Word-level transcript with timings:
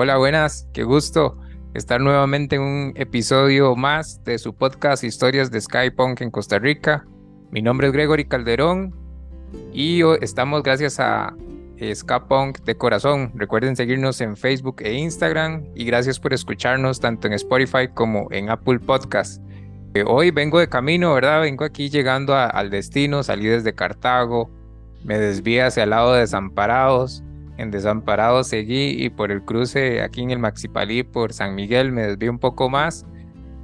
Hola, 0.00 0.16
buenas, 0.16 0.68
qué 0.72 0.84
gusto 0.84 1.36
estar 1.74 2.00
nuevamente 2.00 2.54
en 2.54 2.62
un 2.62 2.92
episodio 2.94 3.74
más 3.74 4.22
de 4.22 4.38
su 4.38 4.54
podcast 4.54 5.02
Historias 5.02 5.50
de 5.50 5.60
Skypunk 5.60 6.20
en 6.20 6.30
Costa 6.30 6.60
Rica. 6.60 7.04
Mi 7.50 7.62
nombre 7.62 7.88
es 7.88 7.92
Gregory 7.92 8.24
Calderón 8.24 8.94
y 9.72 10.02
estamos 10.20 10.62
gracias 10.62 11.00
a 11.00 11.34
Skypunk 11.92 12.60
de 12.60 12.76
corazón. 12.76 13.32
Recuerden 13.34 13.74
seguirnos 13.74 14.20
en 14.20 14.36
Facebook 14.36 14.76
e 14.82 14.92
Instagram 14.92 15.64
y 15.74 15.84
gracias 15.84 16.20
por 16.20 16.32
escucharnos 16.32 17.00
tanto 17.00 17.26
en 17.26 17.32
Spotify 17.32 17.88
como 17.92 18.28
en 18.30 18.50
Apple 18.50 18.78
Podcast. 18.78 19.42
Eh, 19.94 20.04
hoy 20.06 20.30
vengo 20.30 20.60
de 20.60 20.68
camino, 20.68 21.12
¿verdad? 21.14 21.40
Vengo 21.40 21.64
aquí 21.64 21.90
llegando 21.90 22.36
al 22.36 22.70
destino, 22.70 23.24
salí 23.24 23.46
desde 23.46 23.74
Cartago, 23.74 24.48
me 25.02 25.18
desvié 25.18 25.64
hacia 25.64 25.82
el 25.82 25.90
lado 25.90 26.12
de 26.12 26.20
Desamparados. 26.20 27.24
En 27.58 27.72
Desamparados 27.72 28.46
seguí 28.46 28.90
y 29.04 29.10
por 29.10 29.32
el 29.32 29.42
cruce 29.42 30.00
aquí 30.00 30.22
en 30.22 30.30
el 30.30 30.38
Maxipalí 30.38 31.02
por 31.02 31.32
San 31.32 31.56
Miguel 31.56 31.90
me 31.90 32.02
desvié 32.02 32.30
un 32.30 32.38
poco 32.38 32.70
más. 32.70 33.04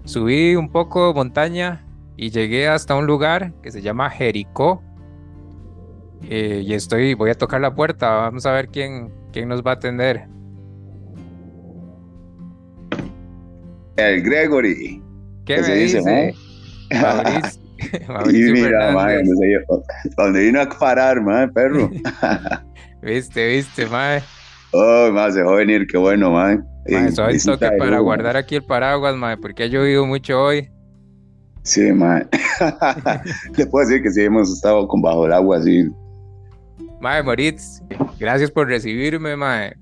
Subí 0.04 0.56
un 0.56 0.68
poco 0.68 1.14
montaña 1.14 1.86
y 2.16 2.30
llegué 2.30 2.66
hasta 2.66 2.96
un 2.96 3.06
lugar 3.06 3.52
que 3.62 3.70
se 3.70 3.82
llama 3.82 4.10
Jericó. 4.10 4.82
Eh, 6.28 6.62
y 6.66 6.74
estoy, 6.74 7.14
voy 7.14 7.30
a 7.30 7.34
tocar 7.34 7.60
la 7.60 7.72
puerta, 7.72 8.10
vamos 8.14 8.44
a 8.46 8.52
ver 8.52 8.68
quién, 8.68 9.12
quién 9.32 9.48
nos 9.48 9.62
va 9.62 9.70
a 9.70 9.74
atender. 9.74 10.26
El 13.96 14.22
Gregory. 14.22 15.00
¿Qué, 15.44 15.60
me 15.60 15.74
dice? 15.76 16.34
Mauricio. 16.90 17.64
y 18.30 18.52
mira, 18.52 18.92
mae, 18.92 19.22
donde 20.16 20.40
vino 20.40 20.60
a 20.60 20.68
parar, 20.68 21.20
mae, 21.22 21.46
perro. 21.48 21.90
viste, 23.04 23.46
viste, 23.48 23.86
mae. 23.86 24.22
Oh, 24.72 25.10
más 25.12 25.34
se 25.34 25.40
dejó 25.40 25.54
venir, 25.54 25.86
qué 25.86 25.98
bueno, 25.98 26.30
mae. 26.32 26.58
Mae, 26.88 27.12
soy 27.12 27.38
toque 27.38 27.70
para 27.78 27.98
guardar 28.00 28.36
aquí 28.36 28.56
el 28.56 28.64
paraguas, 28.64 29.16
mae, 29.16 29.36
porque 29.36 29.64
ha 29.64 29.66
llovido 29.66 30.04
mucho 30.06 30.42
hoy. 30.42 30.68
Sí, 31.62 31.92
mae. 31.92 32.26
Le 33.56 33.66
puedo 33.66 33.86
decir 33.86 34.02
que 34.02 34.10
sí 34.10 34.22
hemos 34.22 34.52
estado 34.52 34.86
con 34.88 35.00
bajo 35.00 35.26
el 35.26 35.32
agua, 35.32 35.58
así. 35.58 35.88
Mae, 37.00 37.22
Moritz, 37.22 37.82
gracias 38.18 38.50
por 38.50 38.68
recibirme, 38.68 39.36
mae. 39.36 39.76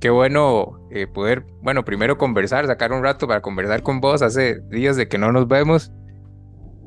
Qué 0.00 0.10
bueno 0.10 0.78
eh, 0.90 1.06
poder, 1.06 1.44
bueno, 1.62 1.84
primero 1.84 2.18
conversar, 2.18 2.66
sacar 2.66 2.92
un 2.92 3.02
rato 3.02 3.26
para 3.26 3.40
conversar 3.40 3.82
con 3.82 4.00
vos. 4.00 4.22
Hace 4.22 4.60
días 4.70 4.96
de 4.96 5.08
que 5.08 5.18
no 5.18 5.32
nos 5.32 5.48
vemos 5.48 5.90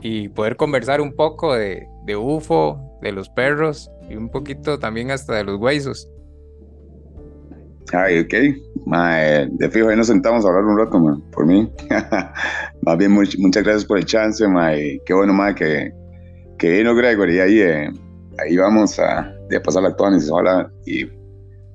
y 0.01 0.29
poder 0.29 0.55
conversar 0.55 1.01
un 1.01 1.13
poco 1.13 1.53
de, 1.55 1.87
de 2.05 2.15
UFO, 2.15 2.79
de 3.01 3.11
los 3.11 3.29
perros 3.29 3.89
y 4.09 4.15
un 4.15 4.29
poquito 4.29 4.79
también 4.79 5.11
hasta 5.11 5.35
de 5.35 5.43
los 5.43 5.59
huesos. 5.59 6.09
Ay, 7.93 8.19
ok. 8.19 8.33
de 9.51 9.69
fijo, 9.71 9.89
ahí 9.89 9.95
nos 9.95 10.07
sentamos 10.07 10.45
a 10.45 10.49
hablar 10.49 10.65
un 10.65 10.77
rato, 10.77 11.21
por 11.31 11.45
mí. 11.45 11.71
Más 12.81 12.97
bien, 12.97 13.11
muchas 13.11 13.63
gracias 13.63 13.85
por 13.85 13.97
el 13.97 14.05
chance, 14.05 14.47
mae. 14.47 15.01
Qué 15.05 15.13
bueno, 15.13 15.33
mae, 15.33 15.55
que, 15.55 15.91
que 16.57 16.69
vino 16.69 16.95
Gregory. 16.95 17.37
Y 17.37 17.39
ahí, 17.39 17.59
eh, 17.59 17.89
ahí 18.37 18.57
vamos 18.57 18.99
a, 18.99 19.19
a 19.19 19.59
pasar 19.63 19.83
la 19.83 19.95
toda 19.95 20.11
y 20.85 21.03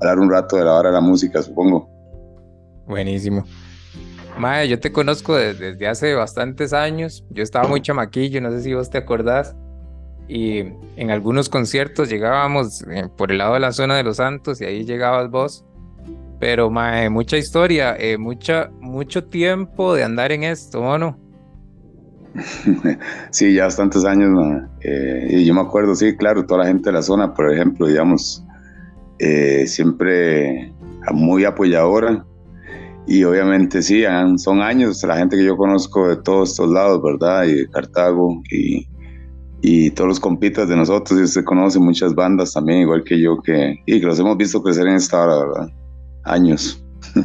hablar 0.01 0.19
un 0.19 0.31
rato 0.31 0.57
de 0.57 0.65
la 0.65 0.75
hora 0.75 0.91
de 0.91 0.95
la 0.95 1.01
música, 1.01 1.43
supongo. 1.43 1.89
Buenísimo. 2.87 3.45
Mae, 4.39 4.69
yo 4.69 4.81
te 4.81 4.93
conozco 4.93 5.37
desde, 5.37 5.87
hace 5.87 6.15
bastantes 6.15 6.73
años. 6.73 7.25
Yo 7.31 7.43
estaba 7.43 7.69
muy 7.69 7.81
chamaquillo, 7.81 8.41
no 8.41 8.51
sé 8.51 8.63
si 8.63 8.75
vos 8.75 8.91
te 8.91 8.99
acordás. 8.99 9.55
Y 10.29 10.61
en 10.97 11.11
algunos 11.11 11.49
conciertos 11.49 12.09
llegábamos 12.09 12.83
eh, 12.91 13.09
por 13.17 13.31
el 13.31 13.39
lado 13.39 13.55
de 13.55 13.61
la 13.61 13.73
zona 13.73 13.97
de 13.97 14.03
los 14.03 14.17
Santos 14.17 14.61
y 14.61 14.65
ahí 14.65 14.85
llegabas 14.85 15.31
vos. 15.31 15.65
Pero 16.41 16.71
mae, 16.71 17.11
mucha 17.11 17.37
historia, 17.37 17.97
eh, 17.99 18.19
mucha, 18.19 18.71
mucho 18.81 19.25
tiempo 19.25 19.95
de 19.95 20.05
andar 20.05 20.33
en 20.33 20.45
esto, 20.45 20.99
no? 20.99 21.19
Sí, 23.31 23.55
ya 23.55 23.65
bastantes 23.65 24.05
años. 24.05 24.31
Eh, 24.81 25.29
y 25.31 25.45
yo 25.45 25.55
me 25.55 25.61
acuerdo, 25.61 25.95
sí, 25.95 26.17
claro, 26.17 26.45
toda 26.45 26.65
la 26.65 26.67
gente 26.67 26.91
de 26.91 26.93
la 26.93 27.03
zona, 27.03 27.33
por 27.33 27.53
ejemplo, 27.53 27.87
digamos, 27.87 28.45
siempre 29.67 30.73
muy 31.13 31.45
apoyadora 31.45 32.25
y 33.07 33.23
obviamente 33.25 33.83
sí, 33.83 34.05
son 34.37 34.63
años, 34.63 35.03
la 35.03 35.17
gente 35.17 35.37
que 35.37 35.45
yo 35.45 35.57
conozco 35.57 36.09
de 36.09 36.17
todos 36.17 36.51
estos 36.51 36.71
lados, 36.71 37.03
¿verdad? 37.03 37.45
Y 37.45 37.55
de 37.55 37.69
Cartago 37.69 38.43
y, 38.51 38.89
y 39.67 39.91
todos 39.93 40.09
los 40.09 40.21
compitas 40.21 40.69
de 40.69 40.77
nosotros, 40.77 41.19
y 41.19 41.23
usted 41.23 41.43
conoce 41.43 41.79
muchas 41.79 42.15
bandas 42.15 42.53
también, 42.53 42.81
igual 42.81 43.03
que 43.03 43.19
yo, 43.19 43.41
que, 43.41 43.81
y 43.87 43.99
que 43.99 44.07
los 44.07 44.21
hemos 44.21 44.37
visto 44.37 44.63
crecer 44.63 44.87
en 44.87 44.97
esta 44.97 45.25
hora, 45.25 45.39
¿verdad? 45.39 45.73
Años. 46.25 46.85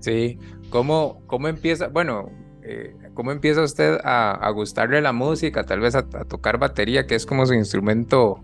Sí, 0.00 0.38
¿cómo, 0.70 1.20
cómo 1.26 1.48
empieza? 1.48 1.88
Bueno, 1.88 2.30
eh, 2.62 2.96
¿cómo 3.12 3.32
empieza 3.32 3.62
usted 3.62 3.98
a, 4.02 4.30
a, 4.30 4.50
gustarle 4.50 5.02
la 5.02 5.12
música? 5.12 5.64
Tal 5.64 5.80
vez 5.80 5.94
a, 5.94 6.08
tocar 6.08 6.56
batería, 6.56 7.06
que 7.06 7.14
es 7.14 7.26
como 7.26 7.44
su 7.44 7.52
instrumento 7.52 8.40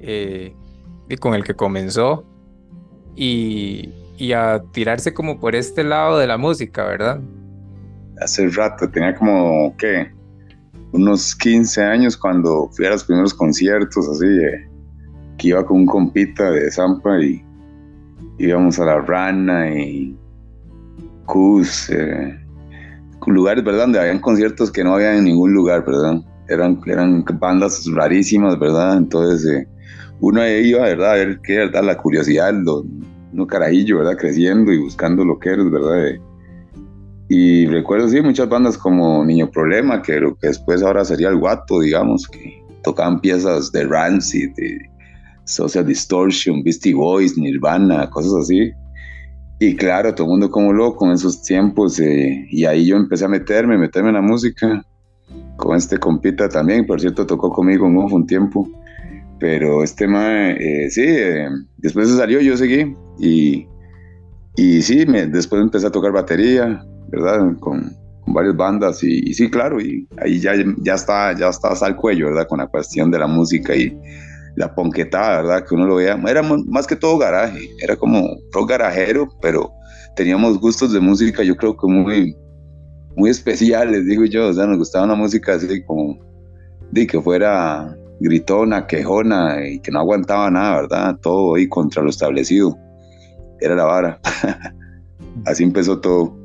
eh, 0.00 0.54
y 1.10 1.16
con 1.16 1.34
el 1.34 1.44
que 1.44 1.52
comenzó. 1.52 2.24
Y, 3.14 3.92
y 4.16 4.32
a 4.32 4.62
tirarse 4.72 5.12
como 5.12 5.38
por 5.38 5.54
este 5.54 5.84
lado 5.84 6.16
de 6.16 6.26
la 6.26 6.38
música, 6.38 6.84
¿verdad? 6.84 7.20
Hace 8.22 8.48
rato, 8.48 8.88
tenía 8.88 9.14
como, 9.14 9.76
¿qué? 9.76 10.13
Unos 10.94 11.34
15 11.34 11.82
años 11.82 12.16
cuando 12.16 12.70
fui 12.72 12.86
a 12.86 12.90
los 12.90 13.02
primeros 13.02 13.34
conciertos, 13.34 14.08
así, 14.08 14.26
que 15.36 15.48
iba 15.48 15.66
con 15.66 15.78
un 15.78 15.86
compita 15.86 16.52
de 16.52 16.70
Zampa 16.70 17.20
y 17.20 17.44
íbamos 18.38 18.78
a 18.78 18.84
La 18.84 19.00
Rana 19.00 19.74
y 19.74 20.16
Cus, 21.26 21.90
eh, 21.90 22.38
lugares, 23.26 23.64
¿verdad? 23.64 23.80
Donde 23.86 23.98
habían 23.98 24.20
conciertos 24.20 24.70
que 24.70 24.84
no 24.84 24.94
había 24.94 25.16
en 25.16 25.24
ningún 25.24 25.52
lugar, 25.52 25.84
¿verdad? 25.84 26.22
Eran, 26.48 26.80
eran 26.86 27.24
bandas 27.40 27.84
rarísimas, 27.92 28.56
¿verdad? 28.60 28.98
Entonces, 28.98 29.50
eh, 29.50 29.68
uno 30.20 30.46
iba, 30.46 30.82
¿verdad? 30.82 31.10
A 31.10 31.14
ver 31.14 31.40
qué, 31.42 31.58
¿verdad? 31.58 31.82
La 31.82 31.96
curiosidad, 31.96 32.54
lo, 32.54 32.84
no 33.32 33.48
carajillo, 33.48 33.98
¿verdad? 33.98 34.16
Creciendo 34.16 34.72
y 34.72 34.78
buscando 34.78 35.24
lo 35.24 35.40
que 35.40 35.48
eres, 35.48 35.68
¿verdad? 35.68 36.20
Y 37.28 37.66
recuerdo, 37.66 38.08
sí, 38.08 38.20
muchas 38.20 38.48
bandas 38.48 38.76
como 38.76 39.24
Niño 39.24 39.50
Problema, 39.50 40.02
que 40.02 40.20
lo 40.20 40.34
que 40.36 40.48
después 40.48 40.82
ahora 40.82 41.04
sería 41.04 41.28
el 41.28 41.38
Guato, 41.38 41.80
digamos, 41.80 42.28
que 42.28 42.62
tocaban 42.82 43.20
piezas 43.20 43.72
de 43.72 43.84
Rancid, 43.84 44.50
de 44.56 44.78
Social 45.44 45.86
Distortion, 45.86 46.62
Beastie 46.62 46.94
Boys, 46.94 47.36
Nirvana, 47.38 48.08
cosas 48.10 48.34
así. 48.42 48.72
Y 49.58 49.76
claro, 49.76 50.14
todo 50.14 50.26
el 50.26 50.30
mundo 50.32 50.50
como 50.50 50.72
loco 50.72 51.06
en 51.06 51.12
esos 51.12 51.42
tiempos. 51.42 51.98
Eh, 52.00 52.46
y 52.50 52.64
ahí 52.64 52.86
yo 52.86 52.96
empecé 52.96 53.24
a 53.24 53.28
meterme, 53.28 53.78
meterme 53.78 54.10
en 54.10 54.16
la 54.16 54.22
música. 54.22 54.84
Con 55.56 55.76
este 55.76 55.96
compita 55.98 56.48
también, 56.48 56.86
por 56.86 57.00
cierto, 57.00 57.26
tocó 57.26 57.50
conmigo 57.50 57.86
un 57.86 58.26
tiempo. 58.26 58.68
Pero 59.38 59.82
este 59.82 60.04
tema, 60.04 60.50
eh, 60.52 60.88
sí, 60.90 61.04
eh, 61.06 61.48
después 61.78 62.08
se 62.08 62.16
salió, 62.16 62.40
yo 62.40 62.56
seguí 62.56 62.94
y, 63.18 63.66
y 64.56 64.82
sí, 64.82 65.04
me, 65.06 65.26
después 65.26 65.60
empecé 65.60 65.86
a 65.86 65.90
tocar 65.90 66.12
batería, 66.12 66.84
¿verdad? 67.08 67.56
Con, 67.60 67.94
con 68.24 68.34
varias 68.34 68.56
bandas 68.56 69.02
y, 69.02 69.34
sí, 69.34 69.50
claro, 69.50 69.80
y 69.80 70.08
ahí 70.18 70.40
ya, 70.40 70.54
ya 70.78 70.94
está, 70.94 71.36
ya 71.36 71.48
estás 71.48 71.82
al 71.82 71.96
cuello, 71.96 72.26
¿verdad? 72.26 72.46
Con 72.48 72.58
la 72.58 72.66
cuestión 72.66 73.10
de 73.10 73.18
la 73.18 73.26
música 73.26 73.74
y 73.76 73.96
la 74.56 74.74
ponquetada, 74.74 75.42
¿verdad? 75.42 75.66
Que 75.66 75.74
uno 75.74 75.86
lo 75.86 75.96
veía, 75.96 76.20
era 76.28 76.42
más 76.42 76.86
que 76.86 76.96
todo 76.96 77.18
garaje, 77.18 77.68
era 77.80 77.96
como 77.96 78.36
rock 78.52 78.70
garajero, 78.70 79.28
pero 79.42 79.70
teníamos 80.16 80.58
gustos 80.58 80.92
de 80.92 81.00
música, 81.00 81.42
yo 81.42 81.56
creo 81.56 81.76
que 81.76 81.86
muy, 81.86 82.36
muy 83.16 83.30
especiales, 83.30 84.06
digo 84.06 84.24
yo, 84.24 84.48
o 84.48 84.52
sea, 84.52 84.66
nos 84.66 84.78
gustaba 84.78 85.04
una 85.04 85.16
música 85.16 85.54
así 85.54 85.82
como, 85.84 86.18
de 86.90 87.06
que 87.06 87.20
fuera 87.20 87.96
gritona, 88.20 88.86
quejona 88.86 89.66
y 89.66 89.80
que 89.80 89.90
no 89.90 90.00
aguantaba 90.00 90.50
nada, 90.50 90.82
¿verdad? 90.82 91.18
Todo 91.20 91.56
ahí 91.56 91.68
contra 91.68 92.02
lo 92.02 92.10
establecido. 92.10 92.76
Era 93.60 93.74
la 93.74 93.84
vara. 93.84 94.20
Así 95.46 95.64
empezó 95.64 96.00
todo. 96.00 96.43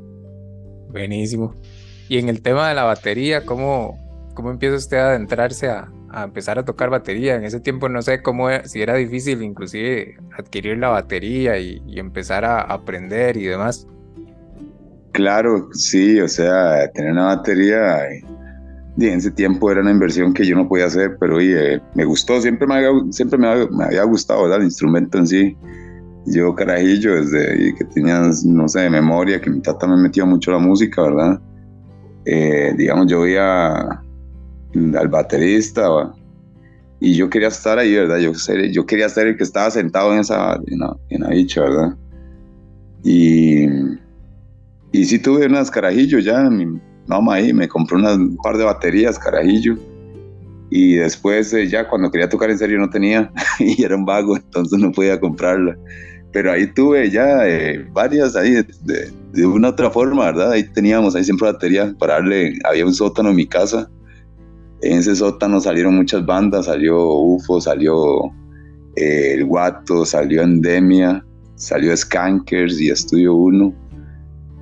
Buenísimo. 0.90 1.54
Y 2.08 2.18
en 2.18 2.28
el 2.28 2.42
tema 2.42 2.68
de 2.68 2.74
la 2.74 2.84
batería, 2.84 3.44
¿cómo, 3.44 3.98
cómo 4.34 4.50
empieza 4.50 4.76
usted 4.76 4.96
a 4.96 5.10
adentrarse 5.10 5.68
a, 5.68 5.88
empezar 6.24 6.58
a 6.58 6.64
tocar 6.64 6.90
batería? 6.90 7.36
En 7.36 7.44
ese 7.44 7.60
tiempo 7.60 7.88
no 7.88 8.02
sé 8.02 8.22
cómo, 8.22 8.48
si 8.64 8.82
era 8.82 8.96
difícil 8.96 9.42
inclusive 9.42 10.16
adquirir 10.36 10.78
la 10.78 10.88
batería 10.88 11.58
y, 11.58 11.82
y 11.86 12.00
empezar 12.00 12.44
a 12.44 12.62
aprender 12.62 13.36
y 13.36 13.44
demás. 13.44 13.86
Claro, 15.12 15.68
sí, 15.72 16.20
o 16.20 16.28
sea, 16.28 16.88
tener 16.92 17.12
una 17.12 17.36
batería 17.36 18.06
en 19.08 19.18
ese 19.18 19.30
tiempo 19.30 19.70
era 19.70 19.80
una 19.80 19.90
inversión 19.90 20.32
que 20.32 20.44
yo 20.46 20.56
no 20.56 20.68
podía 20.68 20.86
hacer, 20.86 21.16
pero 21.18 21.38
me 21.94 22.04
gustó, 22.04 22.40
siempre 22.40 22.66
me 22.66 22.76
había, 22.76 22.90
siempre 23.10 23.38
me 23.38 23.48
había, 23.48 24.02
gustado 24.04 24.54
el 24.54 24.62
instrumento 24.62 25.18
en 25.18 25.26
sí. 25.26 25.56
Yo 26.26 26.54
carajillo, 26.54 27.14
desde 27.14 27.74
que 27.74 27.84
tenía, 27.84 28.20
no 28.44 28.68
sé, 28.68 28.90
memoria, 28.90 29.40
que 29.40 29.50
mi 29.50 29.60
tata 29.60 29.86
me 29.86 29.96
metió 29.96 30.26
mucho 30.26 30.50
la 30.50 30.58
música, 30.58 31.02
¿verdad? 31.02 31.40
Eh, 32.26 32.74
digamos, 32.76 33.06
yo 33.06 33.22
veía 33.22 33.78
al 33.78 35.08
baterista 35.08 35.88
y 37.00 37.14
yo 37.14 37.30
quería 37.30 37.48
estar 37.48 37.78
ahí, 37.78 37.94
¿verdad? 37.94 38.18
Yo, 38.18 38.32
yo 38.70 38.86
quería 38.86 39.08
ser 39.08 39.28
el 39.28 39.36
que 39.36 39.44
estaba 39.44 39.70
sentado 39.70 40.12
en 40.12 40.20
esa, 40.20 40.60
en 40.66 40.78
la, 40.78 40.96
en 41.08 41.22
la 41.22 41.30
dicha, 41.30 41.62
¿verdad? 41.62 41.96
Y, 43.02 43.64
y 44.92 45.04
sí 45.04 45.18
tuve 45.18 45.46
unas 45.46 45.70
carajillos 45.70 46.22
ya, 46.22 46.50
mi 46.50 46.78
mamá 47.06 47.34
ahí 47.34 47.52
me 47.52 47.66
compró 47.66 47.96
unas, 47.96 48.16
un 48.16 48.36
par 48.36 48.58
de 48.58 48.64
baterías 48.64 49.18
carajillo. 49.18 49.78
Y 50.70 50.94
después 50.94 51.52
eh, 51.52 51.66
ya 51.66 51.88
cuando 51.88 52.10
quería 52.10 52.28
tocar 52.28 52.50
en 52.50 52.58
serio 52.58 52.78
no 52.78 52.88
tenía 52.88 53.32
y 53.58 53.82
era 53.82 53.96
un 53.96 54.04
vago, 54.04 54.36
entonces 54.36 54.78
no 54.78 54.92
podía 54.92 55.18
comprarla. 55.18 55.76
Pero 56.32 56.52
ahí 56.52 56.72
tuve 56.72 57.10
ya 57.10 57.46
eh, 57.48 57.84
varias 57.92 58.36
ahí 58.36 58.52
de, 58.52 59.12
de, 59.32 59.46
una 59.46 59.70
otra 59.70 59.90
forma, 59.90 60.26
¿verdad? 60.26 60.52
Ahí 60.52 60.62
teníamos 60.62 61.16
ahí 61.16 61.24
siempre 61.24 61.50
batería 61.50 61.92
para 61.98 62.14
darle, 62.14 62.54
había 62.64 62.86
un 62.86 62.94
sótano 62.94 63.30
en 63.30 63.36
mi 63.36 63.46
casa. 63.46 63.90
En 64.82 64.98
ese 64.98 65.16
sótano 65.16 65.60
salieron 65.60 65.96
muchas 65.96 66.24
bandas, 66.24 66.66
salió 66.66 67.04
UFO, 67.04 67.60
salió 67.60 68.26
eh, 68.94 69.34
El 69.34 69.44
Guato, 69.46 70.06
salió 70.06 70.42
Endemia, 70.42 71.24
salió 71.56 71.94
Skankers 71.96 72.80
y 72.80 72.90
Estudio 72.90 73.34
1 73.34 73.79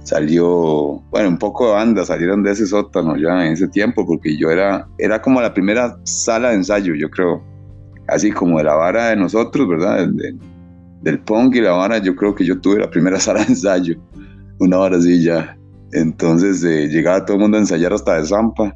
salió, 0.08 1.02
bueno, 1.10 1.28
un 1.28 1.36
poco 1.36 1.66
de 1.66 1.72
bandas 1.74 2.06
salieron 2.06 2.42
de 2.42 2.52
ese 2.52 2.66
sótano 2.66 3.18
ya 3.18 3.44
en 3.44 3.52
ese 3.52 3.68
tiempo, 3.68 4.06
porque 4.06 4.38
yo 4.38 4.50
era, 4.50 4.88
era 4.96 5.20
como 5.20 5.38
la 5.42 5.52
primera 5.52 5.98
sala 6.04 6.48
de 6.48 6.54
ensayo, 6.54 6.94
yo 6.94 7.10
creo, 7.10 7.42
así 8.06 8.32
como 8.32 8.56
de 8.56 8.64
la 8.64 8.74
vara 8.74 9.10
de 9.10 9.16
nosotros, 9.16 9.68
¿verdad? 9.68 10.08
Del, 11.02 11.20
punk 11.20 11.56
y 11.56 11.60
la 11.60 11.72
vara, 11.72 11.98
yo 11.98 12.16
creo 12.16 12.34
que 12.34 12.46
yo 12.46 12.58
tuve 12.58 12.80
la 12.80 12.88
primera 12.88 13.20
sala 13.26 13.40
de 13.40 13.48
ensayo, 13.48 13.96
una 14.60 14.78
hora 14.78 14.96
así 14.96 15.22
ya. 15.22 15.58
Entonces 15.92 16.64
eh, 16.64 16.88
llegaba 16.88 17.26
todo 17.26 17.36
el 17.36 17.42
mundo 17.42 17.58
a 17.58 17.60
ensayar 17.60 17.92
hasta 17.92 18.18
de 18.18 18.24
Zampa, 18.24 18.74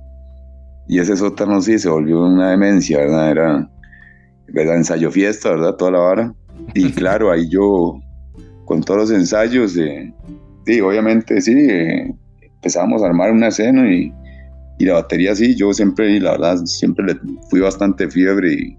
y 0.86 0.98
ese 0.98 1.16
sótano 1.16 1.62
sí 1.62 1.78
se 1.78 1.88
volvió 1.88 2.26
una 2.26 2.50
demencia, 2.50 2.98
¿verdad? 2.98 3.30
Era, 3.30 3.70
¿verdad? 4.48 4.76
Ensayo 4.76 5.10
fiesta, 5.10 5.48
¿verdad? 5.52 5.76
Toda 5.76 5.92
la 5.92 5.98
vara. 5.98 6.34
Y 6.74 6.92
claro, 6.92 7.30
ahí 7.30 7.48
yo, 7.48 7.94
con 8.66 8.82
todos 8.82 9.00
los 9.00 9.10
ensayos, 9.12 9.78
eh, 9.78 10.12
sí, 10.66 10.80
obviamente 10.80 11.40
sí, 11.40 11.52
eh, 11.52 12.14
empezamos 12.42 13.02
a 13.02 13.06
armar 13.06 13.32
una 13.32 13.48
escena 13.48 13.92
y, 13.92 14.12
y, 14.78 14.84
la 14.84 14.94
batería 14.94 15.34
sí, 15.34 15.54
yo 15.54 15.72
siempre, 15.72 16.18
la 16.20 16.32
verdad, 16.32 16.64
siempre 16.64 17.06
le 17.06 17.20
fui 17.50 17.60
bastante 17.60 18.08
fiebre 18.10 18.52
y, 18.52 18.76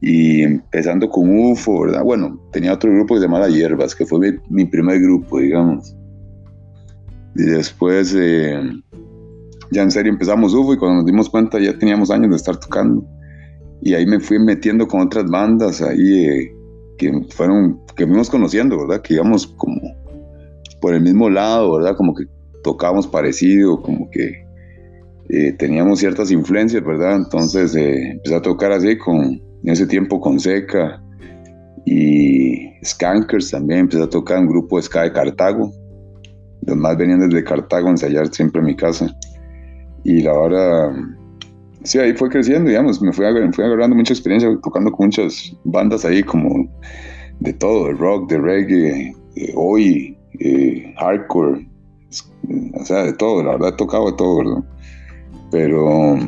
y 0.00 0.42
empezando 0.42 1.08
con 1.10 1.28
UFO, 1.28 1.82
¿verdad? 1.82 2.02
Bueno, 2.02 2.40
tenía 2.52 2.72
otro 2.72 2.90
grupo 2.92 3.14
que 3.14 3.20
se 3.20 3.26
llamaba 3.26 3.48
Hierbas, 3.48 3.94
que 3.94 4.06
fue 4.06 4.40
mi, 4.48 4.64
primer 4.64 5.00
grupo, 5.00 5.38
digamos. 5.38 5.94
Y 7.36 7.42
después, 7.42 8.14
eh, 8.18 8.60
ya 9.72 9.82
en 9.82 9.90
serio 9.90 10.10
empezamos 10.12 10.54
UFO 10.54 10.74
y 10.74 10.78
cuando 10.78 10.96
nos 10.96 11.06
dimos 11.06 11.28
cuenta 11.28 11.60
ya 11.60 11.78
teníamos 11.78 12.10
años 12.10 12.30
de 12.30 12.36
estar 12.36 12.56
tocando. 12.56 13.04
Y 13.82 13.94
ahí 13.94 14.06
me 14.06 14.20
fui 14.20 14.38
metiendo 14.38 14.88
con 14.88 15.02
otras 15.02 15.30
bandas 15.30 15.82
ahí 15.82 16.26
eh, 16.26 16.54
que 16.98 17.12
fueron, 17.30 17.80
que 17.94 18.06
fuimos 18.06 18.30
conociendo, 18.30 18.78
¿verdad? 18.78 19.02
Que 19.02 19.14
íbamos 19.14 19.46
como 19.46 19.80
por 20.80 20.94
el 20.94 21.02
mismo 21.02 21.30
lado, 21.30 21.74
¿verdad? 21.74 21.96
Como 21.96 22.14
que 22.14 22.24
tocábamos 22.62 23.06
parecido, 23.06 23.80
como 23.80 24.08
que 24.10 24.44
eh, 25.28 25.52
teníamos 25.52 26.00
ciertas 26.00 26.30
influencias, 26.30 26.84
¿verdad? 26.84 27.16
Entonces 27.16 27.74
eh, 27.76 28.12
empecé 28.12 28.34
a 28.34 28.42
tocar 28.42 28.72
así 28.72 28.98
con, 28.98 29.40
en 29.62 29.72
ese 29.72 29.86
tiempo 29.86 30.20
con 30.20 30.40
Seca 30.40 31.00
y 31.84 32.68
Skankers 32.84 33.50
también, 33.50 33.80
empecé 33.80 34.02
a 34.02 34.08
tocar 34.08 34.38
un 34.38 34.48
grupo 34.48 34.76
de 34.76 34.82
ska 34.82 35.02
de 35.02 35.12
Cartago, 35.12 35.72
los 36.66 36.76
más 36.76 36.96
venían 36.96 37.20
desde 37.20 37.44
Cartago 37.44 37.88
a 37.88 37.90
ensayar 37.90 38.32
siempre 38.34 38.60
en 38.60 38.66
mi 38.66 38.76
casa. 38.76 39.14
Y 40.04 40.22
la 40.22 40.32
hora, 40.32 40.94
sí, 41.84 41.98
ahí 41.98 42.12
fue 42.14 42.28
creciendo, 42.28 42.68
digamos, 42.68 43.00
me 43.00 43.12
fui, 43.12 43.24
fui 43.52 43.64
agarrando 43.64 43.96
mucha 43.96 44.12
experiencia 44.12 44.50
tocando 44.62 44.90
con 44.90 45.06
muchas 45.06 45.56
bandas 45.64 46.04
ahí 46.04 46.22
como 46.22 46.68
de 47.40 47.52
todo, 47.52 47.86
de 47.86 47.92
rock, 47.94 48.30
de 48.30 48.38
reggae, 48.38 49.14
hoy, 49.54 50.18
eh, 50.38 50.94
hardcore, 50.98 51.66
o 52.74 52.84
sea, 52.84 53.04
de 53.04 53.12
todo, 53.12 53.42
la 53.42 53.52
verdad 53.52 53.70
he 53.70 53.76
tocado 53.76 54.10
de 54.10 54.16
todo, 54.16 54.38
¿verdad? 54.38 54.64
Pero, 55.50 56.18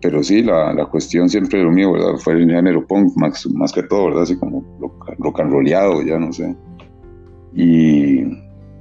pero 0.00 0.22
sí, 0.22 0.42
la, 0.42 0.72
la 0.72 0.86
cuestión 0.86 1.28
siempre 1.28 1.62
lo 1.62 1.70
mío, 1.70 1.92
¿verdad? 1.92 2.16
Fue 2.18 2.34
el 2.34 2.48
género 2.48 2.86
punk, 2.86 3.16
más, 3.16 3.46
más 3.54 3.72
que 3.72 3.82
todo, 3.82 4.06
¿verdad? 4.06 4.22
Así 4.22 4.36
como 4.36 4.64
rock 5.18 5.40
and 5.40 5.52
rollado, 5.52 6.02
ya 6.02 6.18
no 6.18 6.32
sé. 6.32 6.54
Y, 7.54 8.22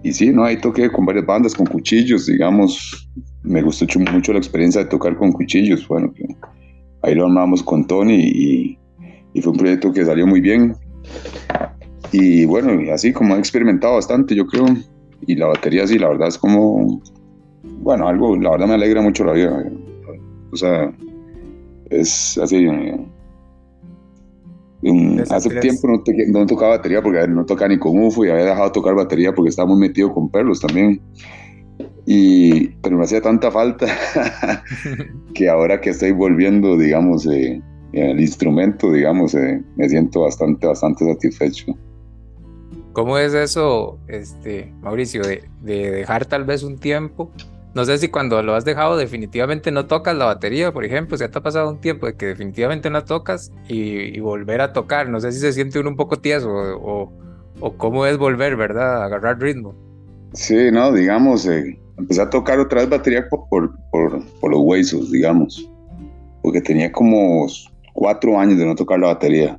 y 0.04 0.14
sí, 0.14 0.30
¿no? 0.30 0.44
Ahí 0.44 0.58
toqué 0.58 0.90
con 0.92 1.06
varias 1.06 1.26
bandas, 1.26 1.56
con 1.56 1.66
cuchillos, 1.66 2.28
digamos. 2.28 3.10
Me 3.44 3.62
gustó 3.62 3.86
mucho 4.12 4.34
la 4.34 4.40
experiencia 4.40 4.84
de 4.84 4.90
tocar 4.90 5.16
con 5.18 5.32
cuchillos. 5.32 5.88
Bueno, 5.88 6.14
que 6.14 6.26
ahí 7.02 7.16
lo 7.16 7.26
armamos 7.26 7.64
con 7.64 7.88
Tony 7.88 8.16
y, 8.16 8.80
y, 9.34 9.42
fue 9.42 9.54
un 9.54 9.58
proyecto 9.58 9.92
que 9.92 10.06
salió 10.06 10.28
muy 10.28 10.42
bien. 10.42 10.76
Y 12.12 12.46
bueno, 12.46 12.92
así 12.94 13.12
como 13.12 13.36
he 13.36 13.40
experimentado 13.40 13.96
bastante, 13.96 14.36
yo 14.36 14.46
creo. 14.46 14.66
Y 15.26 15.36
la 15.36 15.48
batería, 15.48 15.88
sí, 15.88 15.98
la 15.98 16.10
verdad 16.10 16.28
es 16.28 16.38
como. 16.38 17.02
Bueno, 17.64 18.08
algo, 18.08 18.36
la 18.38 18.52
verdad 18.52 18.68
me 18.68 18.74
alegra 18.76 19.02
mucho 19.02 19.24
la 19.26 19.34
vida. 19.34 19.64
O 20.52 20.56
sea, 20.56 20.94
es 21.90 22.38
así. 22.38 22.68
Eh, 24.84 25.24
hace 25.30 25.60
tiempo 25.60 25.88
no, 25.88 26.04
no, 26.28 26.46
tocaba 26.46 26.78
batería 26.78 27.02
porque 27.02 27.28
no 27.28 27.46
tocaba 27.46 27.70
ni 27.70 27.80
con 27.80 27.98
UFO 28.00 28.26
y 28.26 28.30
había 28.30 28.46
dejado 28.46 28.66
de 28.66 28.72
tocar 28.72 28.96
batería 28.96 29.34
porque 29.34 29.50
estaba 29.50 29.68
muy 29.68 29.80
metido 29.80 30.14
con 30.14 30.30
perros 30.30 30.60
también. 30.62 31.02
Y, 32.06 32.70
pero 32.82 32.98
me 32.98 33.04
hacía 33.04 33.22
tanta 33.22 33.52
falta 33.52 33.86
que 35.34 35.50
ahora 35.50 35.82
que 35.82 35.90
estoy 35.90 36.12
volviendo, 36.12 36.78
digamos, 36.78 37.26
eh, 37.28 37.62
el 37.92 38.20
instrumento, 38.20 38.92
digamos, 38.92 39.36
eh, 39.36 39.62
me 39.76 39.90
siento 39.90 40.22
bastante, 40.22 40.68
bastante 40.68 41.06
satisfecho. 41.06 41.66
¿Cómo 42.98 43.20
es 43.20 43.36
eso, 43.36 44.00
este, 44.08 44.74
Mauricio, 44.82 45.22
de, 45.22 45.44
dejar 45.62 46.26
tal 46.26 46.46
vez 46.46 46.64
un 46.64 46.80
tiempo? 46.80 47.32
No 47.76 47.86
sé 47.86 48.00
si 48.00 48.08
cuando 48.08 48.42
lo 48.42 48.56
has 48.56 48.66
dejado 48.66 48.98
definitivamente 48.98 49.70
no 49.70 49.86
tocas 49.86 50.18
la 50.18 50.26
batería, 50.26 50.72
por 50.72 50.84
ejemplo, 50.84 51.16
si 51.16 51.28
te 51.30 51.38
ha 51.38 51.44
pasado 51.44 51.70
un 51.70 51.80
tiempo 51.80 52.08
de 52.08 52.16
que 52.16 52.26
definitivamente 52.26 52.90
no 52.90 53.04
tocas 53.04 53.52
y, 53.68 54.20
volver 54.20 54.62
a 54.62 54.74
tocar, 54.74 55.10
no 55.10 55.20
sé 55.20 55.32
si 55.32 55.38
se 55.38 55.54
siente 55.54 55.78
uno 55.78 55.92
un 55.92 55.96
poco 55.96 56.18
tieso 56.18 56.50
o, 56.50 57.12
cómo 57.78 58.08
es 58.08 58.18
volver, 58.18 58.56
¿verdad? 58.56 59.04
Agarrar 59.04 59.40
ritmo. 59.40 59.76
Sí, 60.34 60.72
no, 60.72 60.92
digamos, 60.92 61.46
eh, 61.46 61.80
empecé 62.00 62.24
a 62.24 62.32
tocar 62.32 62.58
otra 62.60 62.80
vez 62.80 62.90
batería 62.90 63.30
por, 63.30 63.48
por, 63.92 64.26
por 64.40 64.50
los 64.50 64.62
huesos, 64.62 65.12
digamos, 65.12 65.70
porque 66.42 66.62
tenía 66.62 66.92
como 66.92 67.46
cuatro 67.94 68.40
años 68.40 68.58
de 68.58 68.66
no 68.66 68.74
tocar 68.74 69.00
la 69.00 69.10
batería 69.10 69.56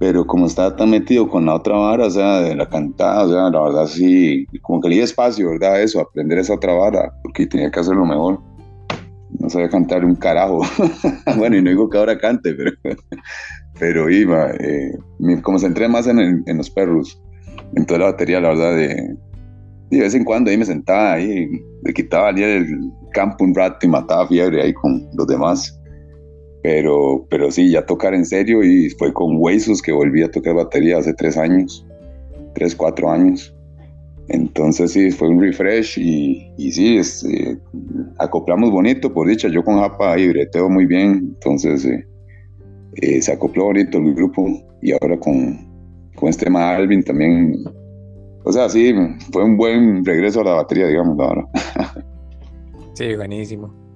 pero 0.00 0.26
como 0.26 0.46
estaba 0.46 0.74
tan 0.74 0.88
metido 0.88 1.28
con 1.28 1.44
la 1.44 1.56
otra 1.56 1.76
vara, 1.76 2.06
o 2.06 2.10
sea, 2.10 2.40
de 2.40 2.56
la 2.56 2.66
cantada, 2.66 3.22
o 3.22 3.28
sea, 3.28 3.50
la 3.50 3.60
verdad 3.60 3.86
sí, 3.86 4.46
como 4.62 4.80
que 4.80 4.88
le 4.88 4.94
di 4.94 5.02
espacio, 5.02 5.50
¿verdad? 5.50 5.82
Eso, 5.82 6.00
aprender 6.00 6.38
esa 6.38 6.54
otra 6.54 6.72
vara, 6.72 7.12
porque 7.22 7.46
tenía 7.46 7.70
que 7.70 7.80
hacerlo 7.80 8.06
mejor. 8.06 8.40
No 9.38 9.50
sabía 9.50 9.68
cantar 9.68 10.02
un 10.06 10.16
carajo. 10.16 10.62
bueno, 11.36 11.58
y 11.58 11.62
no 11.62 11.68
digo 11.68 11.90
que 11.90 11.98
ahora 11.98 12.16
cante, 12.16 12.54
pero, 12.54 12.72
pero 13.78 14.08
iba, 14.08 14.50
eh, 14.52 14.96
me 15.18 15.42
concentré 15.42 15.86
más 15.86 16.06
en, 16.06 16.44
los 16.46 16.70
perros, 16.70 17.22
en 17.76 17.84
toda 17.84 18.00
la 18.00 18.06
batería, 18.06 18.40
la 18.40 18.48
verdad, 18.48 18.76
de, 18.76 19.16
de 19.90 20.00
vez 20.00 20.14
en 20.14 20.24
cuando 20.24 20.50
ahí 20.50 20.56
me 20.56 20.64
sentaba 20.64 21.12
ahí, 21.12 21.46
le 21.84 21.92
quitaba 21.92 22.30
el 22.30 22.90
campo 23.12 23.44
un 23.44 23.54
rato 23.54 23.84
y 23.84 23.90
mataba 23.90 24.26
fiebre 24.26 24.62
ahí 24.62 24.72
con 24.72 25.06
los 25.12 25.26
demás 25.26 25.78
pero, 26.62 27.26
pero 27.30 27.50
sí, 27.50 27.70
ya 27.70 27.86
tocar 27.86 28.14
en 28.14 28.24
serio 28.24 28.62
y 28.62 28.90
fue 28.90 29.12
con 29.12 29.36
Huesos 29.38 29.80
que 29.80 29.92
volví 29.92 30.22
a 30.22 30.30
tocar 30.30 30.54
batería 30.54 30.98
hace 30.98 31.14
tres 31.14 31.36
años, 31.36 31.86
tres, 32.54 32.74
cuatro 32.74 33.10
años. 33.10 33.54
Entonces 34.28 34.92
sí, 34.92 35.10
fue 35.10 35.28
un 35.28 35.40
refresh 35.40 35.98
y, 35.98 36.52
y 36.56 36.70
sí, 36.70 36.98
este, 36.98 37.58
acoplamos 38.18 38.70
bonito, 38.70 39.12
por 39.12 39.26
dicha, 39.26 39.48
yo 39.48 39.64
con 39.64 39.78
Japa 39.78 40.12
ahí 40.12 40.28
breteo 40.28 40.68
muy 40.68 40.86
bien, 40.86 41.34
entonces 41.34 41.84
eh, 41.84 42.06
eh, 42.96 43.20
se 43.20 43.32
acopló 43.32 43.64
bonito 43.64 43.98
el 43.98 44.14
grupo 44.14 44.46
y 44.82 44.92
ahora 44.92 45.18
con, 45.18 45.68
con 46.14 46.28
este 46.28 46.44
tema 46.44 46.76
Alvin 46.76 47.02
también, 47.02 47.56
o 48.44 48.52
sea, 48.52 48.68
sí, 48.68 48.94
fue 49.32 49.42
un 49.42 49.56
buen 49.56 50.04
regreso 50.04 50.42
a 50.42 50.44
la 50.44 50.52
batería, 50.54 50.86
digamos, 50.86 51.18
ahora. 51.18 51.48
sí, 52.94 53.16
buenísimo. 53.16 53.89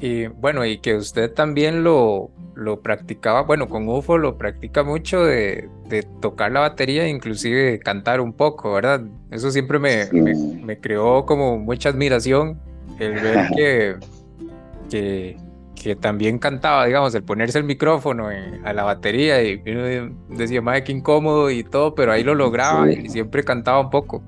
Y 0.00 0.28
bueno, 0.28 0.64
y 0.64 0.78
que 0.78 0.96
usted 0.96 1.30
también 1.32 1.84
lo, 1.84 2.30
lo 2.54 2.80
practicaba, 2.80 3.42
bueno, 3.42 3.68
con 3.68 3.86
UFO 3.86 4.16
lo 4.16 4.38
practica 4.38 4.82
mucho 4.82 5.22
de, 5.24 5.68
de 5.88 6.02
tocar 6.22 6.52
la 6.52 6.60
batería, 6.60 7.06
inclusive 7.06 7.78
cantar 7.80 8.22
un 8.22 8.32
poco, 8.32 8.72
¿verdad? 8.72 9.02
Eso 9.30 9.50
siempre 9.50 9.78
me, 9.78 10.06
me, 10.10 10.78
creó 10.78 11.26
como 11.26 11.58
mucha 11.58 11.90
admiración 11.90 12.58
el 12.98 13.12
ver 13.12 13.48
que, 13.56 13.96
que, 14.88 15.36
que, 15.74 15.96
también 15.96 16.38
cantaba, 16.38 16.86
digamos, 16.86 17.14
el 17.14 17.22
ponerse 17.22 17.58
el 17.58 17.64
micrófono 17.64 18.28
a 18.64 18.72
la 18.72 18.84
batería 18.84 19.42
y 19.42 19.62
uno 19.66 20.14
decía, 20.30 20.62
madre, 20.62 20.82
qué 20.84 20.92
incómodo 20.92 21.50
y 21.50 21.62
todo, 21.62 21.94
pero 21.94 22.12
ahí 22.12 22.24
lo 22.24 22.34
lograba 22.34 22.90
y 22.90 23.10
siempre 23.10 23.44
cantaba 23.44 23.80
un 23.80 23.90
poco. 23.90 24.22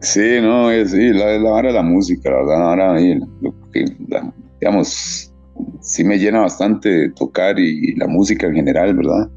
Sí, 0.00 0.40
no, 0.42 0.70
es, 0.70 0.90
sí, 0.90 1.10
la, 1.12 1.38
la 1.38 1.50
hora 1.50 1.68
de 1.68 1.74
la 1.74 1.82
música, 1.82 2.30
la 2.30 2.36
verdad, 2.36 2.68
ahora 2.68 2.96
que, 3.72 3.84
la, 4.08 4.30
digamos, 4.60 5.32
sí 5.80 6.04
me 6.04 6.18
llena 6.18 6.40
bastante 6.40 7.10
tocar 7.10 7.58
y, 7.58 7.94
la 7.96 8.06
música 8.06 8.46
en 8.46 8.54
general, 8.54 8.94
¿verdad? 8.94 9.30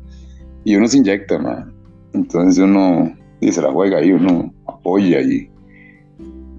Y 0.63 0.75
uno 0.75 0.87
se 0.87 0.97
inyecta, 0.97 1.39
man. 1.39 1.73
Entonces 2.13 2.63
uno, 2.63 3.13
y 3.41 3.51
se 3.51 3.61
la 3.61 3.71
juega 3.71 3.99
ahí, 3.99 4.11
uno 4.11 4.53
apoya 4.67 5.21
y, 5.21 5.49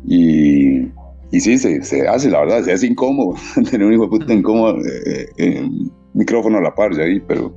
y, 0.06 0.90
y 1.30 1.40
sí, 1.40 1.58
se, 1.58 1.82
se, 1.82 2.06
hace, 2.06 2.30
la 2.30 2.40
verdad, 2.40 2.62
se 2.62 2.72
hace 2.72 2.86
incómodo 2.86 3.34
tener 3.70 3.86
un 3.86 3.92
hijo 3.92 4.04
de 4.04 4.08
puta 4.08 4.32
incómodo, 4.32 4.78
eh, 4.84 5.28
eh, 5.38 5.68
micrófono 6.14 6.58
a 6.58 6.62
la 6.62 6.74
par 6.74 6.94
de 6.94 7.04
ahí, 7.04 7.20
pero, 7.20 7.54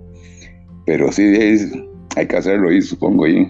pero 0.85 1.11
sí, 1.11 1.23
hay 2.15 2.27
que 2.27 2.35
hacerlo 2.35 2.69
ahí, 2.69 2.81
supongo, 2.81 3.27
y 3.27 3.47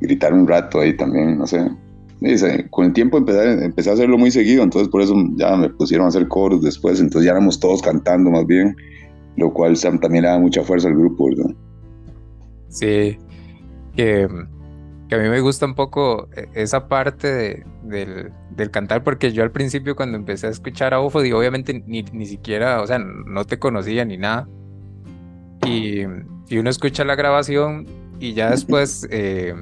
gritar 0.00 0.32
un 0.32 0.46
rato 0.46 0.80
ahí 0.80 0.96
también, 0.96 1.38
no 1.38 1.46
sé. 1.46 1.60
Con 2.70 2.86
el 2.86 2.92
tiempo 2.92 3.18
empecé, 3.18 3.64
empecé 3.64 3.90
a 3.90 3.92
hacerlo 3.94 4.18
muy 4.18 4.30
seguido, 4.30 4.62
entonces 4.62 4.88
por 4.88 5.02
eso 5.02 5.14
ya 5.36 5.56
me 5.56 5.70
pusieron 5.70 6.06
a 6.06 6.08
hacer 6.08 6.28
coros 6.28 6.62
después, 6.62 7.00
entonces 7.00 7.26
ya 7.26 7.32
éramos 7.32 7.58
todos 7.58 7.82
cantando 7.82 8.30
más 8.30 8.46
bien, 8.46 8.76
lo 9.36 9.52
cual 9.52 9.78
también 9.80 10.22
le 10.22 10.28
da 10.28 10.38
mucha 10.38 10.62
fuerza 10.62 10.88
al 10.88 10.96
grupo, 10.96 11.28
¿verdad? 11.28 11.54
Sí, 12.68 13.18
que, 13.94 14.28
que, 15.08 15.14
a 15.14 15.18
mí 15.18 15.28
me 15.28 15.40
gusta 15.40 15.66
un 15.66 15.74
poco 15.74 16.28
e, 16.34 16.48
esa 16.54 16.88
parte 16.88 17.64
del, 17.82 18.32
del, 18.56 18.70
cantar, 18.70 19.04
porque 19.04 19.32
yo 19.32 19.42
al 19.42 19.50
principio 19.50 19.96
cuando 19.96 20.16
empecé 20.16 20.46
a 20.46 20.50
escuchar 20.50 20.94
a 20.94 21.00
UFO, 21.00 21.20
digo, 21.20 21.38
obviamente 21.38 21.82
ni, 21.86 22.02
ni 22.12 22.26
siquiera, 22.26 22.80
o 22.80 22.86
sea, 22.86 22.98
no 22.98 23.44
te 23.44 23.58
conocía 23.58 24.04
ni 24.04 24.16
nada. 24.16 24.48
Y, 25.66 26.02
y 26.48 26.58
uno 26.58 26.70
escucha 26.70 27.04
la 27.04 27.14
grabación 27.14 27.86
y 28.20 28.34
ya 28.34 28.50
después, 28.52 29.06
eh, 29.10 29.54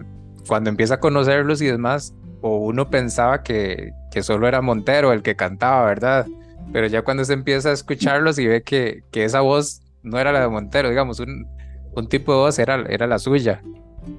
cuando 0.46 0.70
empieza 0.70 0.94
a 0.94 1.00
conocerlos 1.00 1.62
y 1.62 1.66
demás, 1.66 2.14
o 2.40 2.59
uno 2.59 2.90
pensaba 2.90 3.42
que, 3.42 3.92
que 4.11 4.23
solo 4.23 4.49
era 4.49 4.62
Montero 4.62 5.12
el 5.12 5.23
que 5.23 5.37
cantaba, 5.37 5.85
¿verdad? 5.87 6.26
Pero 6.73 6.87
ya 6.87 7.02
cuando 7.02 7.25
se 7.25 7.32
empieza 7.32 7.70
a 7.70 7.73
escucharlos 7.73 8.38
y 8.38 8.47
ve 8.47 8.62
que, 8.62 9.02
que 9.11 9.25
esa 9.25 9.40
voz 9.40 9.82
no 10.02 10.18
era 10.18 10.32
la 10.32 10.40
de 10.40 10.49
Montero, 10.49 10.88
digamos, 10.88 11.20
un, 11.20 11.47
un 11.94 12.09
tipo 12.09 12.32
de 12.32 12.38
voz 12.38 12.59
era, 12.59 12.85
era 12.88 13.06
la 13.06 13.18
suya, 13.18 13.62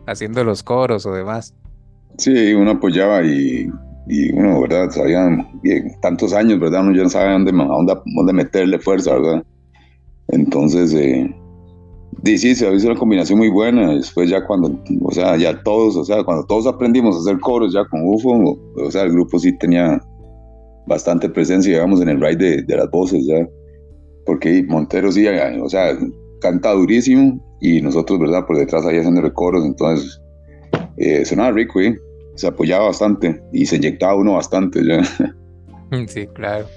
haciendo 0.06 0.44
los 0.44 0.63
coros 0.63 1.06
o 1.06 1.13
demás. 1.13 1.56
Sí, 2.18 2.54
uno 2.54 2.72
apoyaba 2.72 3.24
y, 3.24 3.70
y 4.08 4.32
uno, 4.34 4.62
¿verdad? 4.62 4.90
Sabían 4.92 5.48
tantos 6.01 6.34
años, 6.34 6.60
¿verdad? 6.60 6.82
Uno 6.82 6.96
ya 6.96 7.04
no 7.04 7.10
sabe 7.10 7.32
dónde, 7.32 7.51
dónde 7.51 8.34
meterle 8.34 8.80
fuerza, 8.80 9.13
¿verdad? 9.16 9.44
Entonces, 10.28 10.94
eh, 10.94 11.34
sí, 12.25 12.56
se 12.56 12.74
hizo 12.74 12.88
una 12.88 13.00
combinación 13.00 13.39
muy 13.39 13.50
buena. 13.50 13.94
Después 13.96 14.30
ya 14.30 14.46
cuando, 14.46 14.80
o 15.03 15.12
sea, 15.12 15.38
ya 15.38 15.62
todos, 15.63 15.96
o 15.96 16.06
sea, 16.06 16.24
cuando 16.24 16.46
todos 16.46 16.68
aprendimos 16.68 17.15
a 17.15 17.20
hacer 17.20 17.39
coros 17.39 17.74
ya 17.74 17.86
con 17.86 18.01
UFO, 18.03 18.58
o, 18.75 18.91
sea, 18.91 19.03
el 19.03 19.12
grupo 19.12 19.39
sí 19.39 19.58
tenía 19.58 20.01
bastante 20.88 21.30
presencia, 21.30 21.74
digamos, 21.74 22.01
en 22.01 22.10
el 22.10 22.22
ride 22.22 22.58
de, 22.58 22.62
de 22.63 22.77
las 22.77 22.89
voces, 22.89 23.25
¿ya? 23.25 23.48
Porque 24.25 24.63
Montero 24.68 25.12
sí, 25.12 25.25
o 25.27 25.70
sea, 25.70 25.98
canta 26.41 26.74
durísimo 26.74 27.39
y 27.62 27.82
nosotros, 27.82 28.20
¿verdad? 28.20 28.46
Por 28.46 28.58
detrás 28.58 28.86
ahí 28.86 28.98
haciendo 28.98 29.34
coros, 29.34 29.65
entonces 29.65 30.22
eh, 30.98 31.24
sonaba 31.25 31.51
rico, 31.51 31.80
¿eh? 31.80 31.98
Se 32.36 32.48
apoyaba 32.48 32.86
bastante 32.86 33.41
y 33.51 33.65
se 33.65 33.77
inyectaba 33.77 34.15
uno 34.15 34.34
bastante, 34.34 34.84
¿ya? 34.86 35.01
Sí, 36.08 36.25
claro. 36.27 36.68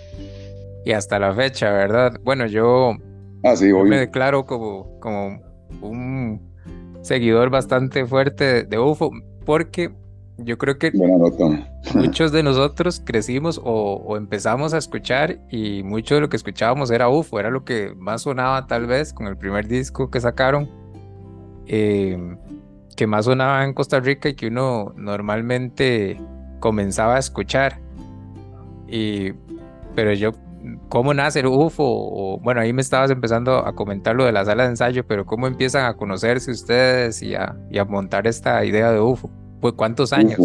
Y 0.84 0.90
hasta 0.90 1.20
la 1.20 1.32
fecha, 1.32 1.70
¿verdad? 1.70 2.14
Bueno, 2.24 2.46
yo, 2.46 2.96
ah, 3.44 3.56
sí, 3.56 3.72
me 3.72 3.98
declaro 3.98 4.44
como, 4.44 4.98
como 5.00 5.40
un 5.80 6.40
seguidor 7.02 7.50
bastante 7.50 8.06
fuerte 8.06 8.64
de 8.64 8.78
UFO 8.78 9.10
porque 9.44 9.92
yo 10.38 10.58
creo 10.58 10.78
que 10.78 10.90
muchos 11.94 12.32
de 12.32 12.42
nosotros 12.42 13.00
crecimos 13.04 13.60
o, 13.62 14.16
empezamos 14.16 14.74
a 14.74 14.78
escuchar 14.78 15.38
y 15.50 15.82
mucho 15.82 16.16
de 16.16 16.22
lo 16.22 16.28
que 16.28 16.36
escuchábamos 16.36 16.90
era 16.90 17.08
UFO, 17.08 17.38
era 17.38 17.50
lo 17.50 17.64
que 17.64 17.94
más 17.96 18.22
sonaba 18.22 18.66
tal 18.66 18.86
vez 18.86 19.12
con 19.12 19.26
el 19.26 19.36
primer 19.36 19.68
disco 19.68 20.10
que 20.10 20.20
sacaron, 20.20 20.68
eh, 21.66 22.36
que 22.96 23.06
más 23.06 23.26
sonaba 23.26 23.64
en 23.64 23.74
Costa 23.74 24.00
Rica 24.00 24.28
y 24.28 24.34
que 24.34 24.48
uno 24.48 24.92
normalmente 24.96 26.20
comenzaba 26.58 27.16
a 27.16 27.18
escuchar. 27.18 27.78
Y, 28.88 29.32
pero 29.94 30.12
yo, 30.14 30.32
¿cómo 30.88 31.14
nace 31.14 31.40
el 31.40 31.46
UFO? 31.46 31.84
O, 31.84 32.40
bueno, 32.40 32.60
ahí 32.60 32.72
me 32.72 32.82
estabas 32.82 33.10
empezando 33.10 33.66
a 33.66 33.74
comentar 33.74 34.14
lo 34.14 34.24
de 34.24 34.32
la 34.32 34.44
sala 34.44 34.64
de 34.64 34.70
ensayo, 34.70 35.06
pero 35.06 35.26
¿cómo 35.26 35.46
empiezan 35.46 35.86
a 35.86 35.94
conocerse 35.94 36.50
ustedes 36.50 37.22
y 37.22 37.34
a, 37.34 37.56
y 37.70 37.78
a 37.78 37.84
montar 37.84 38.26
esta 38.26 38.64
idea 38.64 38.92
de 38.92 39.00
UFO? 39.00 39.30
Pues, 39.60 39.74
¿Cuántos 39.74 40.12
años 40.12 40.38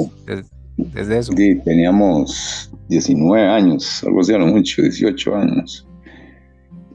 desde, 0.77 1.17
eso? 1.17 1.33
Sí, 1.35 1.55
teníamos 1.65 2.71
19 2.87 3.47
años, 3.47 4.03
algo 4.05 4.21
así, 4.21 4.33
a 4.33 4.37
lo 4.37 4.47
mucho, 4.47 4.81
18 4.81 5.35
años. 5.35 5.87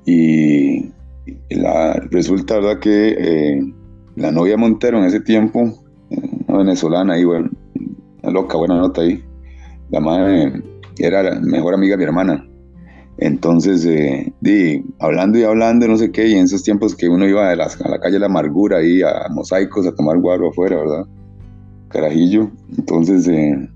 Y 0.06 0.90
la, 1.50 1.94
resulta, 2.10 2.54
¿verdad? 2.56 2.78
Que 2.78 3.08
eh, 3.18 3.74
la 4.16 4.30
novia 4.30 4.56
Montero 4.56 4.98
en 4.98 5.04
ese 5.04 5.20
tiempo, 5.20 5.72
una 6.48 6.58
venezolana 6.58 7.14
ahí, 7.14 7.24
bueno, 7.24 7.50
una 8.22 8.32
loca, 8.32 8.56
buena 8.56 8.76
nota 8.76 9.02
ahí, 9.02 9.22
la 9.90 10.00
madre 10.00 10.62
era 10.98 11.22
la 11.22 11.40
mejor 11.40 11.74
amiga 11.74 11.92
de 11.92 11.98
mi 11.98 12.04
hermana. 12.04 12.48
Entonces, 13.18 13.84
eh, 13.86 14.32
di, 14.40 14.84
hablando 14.98 15.38
y 15.38 15.44
hablando, 15.44 15.86
no 15.86 15.96
sé 15.96 16.10
qué, 16.10 16.26
y 16.28 16.34
en 16.34 16.44
esos 16.44 16.62
tiempos 16.62 16.96
que 16.96 17.08
uno 17.08 17.28
iba 17.28 17.50
a, 17.50 17.56
la 17.56 17.68
calle 18.02 18.18
La 18.18 18.26
Amargura 18.26 18.78
ahí 18.78 19.02
a 19.02 19.28
mosaicos 19.30 19.86
a 19.86 19.94
tomar 19.94 20.18
guaro 20.18 20.48
afuera, 20.48 20.76
¿verdad? 20.76 21.06
carajillo. 21.94 22.50
Entonces, 22.76 23.26
eh, 23.28 23.68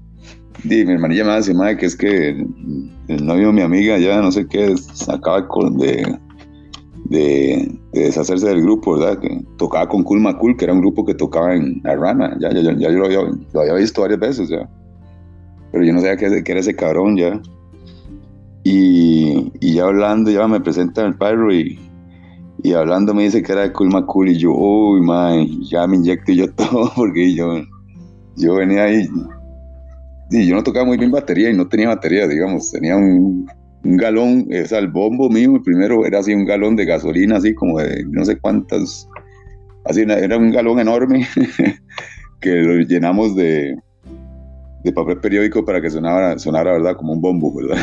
mi 0.65 0.81
hermanilla 0.81 1.25
me 1.25 1.37
dice, 1.37 1.55
madre, 1.55 1.77
que 1.77 1.87
es 1.87 1.97
que 1.97 2.31
el, 3.09 3.25
novio 3.27 3.47
de 3.47 3.53
mi 3.53 3.63
amiga 3.63 3.97
ya 3.97 4.21
no 4.21 4.33
sé 4.33 4.47
qué, 4.49 4.75
acaba 5.09 5.47
de, 5.79 6.19
de, 7.05 7.79
deshacerse 7.93 8.49
del 8.49 8.63
grupo, 8.63 8.99
¿verdad? 8.99 9.21
Que 9.21 9.41
tocaba 9.57 9.89
con 9.89 10.03
Cool 10.03 10.21
Macul, 10.21 10.57
que 10.57 10.65
era 10.65 10.75
un 10.75 10.81
grupo 10.81 11.07
que 11.07 11.15
tocaba 11.15 11.55
en 11.55 11.81
La 11.85 11.95
Rana. 11.95 12.37
Ya, 12.41 12.51
ya, 12.51 12.61
ya, 12.61 12.91
yo 12.91 12.99
lo 12.99 13.07
había, 13.07 13.21
lo 13.53 13.61
había, 13.61 13.75
visto 13.75 14.03
varias 14.03 14.21
veces 14.21 14.49
ya. 14.49 14.69
Pero 15.71 15.85
yo 15.85 15.93
no 15.93 16.01
sabía 16.01 16.17
que, 16.17 16.43
que 16.43 16.53
era 16.53 16.61
ese 16.61 16.75
cabrón 16.75 17.17
ya. 17.17 17.41
Y, 18.71 19.75
ya 19.75 19.85
hablando, 19.85 20.31
ya 20.31 20.47
me 20.47 20.61
presenta 20.61 21.07
el 21.07 21.17
perro 21.17 21.51
y, 21.55 21.79
y 22.63 22.73
hablando 22.75 23.15
me 23.15 23.23
dice 23.23 23.43
que 23.43 23.53
era 23.53 23.63
de 23.63 23.73
Cool 23.73 23.89
Macul 23.89 24.29
y 24.29 24.39
yo, 24.39 24.53
uy, 24.53 25.01
man, 25.01 25.47
ya 25.63 25.87
me 25.87 25.97
inyecto 25.97 26.33
yo 26.33 26.53
todo 26.55 26.93
porque 26.95 27.35
yo 27.35 27.63
yo 28.37 28.55
venía 28.55 28.85
ahí 28.85 29.09
y 30.31 30.47
yo 30.47 30.55
no 30.55 30.63
tocaba 30.63 30.85
muy 30.85 30.99
bien 30.99 31.11
batería 31.11 31.51
y 31.51 31.57
no 31.57 31.67
tenía 31.67 31.89
batería, 31.89 32.29
digamos, 32.29 32.71
tenía 32.71 32.97
un, 32.97 33.49
galón, 33.83 34.47
o 34.53 34.67
sea, 34.67 34.81
el 34.81 34.89
bombo 34.89 35.31
mío, 35.31 35.57
el 35.57 35.63
primero 35.63 36.05
era 36.05 36.19
así 36.19 36.35
un 36.35 36.45
galón 36.45 36.77
de 36.77 36.85
gasolina, 36.85 37.39
así 37.39 37.55
como 37.55 37.79
de 37.79 38.05
no 38.11 38.23
sé 38.27 38.39
cuántas, 38.39 39.09
así 39.87 40.03
era 40.03 40.37
un 40.37 40.51
galón 40.51 40.79
enorme 40.79 41.27
que 42.41 42.51
lo 42.51 42.83
llenamos 42.83 43.35
de, 43.35 43.79
de 44.85 44.93
papel 44.93 45.19
periódico 45.21 45.65
para 45.65 45.81
que 45.81 45.91
sonara, 45.91 46.39
sonara, 46.39 46.73
¿verdad? 46.73 46.97
Como 46.97 47.13
un 47.13 47.21
bombo, 47.21 47.55
¿verdad? 47.55 47.79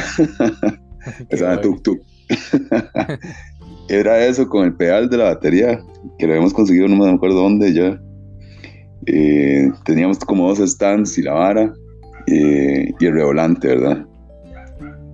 Esa 1.30 1.60
tuk 1.62 1.82
tuk. 1.82 2.02
Era 3.88 4.26
eso 4.26 4.50
con 4.50 4.66
el 4.66 4.76
pedal 4.76 5.10
de 5.10 5.18
la 5.18 5.26
batería, 5.26 5.80
que 6.18 6.26
lo 6.26 6.34
habíamos 6.34 6.54
conseguido, 6.54 6.88
no 6.88 6.96
me 6.96 7.12
acuerdo 7.12 7.42
dónde 7.42 7.72
ya. 7.72 8.02
Eh, 9.06 9.70
teníamos 9.84 10.18
como 10.20 10.48
dos 10.48 10.58
stands 10.58 11.16
y 11.20 11.22
la 11.22 11.34
vara 11.34 11.74
eh, 12.26 12.92
y 13.00 13.06
el 13.06 13.14
revolante, 13.14 13.68
¿verdad? 13.68 14.06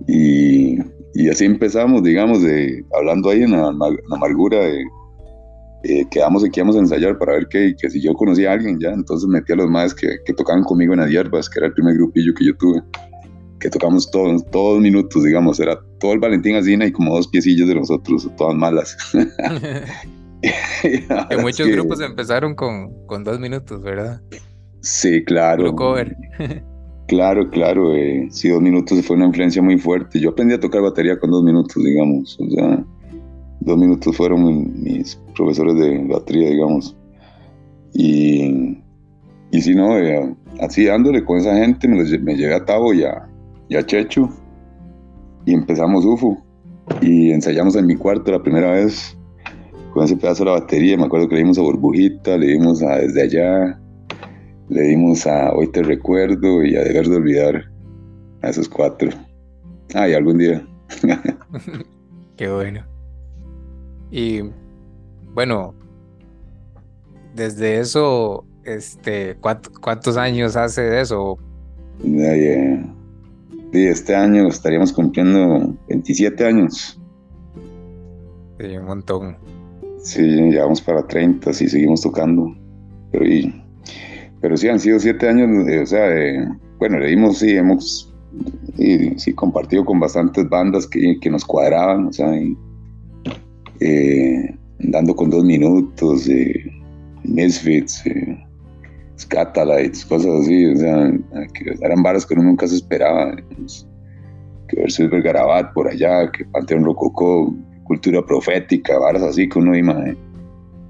Y, 0.06 0.78
y, 1.14 1.28
así 1.28 1.44
empezamos, 1.44 2.02
digamos, 2.02 2.42
de, 2.42 2.82
hablando 2.96 3.28
ahí 3.28 3.42
en 3.42 3.52
la, 3.52 3.70
amargura 4.10 4.58
de 4.58 4.82
eh, 5.84 6.04
quedamos 6.10 6.44
aquí 6.44 6.60
íbamos 6.60 6.76
a 6.76 6.80
ensayar 6.80 7.18
para 7.18 7.32
ver 7.32 7.48
que, 7.48 7.74
que, 7.76 7.90
si 7.90 8.00
yo 8.00 8.14
conocía 8.14 8.50
a 8.50 8.54
alguien 8.54 8.78
ya, 8.80 8.90
entonces 8.90 9.28
metí 9.28 9.52
a 9.52 9.56
los 9.56 9.70
más 9.70 9.94
que, 9.94 10.16
que 10.24 10.32
tocaban 10.32 10.64
conmigo 10.64 10.94
en 10.94 11.00
las 11.00 11.10
hierbas, 11.10 11.48
que 11.48 11.60
era 11.60 11.66
el 11.68 11.74
primer 11.74 11.94
grupillo 11.94 12.32
que 12.34 12.46
yo 12.46 12.56
tuve, 12.56 12.82
que 13.60 13.70
tocamos 13.70 14.10
todos, 14.10 14.44
todos 14.50 14.80
minutos, 14.80 15.24
digamos, 15.24 15.60
era 15.60 15.78
todo 15.98 16.12
el 16.12 16.18
Valentín 16.20 16.56
Asina 16.56 16.86
y 16.86 16.92
como 16.92 17.14
dos 17.14 17.28
piecillos 17.28 17.68
de 17.68 17.74
nosotros, 17.74 18.28
todas 18.36 18.56
malas. 18.56 18.96
que 20.82 21.36
muchos 21.40 21.68
grupos 21.68 22.00
empezaron 22.00 22.54
con, 22.54 23.06
con, 23.06 23.24
dos 23.24 23.38
minutos, 23.38 23.82
¿verdad? 23.82 24.20
Sí, 24.80 25.24
claro. 25.24 25.74
cover. 25.74 26.16
claro, 27.08 27.48
claro. 27.50 27.94
Eh, 27.94 28.28
sí, 28.30 28.48
dos 28.48 28.60
minutos 28.60 29.04
fue 29.06 29.16
una 29.16 29.26
influencia 29.26 29.62
muy 29.62 29.78
fuerte. 29.78 30.18
Yo 30.20 30.30
aprendí 30.30 30.54
a 30.54 30.60
tocar 30.60 30.82
batería 30.82 31.18
con 31.18 31.30
dos 31.30 31.44
minutos, 31.44 31.82
digamos. 31.82 32.38
O 32.40 32.50
sea, 32.50 32.84
dos 33.64 33.78
minutos 33.78 34.16
fueron 34.16 34.82
mis 34.82 35.16
profesores 35.34 35.76
de 35.76 36.04
batería, 36.06 36.50
digamos. 36.50 36.96
Y, 37.94 38.78
y 39.50 39.60
si 39.60 39.74
no, 39.74 39.98
eh, 39.98 40.34
así 40.60 40.84
dándole 40.84 41.24
con 41.24 41.38
esa 41.38 41.54
gente, 41.56 41.88
me, 41.88 42.02
me 42.18 42.36
llevé 42.36 42.54
a 42.54 42.64
Tavo 42.64 42.92
y 42.94 43.04
a, 43.04 43.28
y 43.68 43.76
a 43.76 43.84
Checho. 43.84 44.28
Y 45.44 45.54
empezamos 45.54 46.04
UFO. 46.04 46.38
Y 47.00 47.30
ensayamos 47.30 47.76
en 47.76 47.86
mi 47.86 47.96
cuarto 47.96 48.32
la 48.32 48.42
primera 48.42 48.72
vez 48.72 49.16
con 49.92 50.04
ese 50.04 50.16
pedazo 50.16 50.44
de 50.44 50.50
la 50.50 50.60
batería. 50.60 50.96
Me 50.96 51.04
acuerdo 51.04 51.28
que 51.28 51.34
le 51.34 51.42
dimos 51.42 51.58
a 51.58 51.62
Burbujita, 51.62 52.36
le 52.36 52.46
dimos 52.48 52.82
a 52.82 52.96
Desde 52.96 53.22
Allá, 53.22 53.80
le 54.68 54.82
dimos 54.82 55.26
a 55.26 55.52
Hoy 55.52 55.68
Te 55.68 55.82
Recuerdo 55.82 56.64
y 56.64 56.76
a 56.76 56.84
Deber 56.84 57.08
de 57.08 57.16
Olvidar. 57.16 57.64
A 58.42 58.48
esos 58.48 58.68
cuatro. 58.68 59.10
Ah, 59.94 60.08
y 60.08 60.14
algún 60.14 60.38
día. 60.38 60.66
Qué 62.36 62.50
bueno. 62.50 62.91
Y 64.12 64.42
bueno, 65.34 65.74
desde 67.34 67.80
eso 67.80 68.44
este, 68.64 69.36
¿cuántos 69.80 70.16
años 70.18 70.54
hace 70.54 70.82
de 70.82 71.00
eso? 71.00 71.38
este 73.72 74.14
año 74.14 74.48
estaríamos 74.48 74.92
cumpliendo 74.92 75.74
27 75.88 76.44
años. 76.44 77.00
Sí, 78.60 78.76
un 78.76 78.84
montón. 78.84 79.36
Sí, 80.02 80.20
llevamos 80.20 80.82
para 80.82 81.06
30 81.06 81.52
si 81.54 81.68
seguimos 81.68 82.02
tocando. 82.02 82.54
Pero, 83.12 83.24
pero 84.42 84.56
sí, 84.58 84.68
han 84.68 84.78
sido 84.78 84.98
7 84.98 85.28
años, 85.28 85.66
o 85.82 85.86
sea, 85.86 86.06
bueno, 86.78 86.98
le 86.98 87.08
dimos, 87.08 87.38
sí, 87.38 87.56
hemos 87.56 88.14
sí, 88.76 89.32
compartido 89.34 89.84
con 89.86 89.98
bastantes 89.98 90.46
bandas 90.50 90.86
que, 90.86 91.18
que 91.18 91.30
nos 91.30 91.44
cuadraban, 91.44 92.06
o 92.08 92.12
sea, 92.12 92.30
eh, 93.82 94.54
dando 94.78 95.14
con 95.14 95.30
dos 95.30 95.44
minutos, 95.44 96.28
eh, 96.28 96.70
Misfits, 97.24 98.06
eh, 98.06 98.38
Scatalites, 99.18 100.04
cosas 100.04 100.42
así, 100.42 100.66
o 100.66 100.76
sea, 100.76 101.12
eran 101.82 102.02
barras 102.02 102.24
que 102.24 102.34
uno 102.34 102.44
nunca 102.44 102.66
se 102.68 102.76
esperaba. 102.76 103.36
que 104.68 104.76
ver 104.76 104.90
Silver 104.90 105.22
Garabat 105.22 105.72
por 105.74 105.88
allá, 105.88 106.30
que 106.30 106.44
Panteón 106.46 106.84
Rococó, 106.84 107.54
cultura 107.84 108.24
profética, 108.24 108.98
barras 108.98 109.22
así 109.22 109.48
que 109.48 109.58
uno 109.58 109.76
ima, 109.76 110.04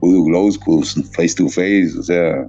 Voodoo 0.01 0.25
Glow 0.25 0.51
Face 1.17 1.35
to 1.37 1.49
Face, 1.49 1.93
o 1.99 2.03
sea, 2.03 2.49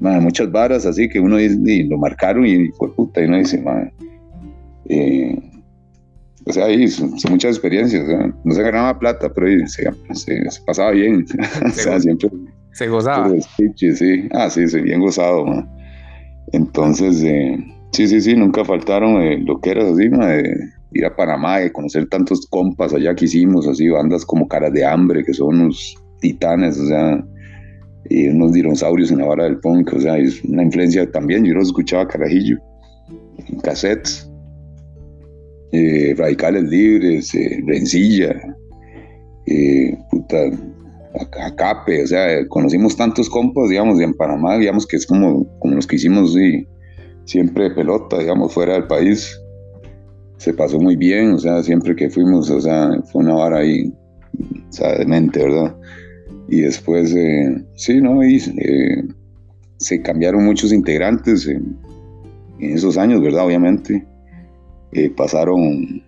muchas 0.00 0.50
barras 0.52 0.86
así 0.86 1.08
que 1.08 1.18
uno 1.18 1.40
y, 1.40 1.82
lo 1.84 1.98
marcaron 1.98 2.46
y 2.46 2.68
fue 2.72 2.92
puta, 2.94 3.20
y 3.20 3.24
uno 3.24 3.38
dice, 3.38 3.62
eh, 4.88 5.38
o 6.46 6.52
sea, 6.52 6.66
ahí 6.66 6.86
son, 6.88 7.14
muchas 7.30 7.56
experiencias, 7.56 8.04
no 8.44 8.54
se 8.54 8.62
ganaba 8.62 8.98
plata, 8.98 9.32
pero 9.32 9.66
se, 9.66 9.90
se, 10.14 10.60
pasaba 10.66 10.90
bien, 10.90 11.24
o 11.66 11.70
sea, 11.70 11.98
siempre 12.00 12.28
se 12.72 12.88
gozaba. 12.88 13.32
sí. 13.76 14.28
Ah, 14.32 14.50
sí, 14.50 14.66
sí, 14.66 14.80
bien 14.80 15.00
gozado. 15.00 15.46
Entonces, 16.52 17.22
eh, 17.22 17.56
sí, 17.92 18.08
sí, 18.08 18.20
sí, 18.20 18.34
nunca 18.34 18.64
faltaron 18.64 19.22
eh, 19.22 19.38
lo 19.38 19.60
que 19.60 19.70
era 19.70 19.84
así, 19.84 20.08
de 20.08 20.70
ir 20.92 21.04
a 21.06 21.14
Panamá 21.16 21.62
y 21.62 21.70
conocer 21.70 22.08
tantos 22.08 22.46
compas 22.48 22.92
allá 22.92 23.14
que 23.14 23.24
hicimos, 23.24 23.66
así, 23.66 23.88
bandas 23.88 24.24
como 24.24 24.48
Caras 24.48 24.72
de 24.72 24.84
Hambre, 24.84 25.24
que 25.24 25.32
son 25.32 25.60
unos 25.60 25.94
titanes, 26.20 26.78
o 26.78 26.86
sea, 26.86 27.24
y 28.10 28.28
unos 28.28 28.52
dinosaurios 28.52 29.10
en 29.10 29.18
la 29.18 29.26
vara 29.26 29.44
del 29.44 29.58
punk, 29.60 29.92
o 29.94 30.00
sea, 30.00 30.18
es 30.18 30.42
una 30.44 30.64
influencia 30.64 31.10
también. 31.10 31.44
Yo 31.44 31.54
los 31.54 31.68
escuchaba 31.68 32.08
carajillo, 32.08 32.58
en 33.48 33.60
cassettes, 33.60 34.30
eh, 35.74 36.14
Radicales 36.16 36.64
Libres, 36.64 37.32
Rencilla, 37.66 38.56
puta 40.10 40.50
Acape, 41.46 42.02
o 42.02 42.06
sea, 42.06 42.46
conocimos 42.48 42.96
tantos 42.96 43.28
compas, 43.28 43.68
digamos, 43.68 44.00
en 44.00 44.14
Panamá, 44.14 44.58
digamos 44.58 44.86
que 44.86 44.96
es 44.96 45.06
como, 45.06 45.46
como 45.60 45.76
los 45.76 45.86
que 45.86 45.96
hicimos 45.96 46.34
sí, 46.34 46.66
siempre 47.24 47.64
de 47.64 47.70
pelota, 47.70 48.18
digamos, 48.18 48.52
fuera 48.52 48.74
del 48.74 48.86
país. 48.86 49.40
Se 50.38 50.52
pasó 50.52 50.78
muy 50.78 50.96
bien, 50.96 51.32
o 51.32 51.38
sea, 51.38 51.62
siempre 51.62 51.94
que 51.94 52.10
fuimos, 52.10 52.50
o 52.50 52.60
sea, 52.60 52.90
fue 53.12 53.22
una 53.22 53.34
vara 53.34 53.58
ahí, 53.58 53.92
o 54.68 54.72
sea, 54.72 54.98
de 54.98 55.06
mente, 55.06 55.42
¿verdad? 55.42 55.76
Y 56.48 56.60
después, 56.62 57.14
eh, 57.14 57.64
sí, 57.76 58.00
¿no? 58.00 58.22
Eh, 58.22 59.04
se 59.78 60.02
cambiaron 60.02 60.44
muchos 60.44 60.72
integrantes 60.72 61.46
en, 61.46 61.76
esos 62.58 62.96
años, 62.96 63.20
¿verdad? 63.20 63.46
Obviamente. 63.46 64.06
Eh, 64.94 65.10
pasaron 65.10 66.02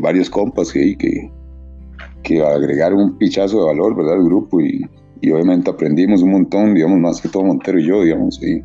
varios 0.00 0.30
compas 0.30 0.72
que, 0.72 0.96
que, 0.96 1.28
que 2.22 2.42
agregar 2.42 2.94
un 2.94 3.16
pichazo 3.18 3.58
de 3.58 3.66
valor, 3.66 3.96
¿verdad? 3.96 4.14
Al 4.14 4.24
grupo 4.24 4.60
y, 4.60 4.84
y, 5.20 5.30
obviamente 5.30 5.70
aprendimos 5.70 6.22
un 6.22 6.32
montón, 6.32 6.74
digamos, 6.74 6.98
más 6.98 7.20
que 7.20 7.28
todo 7.28 7.44
Montero 7.44 7.78
y 7.78 7.86
yo, 7.86 8.02
digamos, 8.02 8.40
y, 8.42 8.62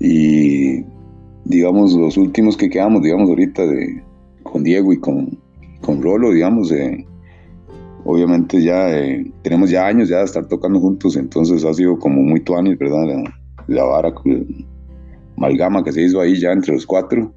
y 0.00 0.84
digamos, 1.44 1.94
los 1.94 2.16
últimos 2.16 2.56
que 2.56 2.70
quedamos, 2.70 3.02
digamos, 3.02 3.28
ahorita 3.28 3.66
de, 3.66 4.02
con 4.42 4.64
Diego 4.64 4.92
y 4.92 4.98
con, 4.98 5.38
con 5.80 6.02
Rolo, 6.02 6.30
digamos, 6.30 6.72
eh, 6.72 7.06
obviamente 8.04 8.62
ya 8.62 8.90
eh, 8.90 9.30
tenemos 9.42 9.70
ya 9.70 9.86
años 9.86 10.08
ya 10.08 10.18
de 10.18 10.24
estar 10.24 10.46
tocando 10.46 10.80
juntos, 10.80 11.16
entonces 11.16 11.64
ha 11.64 11.74
sido 11.74 11.98
como 11.98 12.22
muy 12.22 12.40
tuanis, 12.40 12.78
¿verdad? 12.78 13.06
La, 13.06 13.34
la 13.68 13.84
vara, 13.84 14.14
amalgama 15.36 15.84
que 15.84 15.92
se 15.92 16.02
hizo 16.02 16.20
ahí 16.20 16.38
ya 16.38 16.52
entre 16.52 16.74
los 16.74 16.86
cuatro 16.86 17.32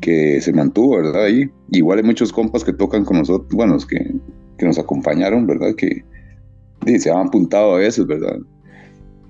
que 0.00 0.40
se 0.40 0.52
mantuvo, 0.52 0.96
¿verdad? 0.96 1.24
Ahí. 1.24 1.50
Igual 1.70 1.98
hay 1.98 2.04
muchos 2.04 2.32
compas 2.32 2.64
que 2.64 2.72
tocan 2.72 3.04
con 3.04 3.18
nosotros, 3.18 3.50
bueno, 3.52 3.76
que, 3.88 4.14
que 4.56 4.66
nos 4.66 4.78
acompañaron, 4.78 5.46
¿verdad? 5.46 5.74
Que 5.74 6.04
se 6.98 7.10
han 7.10 7.28
apuntado 7.28 7.74
a 7.74 7.78
veces, 7.78 8.06
¿verdad? 8.06 8.38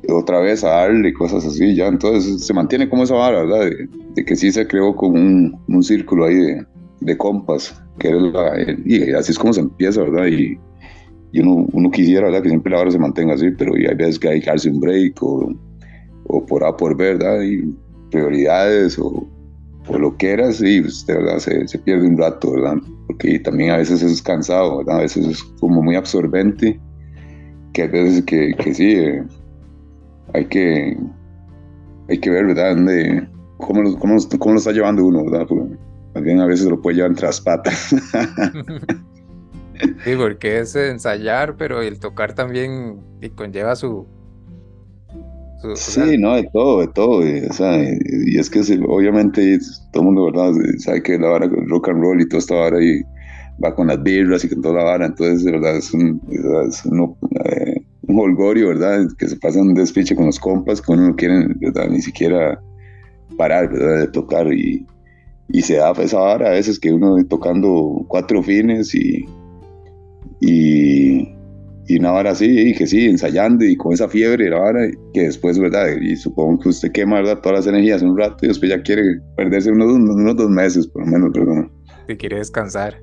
Otra 0.09 0.41
vez 0.41 0.63
a 0.65 0.69
darle 0.69 1.13
cosas 1.13 1.45
así, 1.45 1.75
ya. 1.75 1.89
Entonces 1.89 2.47
se 2.47 2.55
mantiene 2.55 2.89
como 2.89 3.05
esa 3.05 3.15
vara, 3.15 3.43
¿verdad? 3.43 3.71
De, 4.15 4.25
que 4.25 4.37
sí 4.37 4.51
se 4.51 4.67
creó 4.67 4.95
como 4.97 5.15
un, 5.15 5.57
un 5.69 5.83
círculo 5.83 6.27
ahí 6.27 6.35
de, 6.35 6.67
de 7.01 7.17
compas, 7.17 7.81
que 7.99 8.13
la, 8.13 8.53
y 8.85 9.13
así 9.13 9.33
es 9.33 9.39
como 9.39 9.53
se 9.53 9.61
empieza, 9.61 10.03
¿verdad? 10.03 10.27
Y, 10.27 10.59
y 11.33 11.41
uno, 11.41 11.67
uno, 11.73 11.91
quisiera, 11.91 12.27
¿verdad? 12.27 12.43
Que 12.43 12.49
siempre 12.49 12.73
la 12.73 12.79
vara 12.79 12.91
se 12.91 12.99
mantenga 12.99 13.35
así, 13.35 13.51
pero 13.57 13.75
hay 13.75 13.95
veces 13.95 14.19
que 14.19 14.29
hay 14.29 14.41
que 14.41 14.47
darse 14.47 14.71
un 14.71 14.81
break 14.81 15.23
o, 15.23 15.53
o 16.25 16.47
por 16.47 16.65
A 16.65 16.77
por 16.77 16.97
B, 16.97 17.15
¿verdad? 17.15 17.43
Y 17.43 17.75
prioridades 18.11 18.99
o 18.99 19.27
o 19.89 19.99
lo 19.99 20.17
que 20.17 20.33
eras 20.33 20.61
y 20.61 20.81
pues, 20.81 21.07
de 21.07 21.15
verdad 21.15 21.39
se, 21.39 21.67
se, 21.67 21.79
pierde 21.79 22.07
un 22.07 22.19
rato, 22.19 22.53
¿verdad? 22.53 22.77
Porque 23.07 23.39
también 23.41 23.71
a 23.71 23.79
veces 23.79 24.03
es 24.03 24.23
cansado, 24.23 24.79
¿verdad? 24.79 24.99
A 24.99 25.03
veces 25.03 25.27
es 25.27 25.43
como 25.61 25.83
muy 25.83 25.97
absorbente, 25.97 26.79
que 27.73 27.83
hay 27.83 27.89
veces 27.89 28.25
que, 28.25 28.55
que 28.55 28.75
sí, 28.75 28.93
eh, 28.93 29.23
hay 30.35 30.45
que 30.47 30.97
hay 32.09 32.19
que 32.19 32.31
ver, 32.31 32.47
¿verdad? 32.47 32.77
cómo, 33.59 33.83
lo, 33.83 33.99
cómo, 33.99 34.17
cómo, 34.39 34.55
lo 34.55 34.59
está 34.59 34.73
llevando 34.73 35.05
uno, 35.05 35.25
¿verdad? 35.25 35.47
también 36.15 36.41
a 36.41 36.47
veces 36.47 36.67
lo 36.67 36.81
puede 36.81 36.97
llevar 36.97 37.11
entre 37.11 37.27
las 37.27 37.41
patas. 37.41 37.95
sí, 40.05 40.17
porque 40.17 40.61
es 40.61 40.75
ensayar, 40.75 41.57
pero 41.57 41.83
el 41.83 42.01
tocar 42.01 42.35
también 42.35 43.01
conlleva 43.35 43.77
su, 43.77 44.07
Sí, 45.75 46.17
no, 46.19 46.37
de 46.37 46.49
todo, 46.53 46.81
de 46.81 46.89
todo. 46.89 47.27
Y, 47.27 47.41
o 47.41 47.53
sea, 47.53 47.83
y, 47.83 48.39
es 48.39 48.49
que 48.49 48.61
obviamente 48.87 49.59
todo 49.93 50.03
el 50.03 50.07
mundo, 50.07 50.25
¿verdad? 50.27 50.53
Sabe 50.79 51.03
que 51.03 51.19
la 51.19 51.29
vara 51.29 51.49
rock 51.67 51.89
and 51.89 52.01
roll 52.01 52.21
y 52.21 52.29
toda 52.29 52.39
esta 52.39 52.55
vara 52.55 52.83
y 52.83 53.03
va 53.63 53.75
con 53.75 53.89
las 53.89 54.01
birras 54.03 54.45
y 54.45 54.49
con 54.49 54.63
toda 54.63 54.77
la 54.77 54.85
vara. 54.85 55.07
Entonces, 55.07 55.45
de 55.45 55.53
verdad, 55.53 55.77
es 55.77 55.93
un, 55.93 56.21
es 56.31 56.85
un, 56.85 57.17
eh, 57.45 57.75
un 58.03 58.19
holgorio, 58.21 58.69
¿verdad? 58.69 59.09
Que 59.19 59.29
se 59.29 59.37
pasa 59.37 59.61
un 59.61 59.75
despiche 59.75 60.15
con 60.15 60.27
los 60.27 60.39
compas 60.39 60.81
que 60.81 60.93
uno 60.93 61.09
no 61.09 61.17
quiere, 61.17 61.49
¿verdad? 61.61 61.89
Ni 61.91 62.03
siquiera 62.03 62.61
parar, 63.37 63.69
¿verdad? 63.69 64.01
De 64.01 64.09
tocar 64.09 64.53
y, 64.53 64.87
y 65.49 65.63
se 65.63 65.77
da 65.77 65.93
esa 65.93 66.21
vara 66.21 66.49
a 66.49 66.53
veces 66.53 66.79
que 66.79 66.93
uno 66.93 67.17
tocando 67.25 68.05
cuatro 68.07 68.43
fines 68.43 68.95
y, 68.95 69.25
y 70.41 71.38
y 71.89 71.99
una 71.99 72.11
vara 72.11 72.33
así, 72.33 72.45
y 72.47 72.75
que 72.75 72.87
sí, 72.87 73.07
ensayando 73.07 73.65
y 73.65 73.75
con 73.75 73.95
esa 73.95 74.09
fiebre, 74.09 74.51
la 74.51 74.61
vara, 74.61 74.81
que 75.15 75.23
después, 75.23 75.59
¿verdad? 75.59 75.89
Y 75.99 76.17
supongo 76.17 76.61
que 76.61 76.69
usted 76.69 76.93
quema, 76.93 77.17
¿verdad? 77.17 77.41
Todas 77.41 77.61
las 77.61 77.67
energías 77.67 78.03
un 78.03 78.17
rato 78.17 78.45
y 78.45 78.49
después 78.49 78.71
ya 78.71 78.83
quiere 78.83 79.03
perderse 79.37 79.73
unos, 79.73 79.93
unos 79.95 80.37
dos 80.37 80.51
meses, 80.51 80.87
por 80.87 81.07
lo 81.07 81.11
menos, 81.11 81.31
perdón. 81.33 81.73
Que 82.07 82.19
quiere 82.19 82.37
descansar. 82.37 83.01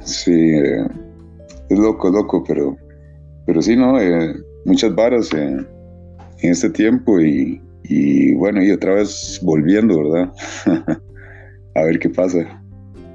Sí, 0.00 0.32
eh, 0.32 0.84
es 1.70 1.78
loco, 1.78 2.10
loco, 2.10 2.42
pero, 2.46 2.76
pero 3.46 3.62
sí, 3.62 3.76
¿no? 3.76 4.00
Eh, 4.00 4.34
muchas 4.64 4.92
varas 4.96 5.32
eh, 5.32 5.64
en 6.40 6.50
este 6.50 6.70
tiempo 6.70 7.20
y, 7.20 7.62
y 7.84 8.34
bueno, 8.34 8.60
y 8.60 8.72
otra 8.72 8.94
vez 8.94 9.38
volviendo, 9.44 10.02
¿verdad? 10.02 10.32
A 11.76 11.82
ver 11.82 12.00
qué 12.00 12.10
pasa. 12.10 12.60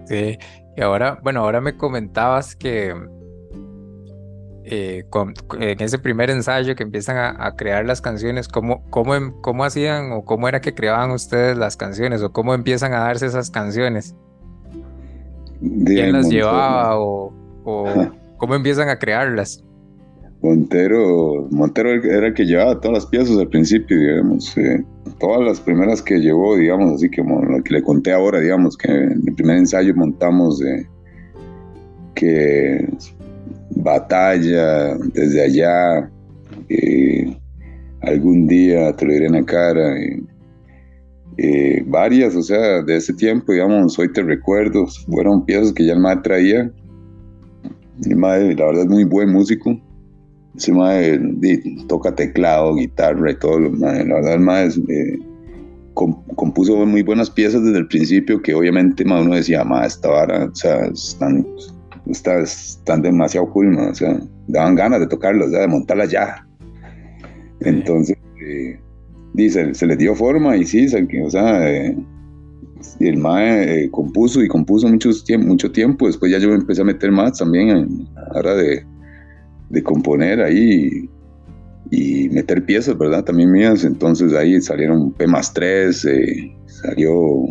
Sí, 0.05 0.37
y 0.77 0.81
ahora, 0.81 1.19
bueno, 1.21 1.41
ahora 1.41 1.59
me 1.59 1.75
comentabas 1.75 2.55
que 2.55 2.93
eh, 4.65 5.05
en 5.59 5.81
ese 5.81 5.99
primer 5.99 6.29
ensayo 6.29 6.75
que 6.75 6.83
empiezan 6.83 7.17
a, 7.39 7.55
crear 7.55 7.85
las 7.85 8.01
canciones, 8.01 8.47
¿cómo, 8.47 8.83
cómo, 8.89 9.15
em, 9.15 9.33
¿cómo 9.41 9.63
hacían 9.63 10.11
o 10.11 10.23
cómo 10.23 10.47
era 10.47 10.61
que 10.61 10.73
creaban 10.73 11.11
ustedes 11.11 11.57
las 11.57 11.75
canciones 11.77 12.21
o 12.21 12.31
cómo 12.31 12.53
empiezan 12.53 12.93
a 12.93 12.99
darse 12.99 13.25
esas 13.25 13.49
canciones? 13.49 14.15
¿Quién 15.59 16.13
las 16.13 16.29
llevaba 16.29 16.99
o, 16.99 17.33
cómo 18.37 18.55
empiezan 18.55 18.89
a 18.89 18.97
crearlas? 18.97 19.63
Montero, 20.41 21.47
Montero 21.51 21.91
era 21.91 22.27
el 22.27 22.33
que 22.33 22.45
llevaba 22.45 22.79
todas 22.81 23.03
las 23.03 23.05
piezas 23.05 23.37
al 23.37 23.47
principio, 23.47 23.97
digamos, 23.97 24.57
eh, 24.57 24.83
todas 25.19 25.41
las 25.41 25.61
primeras 25.61 26.01
que 26.01 26.19
llevó, 26.19 26.57
digamos, 26.57 26.95
así 26.95 27.09
como 27.09 27.41
lo 27.41 27.63
que 27.63 27.75
le 27.75 27.81
conté 27.81 28.11
ahora, 28.11 28.41
digamos, 28.41 28.75
que 28.75 28.91
en 28.91 29.23
el 29.25 29.35
primer 29.35 29.57
ensayo 29.57 29.95
montamos 29.95 30.59
de 30.59 30.85
que 32.15 32.89
batalla 33.75 34.95
desde 35.13 35.43
allá, 35.43 36.09
algún 38.01 38.47
día 38.47 38.95
te 38.95 39.05
lo 39.05 39.13
diré 39.13 39.27
en 39.27 39.33
la 39.33 39.43
cara, 39.43 39.95
eh, 41.37 41.83
varias, 41.87 42.35
o 42.35 42.43
sea, 42.43 42.83
de 42.83 42.97
ese 42.97 43.13
tiempo, 43.13 43.51
digamos, 43.51 43.97
hoy 43.97 44.11
te 44.11 44.21
recuerdo, 44.21 44.85
fueron 45.07 45.45
piezas 45.45 45.73
que 45.73 45.85
ya 45.85 45.93
el 45.93 45.99
madre 45.99 46.21
traía, 46.23 46.71
el 48.05 48.15
madre, 48.15 48.55
la 48.55 48.65
verdad, 48.65 48.83
es 48.83 48.89
muy 48.89 49.03
buen 49.03 49.31
músico, 49.31 49.79
ese 50.55 50.71
mae 50.71 51.19
toca 51.87 52.13
teclado, 52.13 52.75
guitarra 52.75 53.31
y 53.31 53.35
todo. 53.35 53.59
la 53.59 53.93
verdad, 53.93 54.33
el 54.33 54.39
mae 54.41 54.67
eh, 54.67 55.19
compuso 55.93 56.85
muy 56.85 57.01
buenas 57.01 57.31
piezas 57.31 57.63
desde 57.63 57.79
el 57.79 57.87
principio 57.87 58.41
que 58.41 58.53
obviamente 58.53 59.03
uno 59.03 59.33
decía, 59.33 59.63
mae, 59.63 59.87
esta 59.87 60.09
vara, 60.09 60.45
o 60.45 60.55
sea, 60.55 60.85
están, 60.85 61.47
están 62.05 63.01
demasiado 63.01 63.49
cool, 63.51 63.77
o 63.77 63.95
sea, 63.95 64.19
daban 64.47 64.75
ganas 64.75 64.99
de 64.99 65.07
tocarlas, 65.07 65.51
de 65.51 65.67
montarlas 65.67 66.11
ya. 66.11 66.47
Entonces, 67.61 68.17
eh, 68.45 68.79
dice, 69.33 69.73
se 69.73 69.85
les 69.87 69.97
dio 69.97 70.15
forma 70.15 70.57
y 70.57 70.65
sí, 70.65 70.87
o 71.23 71.29
sea, 71.29 71.69
eh, 71.69 71.97
el 72.99 73.17
MAE 73.17 73.89
compuso 73.91 74.43
y 74.43 74.47
compuso 74.47 74.87
mucho 74.87 75.11
tiempo, 75.23 75.47
mucho 75.47 75.71
tiempo. 75.71 76.07
Después 76.07 76.31
ya 76.31 76.39
yo 76.39 76.53
empecé 76.53 76.81
a 76.81 76.85
meter 76.85 77.11
más 77.11 77.37
también 77.37 77.69
en, 77.69 78.07
hora 78.35 78.55
de, 78.55 78.85
de 79.69 79.83
componer 79.83 80.41
ahí 80.41 81.09
y, 81.91 82.29
meter 82.29 82.65
piezas, 82.65 82.97
¿verdad? 82.97 83.23
También 83.23 83.51
mías. 83.51 83.83
Entonces 83.83 84.33
ahí 84.33 84.59
salieron 84.61 85.11
P 85.13 85.27
más 85.27 85.53
3, 85.53 86.05
eh, 86.05 86.57
salió 86.65 87.45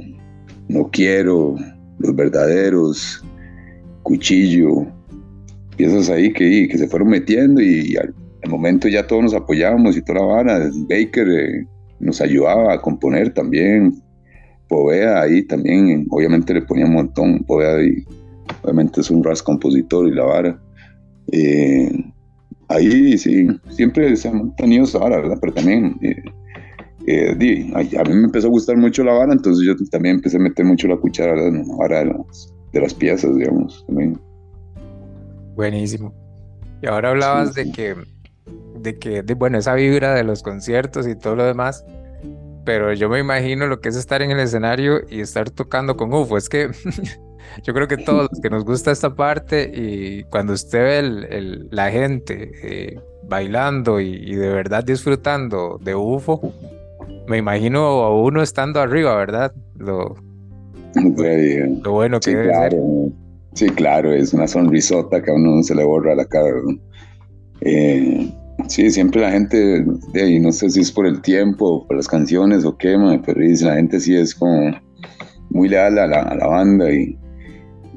No 0.68 0.90
Quiero, 0.90 1.54
Los 1.98 2.16
Verdaderos, 2.16 3.24
Cuchillo, 4.02 4.86
piezas 5.76 6.10
ahí 6.10 6.32
que, 6.32 6.68
que 6.68 6.78
se 6.78 6.88
fueron 6.88 7.08
metiendo 7.08 7.60
y 7.60 7.96
al, 7.96 8.14
momento 8.48 8.88
ya 8.88 9.06
todos 9.06 9.22
nos 9.22 9.34
apoyábamos 9.34 9.96
y 9.96 10.02
toda 10.02 10.20
la 10.20 10.26
vara. 10.26 10.70
Baker 10.88 11.28
eh, 11.28 11.66
nos 12.00 12.20
ayudaba 12.20 12.74
a 12.74 12.80
componer 12.80 13.32
también. 13.32 14.02
Povea 14.68 15.20
ahí 15.20 15.42
también, 15.42 16.06
obviamente 16.10 16.54
le 16.54 16.62
ponía 16.62 16.86
un 16.86 16.94
montón. 16.94 17.44
Povea 17.44 17.82
y 17.84 18.04
obviamente 18.62 19.00
es 19.00 19.10
un 19.10 19.22
ras 19.22 19.42
compositor 19.42 20.08
y 20.08 20.14
la 20.14 20.24
vara. 20.24 20.60
Eh, 21.30 21.92
ahí 22.68 23.16
sí, 23.16 23.46
siempre 23.70 24.16
se 24.16 24.28
han 24.28 24.54
tenido 24.56 24.84
esa 24.84 24.98
vara, 24.98 25.18
¿verdad? 25.18 25.38
Pero 25.40 25.54
también 25.54 25.96
eh, 26.02 26.22
eh, 27.06 27.72
a, 27.74 28.04
mí 28.04 28.14
me 28.14 28.24
empezó 28.24 28.46
a 28.46 28.50
gustar 28.50 28.76
mucho 28.76 29.02
la 29.04 29.12
vara, 29.12 29.32
entonces 29.32 29.66
yo 29.66 29.74
también 29.90 30.16
empecé 30.16 30.36
a 30.36 30.40
meter 30.40 30.64
mucho 30.64 30.88
la 30.88 30.96
cuchara 30.96 31.32
en 31.48 31.66
la 31.66 31.76
vara 31.76 31.98
de 32.00 32.06
las, 32.06 32.54
de 32.72 32.80
las 32.80 32.94
piezas, 32.94 33.36
digamos. 33.36 33.84
También. 33.86 34.20
Buenísimo. 35.54 36.14
Y 36.80 36.86
ahora 36.86 37.10
hablabas 37.10 37.54
de 37.54 37.70
que, 37.70 37.94
de 38.80 38.98
que, 38.98 39.22
de, 39.22 39.34
bueno, 39.34 39.58
esa 39.58 39.74
vibra 39.74 40.14
de 40.14 40.24
los 40.24 40.42
conciertos 40.42 41.06
y 41.06 41.14
todo 41.14 41.36
lo 41.36 41.44
demás, 41.44 41.84
pero 42.64 42.92
yo 42.92 43.08
me 43.08 43.18
imagino 43.18 43.66
lo 43.66 43.80
que 43.80 43.88
es 43.88 43.96
estar 43.96 44.22
en 44.22 44.30
el 44.30 44.40
escenario 44.40 45.00
y 45.08 45.20
estar 45.20 45.50
tocando 45.50 45.96
con 45.96 46.12
UFO. 46.12 46.36
Es 46.36 46.48
que 46.48 46.70
Yo 47.62 47.74
creo 47.74 47.88
que 47.88 47.96
todos 47.96 48.28
los 48.30 48.40
que 48.40 48.50
nos 48.50 48.64
gusta 48.64 48.90
esta 48.90 49.14
parte 49.14 49.70
y 49.74 50.24
cuando 50.24 50.52
usted 50.54 50.82
ve 50.82 50.98
el, 50.98 51.68
la 51.70 51.90
gente 51.90 52.50
eh, 52.62 53.00
bailando 53.24 54.00
y, 54.00 54.34
de 54.34 54.48
verdad 54.48 54.84
disfrutando 54.84 55.78
de 55.82 55.94
UFO, 55.94 56.40
me 57.26 57.38
imagino 57.38 58.02
a 58.02 58.14
uno 58.14 58.42
estando 58.42 58.80
arriba, 58.80 59.14
¿verdad? 59.16 59.52
Lo, 59.76 60.16
lo 61.84 61.92
bueno 61.92 62.20
que 62.20 62.30
sí, 62.30 62.36
claro. 62.36 63.12
Sí, 63.54 63.66
claro, 63.68 64.12
es 64.14 64.32
una 64.32 64.48
sonrisota 64.48 65.22
que 65.22 65.30
a 65.30 65.34
uno 65.34 65.62
se 65.62 65.74
le 65.74 65.84
borra 65.84 66.14
la 66.14 66.24
cara. 66.24 66.48
Eh, 67.60 68.32
sí, 68.68 68.90
siempre 68.90 69.20
la 69.20 69.30
gente, 69.30 69.84
de 70.12 70.40
no 70.40 70.52
sé 70.52 70.70
si 70.70 70.80
es 70.80 70.90
por 70.90 71.06
el 71.06 71.20
tiempo, 71.20 71.86
por 71.86 71.96
las 71.96 72.08
canciones 72.08 72.64
o 72.64 72.76
qué, 72.76 72.96
pero 73.24 73.40
la 73.40 73.74
gente 73.74 74.00
sí 74.00 74.16
es 74.16 74.34
como 74.34 74.72
muy 75.50 75.68
leal 75.68 75.98
a 75.98 76.06
la, 76.06 76.22
a 76.22 76.34
la 76.34 76.46
banda 76.46 76.90
y, 76.90 77.18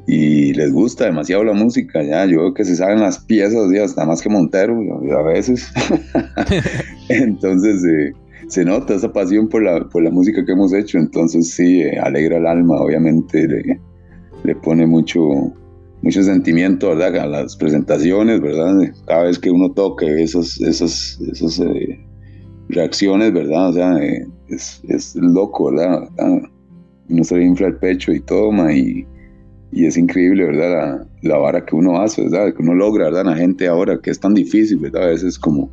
y 0.07 0.53
les 0.53 0.71
gusta 0.73 1.05
demasiado 1.05 1.43
la 1.43 1.53
música, 1.53 2.03
ya, 2.03 2.25
yo 2.25 2.41
veo 2.41 2.53
que 2.53 2.65
se 2.65 2.75
saben 2.75 2.99
las 2.99 3.19
piezas, 3.19 3.71
ya, 3.73 3.85
hasta 3.85 4.05
más 4.05 4.21
que 4.21 4.29
Montero, 4.29 4.77
a 5.17 5.23
veces. 5.23 5.71
entonces, 7.09 7.83
eh, 7.85 8.13
se 8.47 8.65
nota 8.65 8.95
esa 8.95 9.11
pasión 9.11 9.47
por 9.47 9.63
la, 9.63 9.87
por 9.89 10.03
la 10.03 10.11
música 10.11 10.43
que 10.45 10.51
hemos 10.51 10.73
hecho, 10.73 10.97
entonces 10.97 11.51
sí, 11.51 11.81
eh, 11.81 11.99
alegra 11.99 12.37
el 12.37 12.47
alma, 12.47 12.79
obviamente, 12.79 13.47
le, 14.43 14.55
pone 14.55 14.85
mucho, 14.85 15.21
mucho 16.01 16.23
sentimiento, 16.23 16.89
¿verdad? 16.89 17.17
A 17.17 17.27
las 17.27 17.55
presentaciones, 17.55 18.41
¿verdad? 18.41 18.75
Cada 19.07 19.23
vez 19.23 19.39
que 19.39 19.49
uno 19.49 19.71
toca 19.71 20.05
esas, 20.05 20.59
esas, 20.61 21.19
esas 21.31 21.59
eh, 21.59 21.99
reacciones, 22.69 23.33
¿verdad? 23.33 23.69
O 23.69 23.73
sea, 23.73 23.97
es, 24.49 24.81
es 24.87 25.15
loco, 25.15 25.71
¿verdad? 25.71 26.09
Uno 27.09 27.23
se 27.23 27.41
infla 27.41 27.67
el 27.67 27.77
pecho 27.77 28.11
y 28.11 28.19
toma 28.19 28.73
y 28.73 29.05
y 29.75 29.85
es 29.85 29.97
increíble, 29.97 30.45
¿verdad? 30.45 31.05
La, 31.21 31.37
vara 31.37 31.65
que 31.65 31.75
uno 31.75 31.99
hace, 31.99 32.23
¿verdad? 32.23 32.53
Que 32.53 32.63
uno 32.63 32.73
logra, 32.73 33.05
¿verdad? 33.05 33.25
La 33.25 33.35
gente 33.35 33.67
ahora 33.67 33.99
que 34.01 34.09
es 34.09 34.19
tan 34.19 34.33
difícil, 34.33 34.77
¿verdad? 34.77 35.03
A 35.03 35.07
veces 35.07 35.37
como 35.37 35.69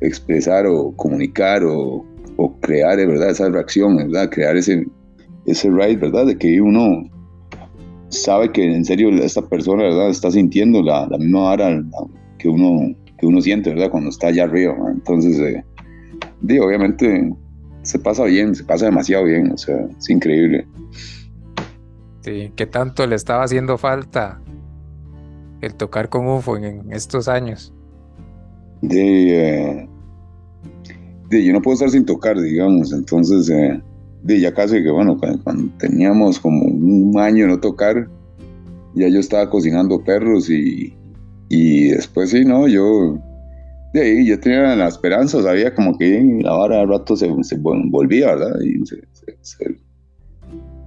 expresar 0.00 0.66
o 0.66 0.92
comunicar 0.94 1.64
o, 1.64 2.04
o 2.38 2.58
crear, 2.60 2.96
¿verdad? 2.96 3.30
Esa 3.30 3.48
reacción, 3.50 3.96
¿verdad? 3.96 4.30
Crear 4.30 4.56
ese, 4.56 4.86
ese 5.46 5.70
right, 5.70 6.00
¿verdad? 6.00 6.26
De 6.26 6.38
que 6.38 6.60
uno 6.60 7.04
sabe 8.08 8.50
que 8.52 8.64
en 8.64 8.84
serio 8.84 9.10
esta 9.10 9.42
persona, 9.42 9.82
¿verdad? 9.82 10.08
Está 10.08 10.30
sintiendo 10.30 10.80
la, 10.82 11.06
la 11.08 11.18
misma 11.18 11.42
vara 11.42 11.82
que 12.38 12.48
uno, 12.48 12.94
que 13.18 13.26
uno 13.26 13.40
siente, 13.40 13.70
¿verdad? 13.70 13.90
Cuando 13.90 14.10
está 14.10 14.28
allá 14.28 14.44
arriba, 14.44 14.74
Entonces, 14.88 15.36
eh, 15.40 15.64
digo, 16.40 16.66
obviamente 16.66 17.34
se 17.82 17.98
pasa 17.98 18.24
bien, 18.24 18.54
se 18.54 18.64
pasa 18.64 18.86
demasiado 18.86 19.24
bien, 19.24 19.50
o 19.50 19.58
sea, 19.58 19.76
es 19.98 20.08
increíble. 20.08 20.66
Sí, 22.20 22.52
¿qué 22.54 22.66
tanto 22.66 23.04
le 23.06 23.16
estaba 23.16 23.42
haciendo 23.42 23.78
falta 23.78 24.40
el 25.60 25.74
tocar 25.74 26.08
con 26.08 26.28
UFO 26.28 26.56
en, 26.56 26.92
estos 26.92 27.26
años? 27.26 27.74
De, 28.80 29.80
eh, 29.80 29.88
yo 31.30 31.52
no 31.52 31.62
puedo 31.62 31.74
estar 31.74 31.90
sin 31.90 32.04
tocar, 32.04 32.40
digamos, 32.40 32.92
entonces 32.92 33.48
eh, 33.50 33.80
de 34.22 34.40
ya 34.40 34.52
casi 34.52 34.82
que 34.82 34.90
bueno, 34.90 35.18
cuando, 35.18 35.70
teníamos 35.78 36.38
como 36.38 36.64
un 36.64 37.18
año 37.18 37.46
no 37.46 37.60
tocar, 37.60 38.08
ya 38.94 39.08
yo 39.08 39.20
estaba 39.20 39.48
cocinando 39.50 40.02
perros 40.02 40.50
y, 40.50 40.94
y 41.48 41.88
después 41.88 42.30
sí, 42.30 42.44
no, 42.44 42.66
yo 42.66 43.18
de 43.92 44.02
ahí 44.02 44.26
yo 44.26 44.38
tenía 44.38 44.76
la 44.76 44.88
esperanza, 44.88 45.42
sabía 45.42 45.74
como 45.74 45.96
que 45.96 46.40
la 46.42 46.52
vara 46.52 46.80
al 46.80 46.88
rato 46.88 47.16
se, 47.16 47.28
volvía, 47.28 48.34
¿verdad? 48.34 48.56
Y 48.62 48.84
se, 48.86 49.02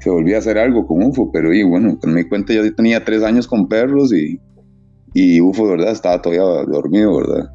volvía 0.10 0.38
a 0.38 0.40
hacer 0.40 0.58
algo 0.58 0.88
con 0.88 1.04
UFO, 1.04 1.32
pero 1.32 1.54
y 1.54 1.64
bueno, 1.64 1.98
me 2.04 2.24
di 2.24 2.30
cuenta 2.30 2.54
yo 2.54 2.76
tenía 2.76 3.04
tres 3.04 3.24
años 3.24 3.48
con 3.48 3.68
perros 3.68 4.14
y, 4.14 4.40
y 5.14 5.42
UFO, 5.42 5.68
¿verdad? 5.68 5.92
Estaba 5.92 6.22
todavía 6.22 6.44
dormido, 6.66 7.18
¿verdad? 7.18 7.52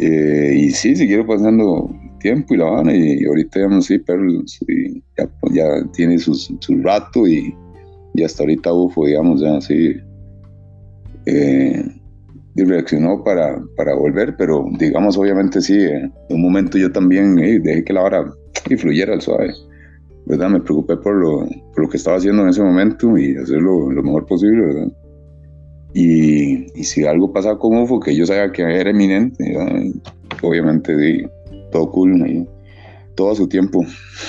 Eh, 0.00 0.54
y 0.56 0.70
sí, 0.70 0.96
siguieron 0.96 1.26
pasando 1.26 1.90
tiempo 2.20 2.54
y 2.54 2.56
la 2.56 2.64
van 2.64 2.90
y, 2.90 3.24
ahorita 3.24 3.60
ya 3.60 3.68
no 3.68 3.82
sé, 3.82 3.98
perros 3.98 4.58
y 4.66 5.02
ya, 5.18 5.28
ya 5.52 5.64
tiene 5.92 6.18
sus, 6.18 6.50
su 6.60 6.76
rato 6.82 7.26
y, 7.26 7.54
y, 8.14 8.22
hasta 8.22 8.42
ahorita 8.42 8.72
UFO, 8.72 9.06
digamos, 9.06 9.42
ya 9.42 9.58
así 9.58 9.94
eh, 11.26 11.84
y 12.56 12.64
reaccionó 12.64 13.22
para, 13.22 13.62
para 13.76 13.94
volver, 13.94 14.34
pero 14.38 14.64
digamos, 14.78 15.18
obviamente 15.18 15.60
sí, 15.60 15.78
en 15.78 16.12
un 16.30 16.42
momento 16.42 16.78
yo 16.78 16.90
también 16.90 17.38
eh, 17.38 17.60
dejé 17.60 17.84
que 17.84 17.92
la 17.92 18.02
vara 18.02 18.32
fluyera 18.78 19.12
al 19.12 19.20
suave. 19.20 19.52
¿verdad? 20.26 20.48
Me 20.48 20.60
preocupé 20.60 20.96
por 20.96 21.14
lo, 21.14 21.46
por 21.74 21.84
lo 21.84 21.88
que 21.88 21.96
estaba 21.96 22.16
haciendo 22.16 22.42
en 22.42 22.48
ese 22.48 22.62
momento 22.62 23.18
y 23.18 23.36
hacerlo 23.36 23.90
lo 23.90 24.02
mejor 24.02 24.26
posible, 24.26 24.66
¿verdad? 24.66 24.92
Y, 25.92 26.78
y 26.78 26.84
si 26.84 27.04
algo 27.04 27.32
pasaba 27.32 27.58
con 27.58 27.76
UFO, 27.76 27.98
que 28.00 28.14
yo 28.14 28.26
sabía 28.26 28.52
que 28.52 28.62
era 28.62 28.90
eminente, 28.90 29.56
obviamente 30.42 31.28
todo 31.72 31.90
cool, 31.90 32.48
todo 33.14 33.32
a 33.32 33.34
su 33.34 33.48
tiempo. 33.48 33.84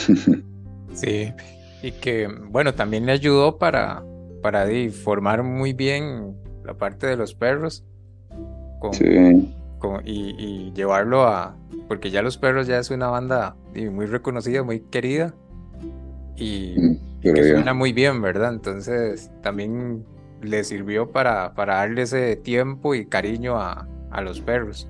sí, 0.94 1.32
y 1.84 1.92
que 1.92 2.28
bueno, 2.50 2.74
también 2.74 3.06
le 3.06 3.12
ayudó 3.12 3.58
para, 3.58 4.04
para 4.42 4.68
formar 4.92 5.44
muy 5.44 5.74
bien 5.74 6.36
la 6.64 6.74
parte 6.74 7.08
de 7.08 7.18
los 7.18 7.34
perros. 7.36 7.86
sí. 8.92 9.54
y, 10.06 10.36
y, 10.38 10.74
llevarlo 10.74 11.24
a, 11.24 11.58
porque 11.88 12.10
ya 12.10 12.22
los 12.22 12.38
perros 12.38 12.68
ya 12.68 12.80
es 12.80 12.90
una 12.90 13.08
banda 13.08 13.56
muy 13.92 14.06
reconocida, 14.06 14.64
muy 14.64 14.82
querida 14.82 15.34
y, 16.36 16.76
mm, 16.78 17.22
que 17.22 17.44
suena 17.44 17.74
muy 17.74 17.94
bien, 17.94 18.22
¿verdad? 18.22 18.54
Entonces 18.54 19.32
también 19.42 20.04
le 20.42 20.64
sirvió 20.64 21.12
para, 21.12 21.54
para 21.54 21.76
darle 21.76 22.04
ese 22.04 22.36
tiempo 22.36 22.96
y 22.96 23.06
cariño 23.06 23.58
a, 23.58 23.88
a 24.12 24.22
los 24.22 24.42
perros. 24.42 24.88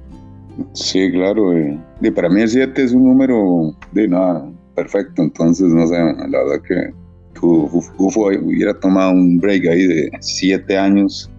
Sí, 0.74 1.12
claro. 1.12 1.54
Eh. 1.54 1.80
para 2.16 2.30
mí 2.30 2.42
el 2.42 2.50
7 2.50 2.84
es 2.84 2.92
un 2.94 3.06
número 3.06 3.76
de 3.92 4.08
nada, 4.08 4.50
perfecto. 4.76 5.22
Entonces, 5.22 5.68
no 5.68 5.88
sé, 5.88 5.96
la 5.96 6.44
verdad 6.44 6.62
que 6.68 6.94
UFO 7.42 8.28
hubiera 8.28 8.80
tomado 8.80 9.12
un 9.12 9.38
break 9.40 9.66
ahí 9.68 9.88
de 9.88 10.12
7 10.20 10.78
años. 10.78 11.30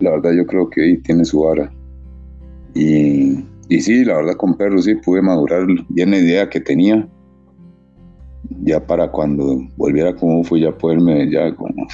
La 0.00 0.10
verdad 0.12 0.32
yo 0.32 0.46
creo 0.46 0.68
que 0.70 0.82
ahí 0.82 0.96
tiene 0.98 1.24
su 1.24 1.40
vara. 1.40 1.72
Y, 2.74 3.44
y 3.68 3.80
sí, 3.80 4.04
la 4.04 4.16
verdad 4.16 4.34
con 4.34 4.56
perros 4.56 4.84
sí 4.84 4.94
pude 4.94 5.22
madurar 5.22 5.66
bien 5.88 6.10
la 6.10 6.18
idea 6.18 6.48
que 6.48 6.60
tenía 6.60 7.08
ya 8.62 8.84
para 8.84 9.10
cuando 9.10 9.66
volviera 9.76 10.14
como 10.14 10.42
fui 10.44 10.60
ya 10.60 10.72
poderme 10.76 11.30
ya 11.30 11.54
como 11.54 11.86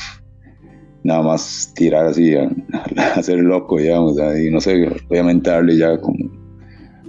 nada 1.04 1.22
más 1.22 1.72
tirar 1.74 2.06
así, 2.06 2.34
a, 2.34 2.50
hacer 3.14 3.38
loco, 3.38 3.78
digamos, 3.78 4.16
y 4.38 4.50
no 4.50 4.60
sé, 4.60 4.88
obviamente 5.08 5.50
darle 5.50 5.76
ya 5.76 6.00
como, 6.00 6.18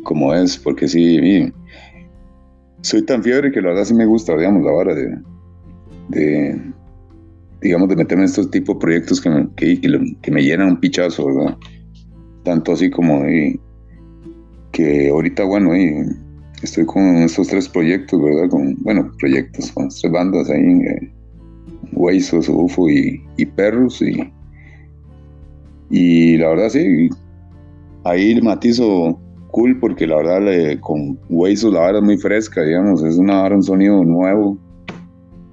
como 0.03 0.33
es, 0.33 0.57
porque 0.57 0.87
sí, 0.87 1.51
soy 2.81 3.03
tan 3.03 3.23
fiebre 3.23 3.51
que 3.51 3.61
la 3.61 3.69
verdad 3.69 3.85
sí 3.85 3.95
me 3.95 4.05
gusta, 4.05 4.37
digamos, 4.37 4.63
la 4.63 4.71
vara 4.71 4.93
de, 4.93 5.17
de 6.09 6.61
digamos, 7.61 7.89
de 7.89 7.95
meterme 7.95 8.23
en 8.23 8.29
estos 8.29 8.51
tipos 8.51 8.75
de 8.75 8.79
proyectos 8.79 9.19
que 9.19 9.29
me, 9.29 9.47
que, 9.55 10.31
me 10.31 10.43
llenan 10.43 10.67
un 10.69 10.79
pichazo, 10.79 11.25
¿verdad? 11.25 11.57
Tanto 12.43 12.73
así 12.73 12.91
como 12.91 13.23
que 14.71 15.09
ahorita, 15.09 15.45
bueno, 15.45 15.71
estoy 16.61 16.85
con 16.85 17.03
estos 17.23 17.47
tres 17.47 17.67
proyectos, 17.67 18.21
¿verdad? 18.21 18.49
Con, 18.49 18.75
bueno, 18.83 19.11
proyectos, 19.19 19.71
con 19.71 19.89
tres 19.89 20.11
bandas 20.11 20.49
ahí, 20.49 20.61
eh, 20.61 21.11
Huesos, 21.95 22.49
UFO 22.49 22.89
y, 22.89 23.45
Perros, 23.55 24.01
y, 24.01 24.31
y 25.89 26.37
la 26.37 26.49
verdad 26.49 26.69
sí, 26.69 27.09
ahí 28.03 28.31
el 28.31 28.43
matizo 28.43 29.19
cool 29.51 29.79
porque 29.79 30.05
la 30.05 30.17
verdad 30.17 30.79
con 30.81 31.17
Huesos 31.29 31.73
la 31.73 31.81
verdad 31.81 32.01
es 32.01 32.05
muy 32.05 32.17
fresca, 32.17 32.61
digamos, 32.63 33.03
es 33.03 33.17
una 33.17 33.47
un 33.47 33.63
sonido 33.63 34.03
nuevo, 34.03 34.57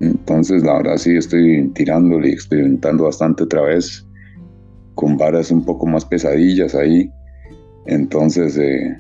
entonces 0.01 0.63
la 0.65 0.79
verdad 0.79 0.97
sí 0.97 1.17
estoy 1.17 1.69
tirándole 1.75 2.31
y 2.31 2.33
experimentando 2.33 3.05
bastante 3.05 3.45
otra 3.45 3.63
vez, 3.63 4.07
con 4.95 5.17
varas 5.17 5.51
un 5.51 5.65
poco 5.65 5.87
más 5.87 6.05
pesadillas 6.05 6.75
ahí, 6.75 7.11
entonces... 7.87 8.57
Eh, 8.59 8.97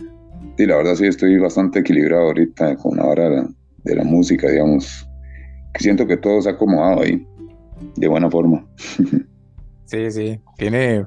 Sí, 0.56 0.66
la 0.66 0.76
verdad 0.76 0.94
sí 0.96 1.06
estoy 1.06 1.38
bastante 1.38 1.78
equilibrado 1.80 2.24
ahorita 2.24 2.76
con 2.76 2.98
la 2.98 3.06
hora 3.06 3.46
de 3.84 3.94
la, 3.96 4.04
música, 4.04 4.50
digamos. 4.50 5.08
Que 5.72 5.82
siento 5.82 6.06
que 6.06 6.18
todo 6.18 6.42
se 6.42 6.50
ha 6.50 6.52
acomodado 6.52 7.02
ahí 7.02 7.26
de 7.96 8.08
buena 8.08 8.30
forma. 8.30 8.66
Sí, 9.84 10.10
sí. 10.10 10.40
Tiene 10.56 11.06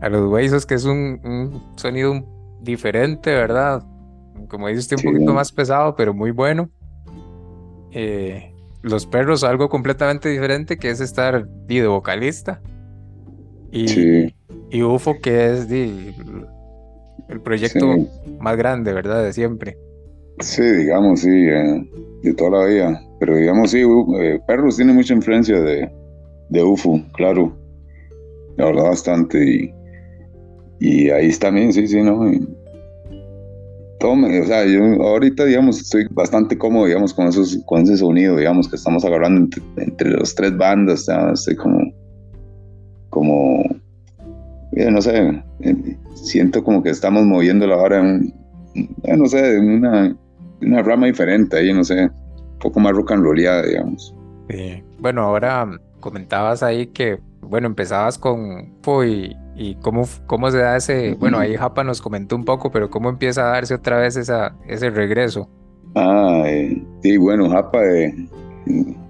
a 0.00 0.08
los 0.08 0.30
huesos 0.30 0.66
que 0.66 0.74
es 0.74 0.84
un, 0.84 1.60
sonido 1.74 2.24
diferente, 2.62 3.34
¿verdad? 3.34 3.82
Como 4.48 4.68
dices, 4.68 4.92
un 5.04 5.12
poquito 5.12 5.34
más 5.34 5.50
pesado, 5.50 5.96
pero 5.96 6.14
muy 6.14 6.30
bueno. 6.30 6.70
Eh, 7.90 8.54
los 8.82 9.06
perros, 9.06 9.42
algo 9.42 9.68
completamente 9.68 10.28
diferente, 10.28 10.76
que 10.76 10.90
es 10.90 11.00
estar 11.00 11.48
de 11.48 11.86
vocalista. 11.88 12.60
Y, 13.72 14.32
y 14.70 14.82
UFO, 14.82 15.18
que 15.20 15.52
es 15.52 15.68
de 15.68 16.14
el 17.28 17.40
proyecto 17.40 17.96
más 18.38 18.56
grande, 18.56 18.92
¿verdad? 18.92 19.24
De 19.24 19.32
siempre. 19.32 19.76
Sí, 20.40 20.62
digamos, 20.62 21.20
sí, 21.20 21.30
eh, 21.30 21.88
de 22.22 22.34
toda 22.34 22.62
la 22.62 22.66
vida. 22.66 23.02
Pero 23.20 23.36
digamos, 23.36 23.70
sí, 23.70 23.82
eh, 24.18 24.40
Perros 24.46 24.76
tiene 24.76 24.92
mucha 24.92 25.14
influencia 25.14 25.60
de, 25.60 25.90
de 26.48 26.62
UFO, 26.62 27.00
claro. 27.12 27.56
La 28.56 28.66
verdad, 28.66 28.84
bastante. 28.84 29.38
Y, 29.44 29.74
y 30.80 31.10
ahí 31.10 31.30
también, 31.38 31.72
sí, 31.72 31.86
sí, 31.86 32.02
¿no? 32.02 32.30
todo 34.04 34.12
o 34.12 34.46
sea, 34.46 34.66
yo 34.66 34.82
ahorita, 35.02 35.46
digamos, 35.46 35.80
estoy 35.80 36.06
bastante 36.10 36.58
cómodo, 36.58 36.84
digamos, 36.84 37.14
con, 37.14 37.26
esos, 37.26 37.58
con 37.64 37.82
ese 37.82 37.96
sonido, 37.96 38.36
digamos, 38.36 38.68
que 38.68 38.76
estamos 38.76 39.02
agarrando 39.02 39.40
entre, 39.40 39.62
entre 39.78 40.10
los 40.10 40.34
tres 40.34 40.54
bandas, 40.58 41.06
¿sabes? 41.06 41.40
estoy 41.40 41.56
como, 41.56 41.90
como 43.08 43.64
no 44.72 45.00
sé, 45.00 45.42
eh, 45.60 45.96
siento 46.14 46.62
como 46.62 46.82
que 46.82 46.90
estamos 46.90 47.24
moviendo 47.24 47.66
la 47.66 47.76
vara 47.76 48.00
en, 48.00 48.34
eh, 48.74 49.16
no 49.16 49.26
sé, 49.26 49.56
en 49.56 49.70
una, 49.70 50.16
una 50.60 50.82
rama 50.82 51.06
diferente 51.06 51.56
ahí, 51.56 51.72
no 51.72 51.84
sé, 51.84 52.04
un 52.04 52.58
poco 52.58 52.80
más 52.80 52.92
rock 52.92 53.12
and 53.12 53.24
rollada, 53.24 53.62
digamos. 53.62 54.14
Bueno, 54.98 55.22
ahora 55.22 55.68
comentabas 56.00 56.62
ahí 56.62 56.86
que, 56.88 57.18
bueno, 57.40 57.66
empezabas 57.66 58.18
con 58.18 58.74
y, 59.06 59.36
y 59.56 59.74
cómo, 59.76 60.06
cómo 60.26 60.50
se 60.50 60.58
da 60.58 60.76
ese, 60.76 61.14
bueno, 61.14 61.38
ahí 61.38 61.56
Japa 61.56 61.84
nos 61.84 62.00
comentó 62.00 62.36
un 62.36 62.44
poco, 62.44 62.70
pero 62.70 62.90
cómo 62.90 63.08
empieza 63.08 63.48
a 63.48 63.52
darse 63.52 63.74
otra 63.74 63.98
vez 63.98 64.16
esa, 64.16 64.56
ese 64.66 64.90
regreso. 64.90 65.48
Ah, 65.94 66.42
eh, 66.46 66.82
sí, 67.02 67.16
bueno, 67.16 67.48
Japa, 67.48 67.80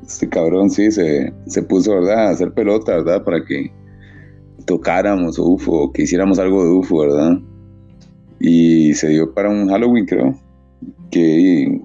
este 0.07 0.29
cabrón 0.29 0.71
sí 0.71 0.91
se, 0.91 1.33
se 1.47 1.63
puso, 1.63 1.95
¿verdad?, 1.95 2.29
a 2.29 2.31
hacer 2.31 2.53
pelota, 2.53 2.97
¿verdad?, 2.97 3.25
para 3.25 3.45
que 3.45 3.73
tocáramos 4.67 5.39
UFO, 5.39 5.93
que 5.93 6.03
hiciéramos 6.03 6.39
algo 6.39 6.65
de 6.65 6.71
UFO, 6.71 7.01
¿verdad? 7.01 7.39
Y 8.41 8.95
se 8.95 9.09
dio 9.09 9.33
para 9.33 9.49
un 9.49 9.69
Halloween, 9.69 10.07
creo, 10.07 10.39
que 11.15 11.81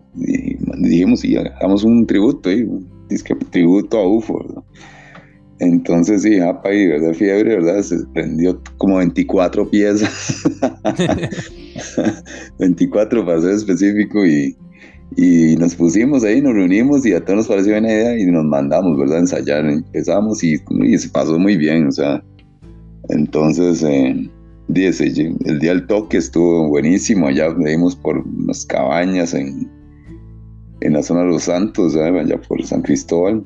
dijimos, 0.80 1.24
y 1.24 1.38
hagamos 1.38 1.84
un 1.84 2.08
tributo, 2.08 2.50
¿eh? 2.50 2.68
que 3.10 3.36
tributo 3.52 4.00
a 4.00 4.08
UFO, 4.08 4.44
¿verdad? 4.44 4.64
Entonces, 5.60 6.24
sí, 6.24 6.40
Japa 6.40 6.74
y 6.74 6.88
¿verdad? 6.88 7.14
Fiebre, 7.14 7.58
¿verdad? 7.58 7.82
Se 7.82 7.98
prendió 8.14 8.62
como 8.78 8.98
24 8.98 9.70
piezas. 9.70 10.44
24 12.60 13.26
para 13.26 13.42
ser 13.42 13.52
específico 13.52 14.26
y, 14.26 14.56
y 15.18 15.58
nos 15.58 15.76
pusimos 15.76 16.24
ahí, 16.24 16.42
nos 16.42 16.54
reunimos 16.54 17.06
y 17.06 17.14
a 17.14 17.24
todos 17.24 17.38
nos 17.38 17.48
pareció 17.48 17.74
buena 17.74 17.90
idea 17.92 18.18
y 18.18 18.26
nos 18.26 18.46
mandamos, 18.46 18.98
¿verdad? 18.98 19.20
ensayar. 19.20 19.66
Empezamos 19.66 20.44
y, 20.44 20.56
y 20.82 20.98
se 20.98 21.10
pasó 21.10 21.38
muy 21.38 21.58
bien, 21.58 21.88
o 21.88 21.92
sea, 21.92 22.24
entonces, 23.10 23.84
eh, 23.84 24.30
el 24.76 25.60
día 25.60 25.72
del 25.72 25.88
toque 25.88 26.18
estuvo 26.18 26.68
buenísimo. 26.68 27.28
Allá 27.28 27.54
dimos 27.54 27.96
por 27.96 28.20
unas 28.20 28.66
cabañas 28.66 29.34
en, 29.34 29.70
en 30.82 30.94
la 30.94 31.04
zona 31.04 31.22
de 31.22 31.28
los 31.28 31.44
Santos, 31.44 31.96
allá 31.96 32.40
por 32.42 32.64
San 32.64 32.82
Cristóbal. 32.82 33.44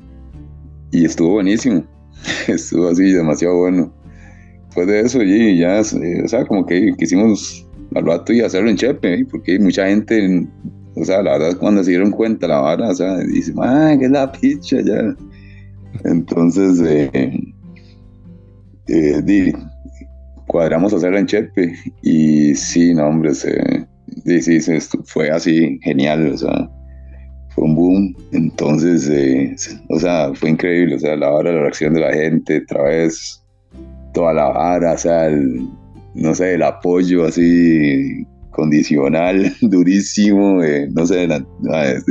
Y 0.92 1.04
estuvo 1.04 1.32
buenísimo. 1.32 1.84
estuvo 2.48 2.88
así 2.88 3.12
demasiado 3.12 3.56
bueno. 3.58 3.92
Después 4.66 4.86
de 4.88 5.00
eso, 5.00 5.22
y 5.22 5.58
ya, 5.58 5.80
eh, 5.80 6.22
o 6.24 6.28
sea, 6.28 6.44
como 6.44 6.66
que 6.66 6.92
quisimos 6.98 7.66
al 7.94 8.06
rato 8.06 8.32
y 8.32 8.40
hacerlo 8.40 8.70
en 8.70 8.76
Chepe, 8.76 9.14
¿eh? 9.14 9.26
porque 9.30 9.58
mucha 9.58 9.86
gente, 9.86 10.46
o 10.96 11.04
sea, 11.04 11.22
la 11.22 11.38
verdad, 11.38 11.56
cuando 11.58 11.84
se 11.84 11.90
dieron 11.90 12.10
cuenta 12.10 12.48
la 12.48 12.60
vara, 12.60 12.88
o 12.88 12.94
sea, 12.94 13.18
dice, 13.18 13.52
¡ah, 13.58 13.94
qué 13.98 14.08
la 14.08 14.32
picha! 14.32 14.78
Ya. 14.84 15.14
Entonces, 16.04 16.80
eh, 16.80 17.54
eh, 18.88 19.22
cuadramos 20.54 20.94
hacerla 20.94 21.18
en 21.18 21.26
Chepe 21.26 21.74
y 22.02 22.54
sí, 22.54 22.94
no, 22.94 23.08
hombre, 23.08 23.34
se, 23.34 23.58
sí, 24.24 24.60
fue 25.04 25.28
así 25.28 25.80
genial, 25.82 26.30
o 26.32 26.38
sea, 26.38 26.70
fue 27.48 27.64
un 27.64 27.74
boom. 27.74 28.16
Entonces, 28.30 29.08
eh, 29.10 29.52
o 29.88 29.98
sea, 29.98 30.32
fue 30.32 30.50
increíble, 30.50 30.94
o 30.94 30.98
sea, 31.00 31.16
la 31.16 31.32
hora, 31.32 31.50
la 31.50 31.62
reacción 31.62 31.94
de 31.94 32.02
la 32.02 32.12
gente, 32.12 32.62
otra 32.62 32.84
vez, 32.84 33.44
toda 34.12 34.32
la 34.32 34.44
vara, 34.44 34.92
o 34.92 34.98
sea, 34.98 35.26
el, 35.26 35.68
no 36.14 36.32
sé, 36.36 36.54
el 36.54 36.62
apoyo 36.62 37.24
así 37.24 38.24
condicional, 38.52 39.52
durísimo, 39.60 40.62
eh, 40.62 40.88
no 40.92 41.04
sé, 41.04 41.26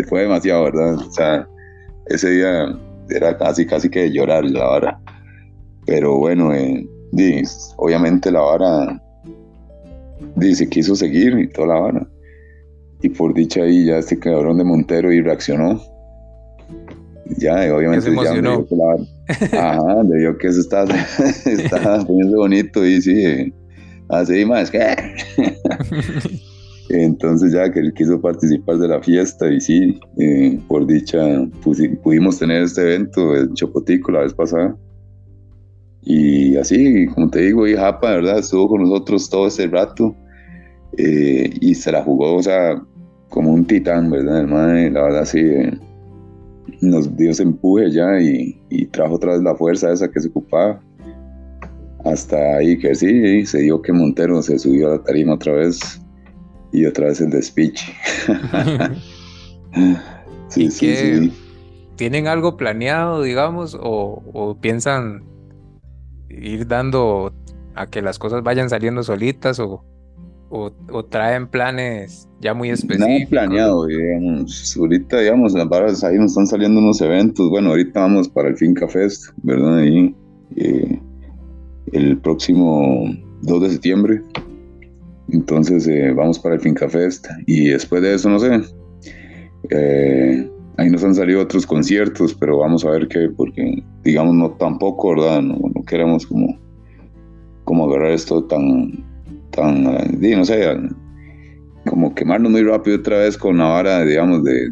fue 0.10 0.24
demasiado, 0.24 0.66
¿verdad? 0.66 0.96
O 0.96 1.12
sea, 1.14 1.48
ese 2.08 2.30
día 2.30 2.78
era 3.10 3.38
casi, 3.38 3.66
casi 3.66 3.90
que 3.90 4.12
llorar 4.12 4.44
la 4.44 4.70
hora. 4.70 5.00
Pero 5.86 6.18
bueno, 6.18 6.54
eh, 6.54 6.86
obviamente 7.78 8.32
la 8.32 8.41
vara 8.41 9.04
se 10.54 10.67
quiso 10.69 10.95
seguir 10.95 11.38
y 11.38 11.47
toda 11.49 11.67
la 11.67 11.80
vara. 11.80 12.08
Y 13.02 13.10
por 13.10 13.34
dicha 13.34 13.63
ahí 13.63 13.86
ya 13.86 13.97
este 13.97 14.17
cabrón 14.17 14.58
de 14.58 14.63
Montero 14.63 15.12
y 15.12 15.21
reaccionó. 15.21 15.82
Ya, 17.38 17.73
obviamente 17.73 18.12
ya 18.23 18.34
me 18.34 18.65
que 18.65 18.76
la 18.76 18.97
Ajá, 19.54 20.04
le 20.04 20.19
dio 20.19 20.38
que 20.38 20.47
eso 20.47 20.60
está, 20.60 20.84
está 21.45 22.06
poniendo 22.06 22.38
bonito 22.38 22.86
y 22.86 23.02
sí, 23.02 23.54
así 24.10 24.45
más 24.45 24.69
que. 24.69 24.80
Entonces 26.89 27.54
ya 27.54 27.71
que 27.71 27.80
él 27.80 27.93
quiso 27.93 28.19
participar 28.19 28.78
de 28.78 28.89
la 28.89 29.02
fiesta 29.02 29.49
y 29.49 29.60
sí, 29.62 29.99
eh, 30.17 30.60
por 30.67 30.86
dicha 30.86 31.47
pudimos 32.04 32.39
tener 32.39 32.63
este 32.63 32.82
evento 32.82 33.36
en 33.36 33.54
Chopotico 33.54 34.12
la 34.12 34.21
vez 34.21 34.34
pasada. 34.34 34.76
Y 36.06 36.58
así, 36.58 37.08
como 37.08 37.30
te 37.30 37.42
digo, 37.42 37.68
y 37.68 37.76
Japa, 37.76 38.12
¿verdad? 38.12 38.39
Estuvo 38.39 38.68
con 38.68 38.82
nosotros 38.82 39.30
todo 39.30 39.48
ese 39.48 39.68
rato 39.68 40.16
eh, 40.98 41.50
y 41.62 41.76
se 41.76 41.92
la 41.92 42.04
jugó, 42.04 42.36
o 42.36 42.44
sea, 42.44 42.82
como 43.30 43.52
un 43.52 43.66
titán, 43.66 44.12
¿verdad? 44.12 44.46
la 44.48 45.02
verdad, 45.02 45.26
sí, 45.26 45.39
eh, 45.39 45.72
nos 46.82 47.16
dio 47.16 47.32
ese 47.32 47.44
empuje 47.44 47.92
ya 47.92 48.20
y, 48.20 48.60
trajo 48.92 49.16
otra 49.16 49.34
vez 49.34 49.42
la 49.42 49.56
fuerza 49.56 49.92
esa 49.92 50.12
que 50.12 50.20
se 50.20 50.28
ocupaba. 50.28 50.80
Hasta 52.04 52.58
ahí 52.58 52.78
que 52.78 52.94
sí, 52.94 53.46
se 53.46 53.62
dio 53.62 53.82
que 53.82 53.94
Montero 53.94 54.42
se 54.42 54.60
subió 54.60 54.89
a 54.89 54.98
la 54.98 55.04
tarima 55.04 55.36
otra 55.36 55.54
vez 55.54 56.02
y 56.74 56.86
otra 56.86 57.08
vez 57.08 57.22
el 57.22 57.30
despiche. 57.30 57.94
sí, 60.50 60.70
sí, 60.70 60.96
sí. 60.96 61.34
¿Tienen 61.96 62.28
algo 62.28 62.58
planeado, 62.58 63.22
digamos, 63.22 63.78
o, 63.82 64.22
o 64.34 64.58
piensan 64.60 65.24
ir 66.41 66.67
dando 66.67 67.34
a 67.76 67.88
que 67.88 68.02
las 68.02 68.19
cosas 68.19 68.43
vayan 68.43 68.69
saliendo 68.69 69.04
solitas 69.04 69.60
o, 69.60 69.84
o, 70.50 71.06
traen 71.06 71.48
planes 71.48 72.30
ya 72.39 72.54
muy 72.54 72.69
específicos? 72.69 73.08
Nada 73.08 73.30
planeado, 73.30 73.86
digamos. 73.88 74.76
Ahorita, 74.78 75.19
digamos, 75.19 75.54
las 75.54 76.04
ahí 76.04 76.17
nos 76.17 76.32
están 76.32 76.48
saliendo 76.48 76.80
unos 76.80 77.02
eventos. 77.02 77.50
Bueno, 77.50 77.69
ahorita 77.69 78.02
vamos 78.02 78.30
para 78.30 78.50
el 78.50 78.58
Finca 78.58 78.88
Fest, 78.88 79.30
¿verdad? 79.41 79.82
Y, 79.84 80.15
eh, 80.56 81.00
el 81.91 82.17
próximo 82.19 83.06
2 83.41 83.62
de 83.62 83.69
septiembre. 83.69 84.22
Entonces 85.30 85.88
eh, 85.88 86.13
vamos 86.13 86.39
para 86.39 86.56
el 86.56 86.62
Finca 86.62 86.89
Fest 86.89 87.26
y 87.48 87.69
después 87.69 88.02
de 88.02 88.15
eso, 88.15 88.30
no 88.30 88.39
sé, 88.39 88.62
eh, 89.69 90.50
ahí 90.78 90.90
nos 90.90 91.04
han 91.04 91.16
salido 91.16 91.42
otros 91.42 91.66
conciertos, 91.66 92.34
pero 92.34 92.60
vamos 92.60 92.86
a 92.86 92.92
ver 92.92 93.08
qué, 93.08 93.30
porque 93.36 93.84
digamos 94.04 94.36
no 94.36 94.52
tampoco, 94.52 95.10
¿verdad? 95.12 95.42
No, 95.42 95.60
queremos 95.86 96.26
como, 96.26 96.58
como 97.64 97.86
agarrar 97.86 98.12
esto 98.12 98.44
tan, 98.46 99.04
tan, 99.52 99.84
no 99.84 100.46
sé, 100.46 100.66
como 101.86 102.16
quemarnos 102.16 102.52
muy 102.52 102.64
rápido 102.64 102.98
otra 102.98 103.20
vez 103.20 103.38
con 103.38 103.58
la 103.58 103.66
vara, 103.66 104.06
digamos, 104.06 104.44
de, 104.44 104.72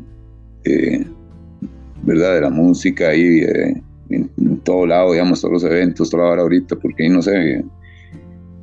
¿verdad? 2.03 2.35
De 2.35 2.41
la 2.41 2.49
música 2.49 3.09
ahí 3.09 3.41
en, 4.09 4.59
todo 4.63 4.85
lado, 4.85 5.13
digamos, 5.13 5.41
todos 5.41 5.53
los 5.53 5.63
eventos, 5.63 6.09
toda 6.09 6.23
la 6.23 6.29
vara 6.29 6.41
ahorita, 6.43 6.75
porque 6.75 7.03
ahí 7.03 7.09
no 7.09 7.21
sé, 7.21 7.63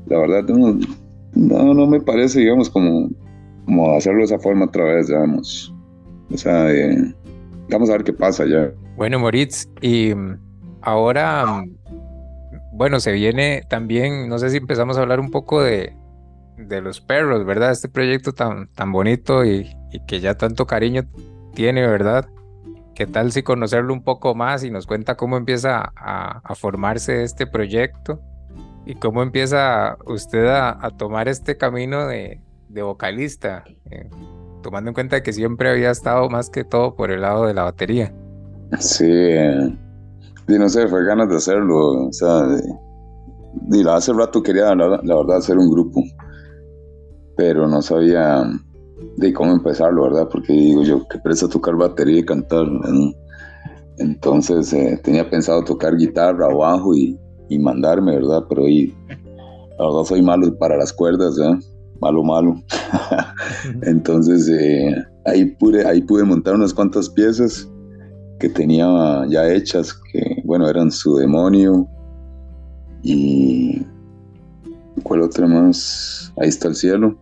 la 0.07 0.19
verdad 0.19 0.45
no, 0.45 0.79
no, 1.75 1.87
me 1.87 2.01
parece, 2.01 2.41
digamos, 2.41 2.69
como, 2.71 3.11
como 3.65 3.93
hacerlo 3.93 4.21
de 4.21 4.25
esa 4.27 4.39
forma 4.39 4.67
otra 4.67 4.85
vez, 4.85 5.09
digamos. 5.09 5.75
O 6.31 6.37
sea, 6.37 6.67
vamos 7.69 7.91
a 7.91 7.93
ver 7.93 8.05
qué 8.05 8.13
pasa 8.13 8.45
ya. 8.47 8.73
Bueno, 8.97 9.19
Moritz, 9.19 9.69
y 9.81 10.13
ahora, 10.83 11.63
bueno, 12.73 13.01
se 13.01 13.13
viene 13.13 13.63
también, 13.69 14.29
no 14.29 14.39
sé 14.39 14.51
si 14.51 14.57
empezamos 14.57 14.99
a 14.99 15.03
hablar 15.03 15.21
un 15.21 15.31
poco 15.31 15.63
de, 15.63 15.95
de 16.59 16.81
los 16.81 17.01
perros, 17.01 17.45
¿verdad? 17.45 17.71
Este 17.71 17.89
proyecto 17.89 18.33
tan, 18.33 18.69
tan 18.69 18.93
bonito 18.93 19.45
y, 19.45 19.75
que 20.07 20.21
ya 20.21 20.37
tanto 20.37 20.67
cariño 20.67 21.05
tiene, 21.55 21.87
¿verdad? 21.87 22.29
¿Qué 22.95 23.07
tal 23.07 23.33
si 23.33 23.43
conocerlo 23.43 23.93
un 23.93 24.03
poco 24.03 24.35
más 24.35 24.65
y 24.65 24.71
nos 24.71 24.87
cuenta 24.87 25.17
cómo 25.17 25.37
empieza 25.37 25.93
a, 25.97 26.55
formarse 26.57 27.23
este 27.23 27.47
proyecto 27.47 28.21
y 28.87 28.97
cómo 28.97 29.23
empieza 29.23 29.97
usted 30.07 30.47
a, 30.49 30.91
tomar 30.99 31.29
este 31.29 31.57
camino 31.57 32.07
de, 32.07 32.41
vocalista, 32.69 33.65
eh, 33.91 34.11
tomando 34.63 34.91
en 34.91 34.95
cuenta 34.95 35.23
que 35.23 35.33
siempre 35.33 35.71
había 35.71 35.91
estado 35.91 36.29
más 36.29 36.51
que 36.51 36.65
todo 36.65 36.95
por 36.95 37.11
el 37.11 37.23
lado 37.23 37.47
de 37.47 37.55
la 37.55 37.65
batería? 37.65 38.15
Sí, 38.79 39.07
y 39.07 40.59
no 40.59 40.69
sé, 40.69 40.89
fue 40.89 41.05
ganas 41.05 41.29
de 41.29 41.37
hacerlo, 41.37 42.09
o 42.09 42.13
sea, 42.13 42.47
hace 43.95 44.13
rato 44.13 44.43
quería 44.43 44.75
la 44.75 44.99
verdad 44.99 45.39
hacer 45.39 45.59
un 45.59 45.71
grupo 45.71 46.03
pero 47.39 47.69
no 47.69 47.81
sabía 47.81 48.43
de 49.17 49.33
cómo 49.33 49.53
empezarlo, 49.53 50.03
¿verdad? 50.03 50.29
Porque 50.29 50.53
digo 50.53 50.83
yo, 50.83 51.07
qué 51.09 51.21
presa 51.21 51.49
tocar 51.49 51.77
batería 51.77 52.19
y 52.19 52.25
cantar. 52.25 52.67
Entonces 53.99 54.73
eh, 54.73 55.01
tenía 55.05 55.31
pensado 55.31 55.63
tocar 55.63 55.97
guitarra 55.97 56.49
bajo 56.53 56.97
y, 56.97 57.17
mandarme, 57.61 58.17
¿verdad? 58.17 58.43
Pero 58.49 58.65
ahí, 58.65 58.93
la 59.79 59.87
verdad 59.87 60.05
soy 60.05 60.21
malo 60.21 60.53
para 60.59 60.77
las 60.77 60.93
cuerdas, 60.93 61.39
¿eh? 61.39 61.59
Malo, 62.01 62.23
malo. 62.23 62.63
Entonces 63.83 64.49
eh, 64.49 64.95
ahí, 65.27 65.45
pude, 65.45 65.87
ahí 65.87 66.01
pude 66.01 66.25
montar 66.25 66.55
unas 66.55 66.73
cuantas 66.73 67.09
piezas 67.09 67.69
que 68.39 68.49
tenía 68.49 68.87
ya 69.29 69.49
hechas, 69.53 69.93
que 70.13 70.43
bueno, 70.45 70.69
eran 70.69 70.91
su 70.91 71.17
demonio 71.17 71.89
y... 73.03 73.83
¿Cuál 75.05 75.23
otra 75.23 75.47
más? 75.47 76.33
Ahí 76.41 76.49
está 76.49 76.69
el 76.69 76.75
cielo 76.75 77.17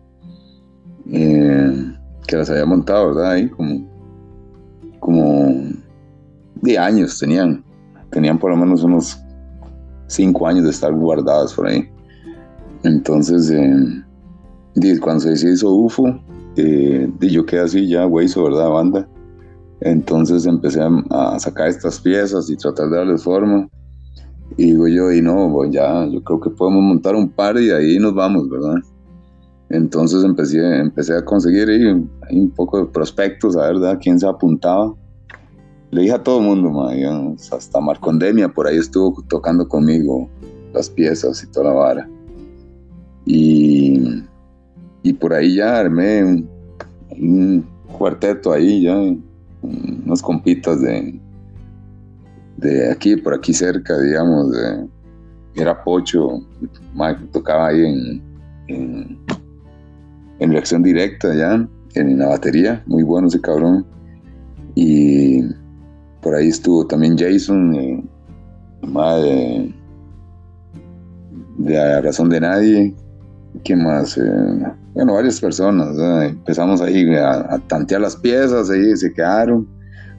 eh, 1.11 1.93
que 2.27 2.35
las 2.35 2.49
había 2.49 2.65
montado, 2.65 3.07
¿verdad? 3.07 3.31
Ahí 3.31 3.49
como, 3.49 3.87
como 4.99 5.53
de 6.55 6.77
años 6.77 7.17
tenían, 7.19 7.63
tenían 8.11 8.37
por 8.37 8.51
lo 8.51 8.57
menos 8.57 8.83
unos 8.83 9.17
cinco 10.07 10.47
años 10.47 10.65
de 10.65 10.71
estar 10.71 10.93
guardadas 10.93 11.53
por 11.53 11.67
ahí. 11.67 11.89
Entonces, 12.83 13.49
eh, 13.51 14.03
cuando 15.01 15.35
se 15.35 15.51
hizo 15.51 15.71
UFO, 15.71 16.19
eh, 16.55 17.09
yo 17.19 17.45
quedé 17.45 17.61
así 17.61 17.87
ya, 17.87 18.05
hueso, 18.07 18.43
¿verdad? 18.43 18.69
Banda. 18.69 19.07
Entonces 19.81 20.45
empecé 20.45 20.81
a, 20.81 21.39
sacar 21.39 21.67
estas 21.67 21.99
piezas 21.99 22.49
y 22.49 22.57
tratar 22.57 22.89
de 22.89 22.97
darles 22.97 23.23
forma. 23.23 23.67
Y 24.57 24.67
digo 24.67 24.87
yo, 24.87 25.11
y 25.11 25.21
no, 25.21 25.51
pues 25.51 25.71
ya, 25.71 26.05
yo 26.07 26.23
creo 26.23 26.39
que 26.39 26.49
podemos 26.49 26.81
montar 26.81 27.15
un 27.15 27.29
par 27.29 27.57
y 27.59 27.69
ahí 27.69 27.99
nos 27.99 28.13
vamos, 28.13 28.49
¿verdad? 28.49 28.75
Entonces 29.69 30.23
empecé, 30.23 30.59
empecé 30.79 31.15
a 31.15 31.25
conseguir 31.25 31.69
ahí, 31.69 31.85
un 31.85 32.49
poco 32.55 32.79
de 32.79 32.85
prospectos, 32.85 33.57
a 33.57 33.71
ver 33.71 33.99
quién 33.99 34.19
se 34.19 34.25
apuntaba. 34.25 34.93
Le 35.91 36.01
dije 36.01 36.13
a 36.13 36.23
todo 36.23 36.39
el 36.39 36.45
mundo, 36.45 36.89
hasta 37.51 37.79
Marcondemia 37.79 38.49
por 38.49 38.67
ahí 38.67 38.77
estuvo 38.77 39.21
tocando 39.27 39.67
conmigo 39.67 40.29
las 40.73 40.89
piezas 40.89 41.43
y 41.43 41.51
toda 41.51 41.67
la 41.67 41.73
vara. 41.73 42.09
Y, 43.25 44.23
y 45.09 45.13
por 45.13 45.33
ahí 45.33 45.55
ya 45.55 45.79
armé 45.79 46.45
un, 47.11 47.65
cuarteto 47.97 48.51
ahí, 48.51 48.83
ya, 48.83 48.95
unas 49.61 50.21
compitas 50.21 50.81
de, 50.81 51.19
de 52.57 52.91
aquí, 52.91 53.15
por 53.15 53.33
aquí 53.33 53.53
cerca, 53.53 53.97
digamos, 53.99 54.47
era 55.55 55.83
Pocho, 55.83 56.41
Mike 56.93 57.21
tocaba 57.31 57.69
ahí 57.69 58.21
en 58.67 59.17
en 60.39 60.51
reacción 60.51 60.83
directa 60.83 61.33
ya, 61.33 61.67
en 61.95 62.19
la 62.19 62.27
batería, 62.27 62.83
muy 62.85 63.03
bueno 63.03 63.27
ese 63.27 63.41
cabrón. 63.41 63.85
Y 64.75 65.41
por 66.21 66.35
ahí 66.35 66.49
estuvo 66.49 66.85
también 66.85 67.17
Jason, 67.17 67.75
eh, 67.75 68.03
de, 68.81 69.73
de 71.57 71.73
La 71.73 72.01
Razón 72.01 72.29
de 72.29 72.39
Nadie. 72.39 72.95
¿Quién 73.63 73.83
más? 73.83 74.17
Eh, 74.17 74.73
bueno, 74.93 75.13
varias 75.13 75.39
personas. 75.39 75.97
Empezamos 76.23 76.81
ahí 76.81 77.15
a, 77.15 77.59
tantear 77.67 78.01
las 78.01 78.15
piezas, 78.15 78.69
ahí 78.69 78.95
se 78.95 79.13
quedaron 79.13 79.67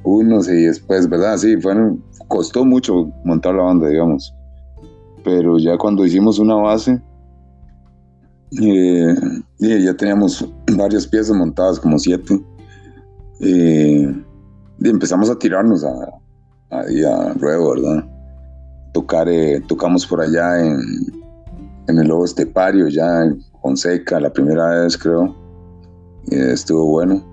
unos 0.05 0.49
y 0.49 0.65
después, 0.65 1.09
¿verdad? 1.09 1.37
Sí, 1.37 1.57
fueron, 1.61 2.03
costó 2.29 2.65
mucho 2.65 3.11
montar 3.25 3.55
la 3.55 3.65
banda, 3.65 3.89
digamos. 3.89 4.35
Pero 5.25 5.59
ya 5.59 5.77
cuando 5.77 6.07
hicimos 6.07 6.39
una 6.39 6.55
base, 6.55 7.01
eh, 8.63 9.15
ya 9.59 9.95
teníamos 9.95 10.49
varias 10.77 11.07
piezas 11.07 11.37
montadas, 11.37 11.79
como 11.81 11.99
siete. 11.99 12.41
Eh, 13.41 14.15
y 14.81 14.89
empezamos 14.89 15.29
a 15.31 15.39
tirarnos 15.39 15.85
a, 15.85 16.77
a, 16.77 17.33
ruedo, 17.35 17.75
¿verdad? 17.75 18.05
Eh, 19.27 19.63
tocamos 19.69 20.07
por 20.07 20.21
allá 20.21 20.61
en, 20.65 20.79
en 21.89 21.99
el 21.99 22.09
Lobo 22.09 22.25
Estepario, 22.25 22.89
ya 22.89 23.25
en 23.25 23.43
Fonseca, 23.61 24.21
la 24.21 24.33
primera 24.33 24.83
vez 24.83 24.97
creo. 24.97 25.35
estuvo 26.31 26.87
bueno. 26.87 27.25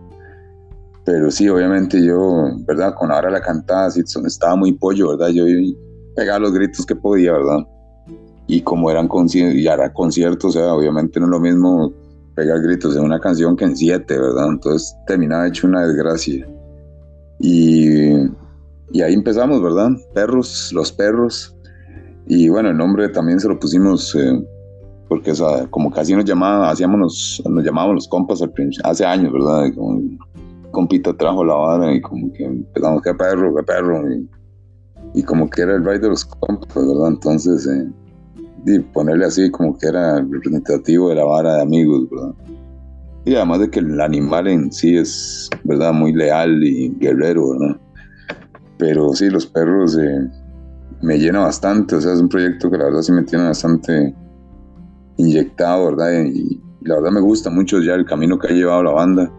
Pero 1.06 1.30
sí, 1.30 1.48
obviamente 1.48 2.04
yo, 2.04 2.50
¿verdad? 2.66 2.96
Con 2.96 3.12
ahora 3.12 3.30
la 3.30 3.42
cantada, 3.42 3.92
sí, 3.92 4.02
estaba 4.26 4.56
muy 4.56 4.74
pollo, 4.74 5.10
¿verdad? 5.10 5.30
Yo 5.30 5.46
pegaba 6.16 6.40
los 6.40 6.54
gritos 6.54 6.86
que 6.86 6.96
podía, 6.96 7.34
¿verdad? 7.34 7.66
y 8.48 8.62
como 8.62 8.92
eran 8.92 9.08
conciertos, 9.08 9.58
y 9.58 9.68
hará 9.68 9.92
conciertos, 9.92 10.56
o 10.56 10.74
obviamente 10.76 11.20
no 11.20 11.26
es 11.26 11.32
lo 11.32 11.40
mismo 11.40 11.94
pegar 12.36 12.62
gritos 12.62 12.96
en 12.96 13.04
una 13.04 13.20
canción 13.20 13.56
que 13.56 13.66
en 13.66 13.76
siete, 13.76 14.20
¿verdad? 14.20 14.50
Entonces 14.50 14.96
terminaba 15.08 15.48
hecho 15.48 15.68
una 15.68 15.88
desgracia. 15.88 16.48
Y, 17.40 18.12
y 18.92 19.02
ahí 19.02 19.14
empezamos, 19.14 19.62
¿verdad? 19.62 19.90
Perros, 20.14 20.72
los 20.74 20.92
perros. 20.92 21.55
Y 22.28 22.50
bueno, 22.50 22.70
el 22.70 22.78
nombre 22.78 23.10
también 23.10 23.40
se 23.40 23.48
lo 23.48 23.60
pusimos 23.60 24.16
eh, 24.16 24.44
porque, 25.08 25.32
o 25.32 25.36
sea, 25.36 25.68
como 25.68 25.92
casi 25.92 26.16
nos 26.16 26.26
llamaba, 26.26 26.72
hacíamos 26.72 27.00
nos, 27.46 27.64
llamábamos 27.64 27.96
los 27.96 28.08
compas 28.08 28.42
al 28.42 28.52
hace 28.84 29.06
años, 29.06 29.32
¿verdad? 29.32 29.66
Y 29.66 29.74
como 29.74 30.02
compita 30.72 31.16
trajo 31.16 31.46
la 31.46 31.54
vara 31.54 31.94
y 31.94 32.02
como 32.02 32.34
que 32.34 32.44
empezamos, 32.44 33.02
qué 33.02 33.14
perro, 33.14 33.56
qué 33.56 33.64
perro. 33.64 34.12
Y, 34.12 34.30
y 35.14 35.24
como 35.24 35.50
que 35.50 35.62
era 35.62 35.76
el 35.76 35.86
rey 35.86 36.00
de 36.00 36.10
los 36.10 36.26
compas, 36.26 36.76
¿verdad? 36.76 37.10
Entonces, 37.10 37.68
eh, 37.68 37.88
y 38.66 38.80
ponerle 38.80 39.26
así 39.26 39.52
como 39.52 39.78
que 39.78 39.88
era 39.88 40.20
representativo 40.22 41.10
de 41.10 41.16
la 41.16 41.24
vara 41.24 41.56
de 41.56 41.62
amigos, 41.62 42.10
¿verdad? 42.10 42.34
Y 43.26 43.36
además 43.36 43.60
de 43.60 43.70
que 43.70 43.80
el 43.80 44.02
animal 44.02 44.48
en 44.48 44.72
sí 44.72 44.98
es, 44.98 45.50
¿verdad? 45.64 45.94
Muy 45.94 46.14
leal 46.14 46.64
y 46.64 46.90
guerrero, 47.00 47.52
¿verdad? 47.52 47.78
Pero 48.78 49.14
sí, 49.14 49.30
los 49.30 49.46
perros 49.46 49.98
eh, 49.98 50.30
me 51.06 51.20
llena 51.20 51.42
bastante, 51.42 51.96
o 51.96 52.02
sea, 52.02 52.14
es 52.14 52.20
un 52.20 52.30
proyecto 52.30 52.70
que 52.70 52.78
la 52.78 52.86
verdad 52.86 53.02
sí 53.04 53.12
me 53.12 53.24
tiene 53.24 53.46
bastante 53.46 54.14
inyectado, 55.18 55.86
¿verdad? 55.86 56.24
Y, 56.26 56.62
la 56.82 56.96
verdad 56.96 57.12
me 57.12 57.22
gusta 57.22 57.50
mucho 57.50 57.80
ya 57.80 57.94
el 57.96 58.06
camino 58.06 58.38
que 58.38 58.48
ha 58.48 58.52
llevado 58.52 58.84
la 58.84 58.92
banda. 58.92 59.32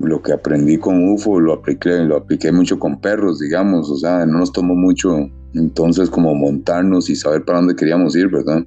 Lo 0.00 0.22
que 0.22 0.32
aprendí 0.32 0.78
con 0.78 1.06
UFO 1.10 1.38
lo 1.38 1.52
apliqué, 1.52 1.98
lo 2.04 2.16
apliqué 2.16 2.50
mucho 2.50 2.78
con 2.78 2.98
perros, 3.00 3.40
digamos, 3.40 3.90
o 3.90 3.96
sea, 3.96 4.24
no 4.24 4.38
nos 4.38 4.52
tomó 4.52 4.74
mucho 4.74 5.28
entonces 5.54 6.08
como 6.08 6.34
montarnos 6.34 7.10
y 7.10 7.16
saber 7.16 7.44
para 7.44 7.58
dónde 7.58 7.76
queríamos 7.76 8.16
ir, 8.16 8.28
¿verdad? 8.28 8.64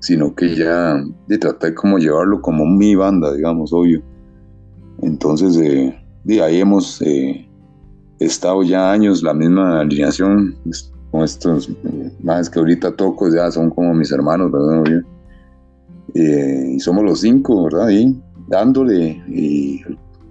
Sino 0.00 0.34
que 0.34 0.54
ya 0.54 1.02
de 1.28 1.38
tratar 1.38 1.74
como 1.74 1.98
llevarlo 1.98 2.40
como 2.40 2.64
mi 2.64 2.94
banda, 2.94 3.34
digamos, 3.34 3.72
obvio. 3.72 4.02
Entonces 5.02 5.58
de 6.24 6.42
ahí 6.42 6.60
hemos 6.60 7.02
eh, 7.02 7.46
estado 8.18 8.62
ya 8.62 8.92
años 8.92 9.22
la 9.22 9.34
misma 9.34 9.80
alineación, 9.80 10.56
con 11.14 11.22
estos 11.22 11.70
más 12.24 12.50
que 12.50 12.58
ahorita 12.58 12.90
toco, 12.96 13.32
ya 13.32 13.48
son 13.48 13.70
como 13.70 13.94
mis 13.94 14.10
hermanos, 14.10 14.50
¿verdad? 14.50 15.04
y 16.12 16.80
somos 16.80 17.04
los 17.04 17.20
cinco, 17.20 17.62
¿verdad? 17.62 17.86
Ahí 17.86 18.20
dándole 18.48 19.22
y 19.28 19.80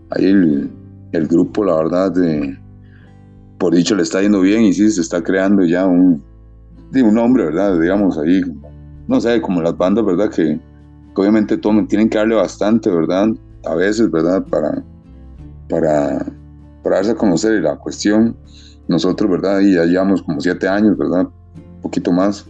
ahí 0.10 0.26
el, 0.26 0.70
el 1.14 1.28
grupo, 1.28 1.64
la 1.64 1.78
verdad, 1.78 2.12
de, 2.12 2.60
por 3.60 3.74
dicho 3.74 3.96
le 3.96 4.04
está 4.04 4.22
yendo 4.22 4.42
bien 4.42 4.64
y 4.64 4.74
sí 4.74 4.92
se 4.92 5.00
está 5.00 5.24
creando 5.24 5.64
ya 5.64 5.86
un, 5.86 6.22
un 6.94 7.14
nombre, 7.14 7.46
¿verdad? 7.46 7.80
Digamos 7.80 8.18
ahí, 8.18 8.42
no 9.08 9.22
sé, 9.22 9.40
como 9.40 9.62
las 9.62 9.78
bandas, 9.78 10.04
¿verdad? 10.04 10.30
Que, 10.32 10.60
obviamente 11.16 11.56
tomen, 11.56 11.88
tienen 11.88 12.10
que 12.10 12.18
darle 12.18 12.36
bastante, 12.36 12.90
¿verdad? 12.90 13.30
A 13.64 13.76
veces, 13.76 14.12
¿verdad? 14.12 14.46
Para, 14.48 14.84
para, 15.70 16.26
para 16.84 16.96
darse 16.98 17.12
a 17.12 17.16
conocer 17.16 17.54
la 17.62 17.78
cuestión. 17.78 18.36
Nosotros, 18.88 19.30
¿verdad? 19.30 19.60
Y 19.62 19.76
ya 19.76 19.86
llevamos 19.86 20.22
como 20.24 20.42
siete 20.42 20.68
años, 20.68 20.98
¿verdad? 20.98 21.28
Un 21.56 21.82
poquito 21.82 22.12
más. 22.12 22.46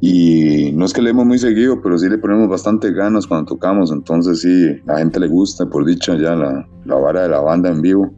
Y 0.00 0.70
no 0.74 0.84
es 0.84 0.92
que 0.92 1.02
leemos 1.02 1.26
muy 1.26 1.38
seguido, 1.38 1.80
pero 1.82 1.98
sí 1.98 2.08
le 2.08 2.18
ponemos 2.18 2.48
bastante 2.48 2.92
ganas 2.92 3.26
cuando 3.26 3.46
tocamos. 3.46 3.90
Entonces 3.90 4.40
sí, 4.42 4.80
la 4.86 4.98
gente 4.98 5.18
le 5.18 5.28
gusta, 5.28 5.66
por 5.66 5.84
dicha, 5.84 6.16
ya 6.16 6.36
la, 6.36 6.66
la 6.84 6.94
vara 6.94 7.22
de 7.22 7.28
la 7.30 7.40
banda 7.40 7.70
en 7.70 7.82
vivo 7.82 8.14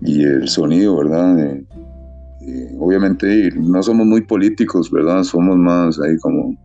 y 0.00 0.22
el 0.22 0.48
sonido, 0.48 0.96
¿verdad? 0.96 1.38
Eh, 1.38 1.66
eh, 2.42 2.76
obviamente 2.78 3.50
no 3.56 3.82
somos 3.82 4.06
muy 4.06 4.22
políticos, 4.22 4.90
¿verdad? 4.90 5.22
Somos 5.22 5.56
más 5.56 5.98
ahí 6.00 6.16
como 6.18 6.56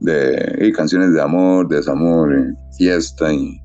de 0.00 0.72
canciones 0.76 1.12
de 1.12 1.22
amor, 1.22 1.68
de 1.68 1.76
desamor, 1.76 2.34
eh, 2.34 2.54
fiesta 2.76 3.32
y 3.32 3.60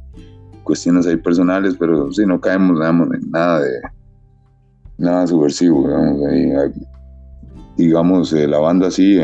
cuestiones 0.64 1.08
ahí 1.08 1.18
personales, 1.18 1.76
pero 1.80 2.12
sí, 2.12 2.26
no 2.26 2.40
caemos 2.40 2.78
digamos, 2.78 3.10
en 3.14 3.32
nada 3.32 3.62
de 3.62 3.72
nada 4.98 5.28
subversivo, 5.28 5.88
digamos, 6.28 6.72
digamos 7.78 8.32
la 8.32 8.60
banda 8.60 8.92
sí, 8.92 9.20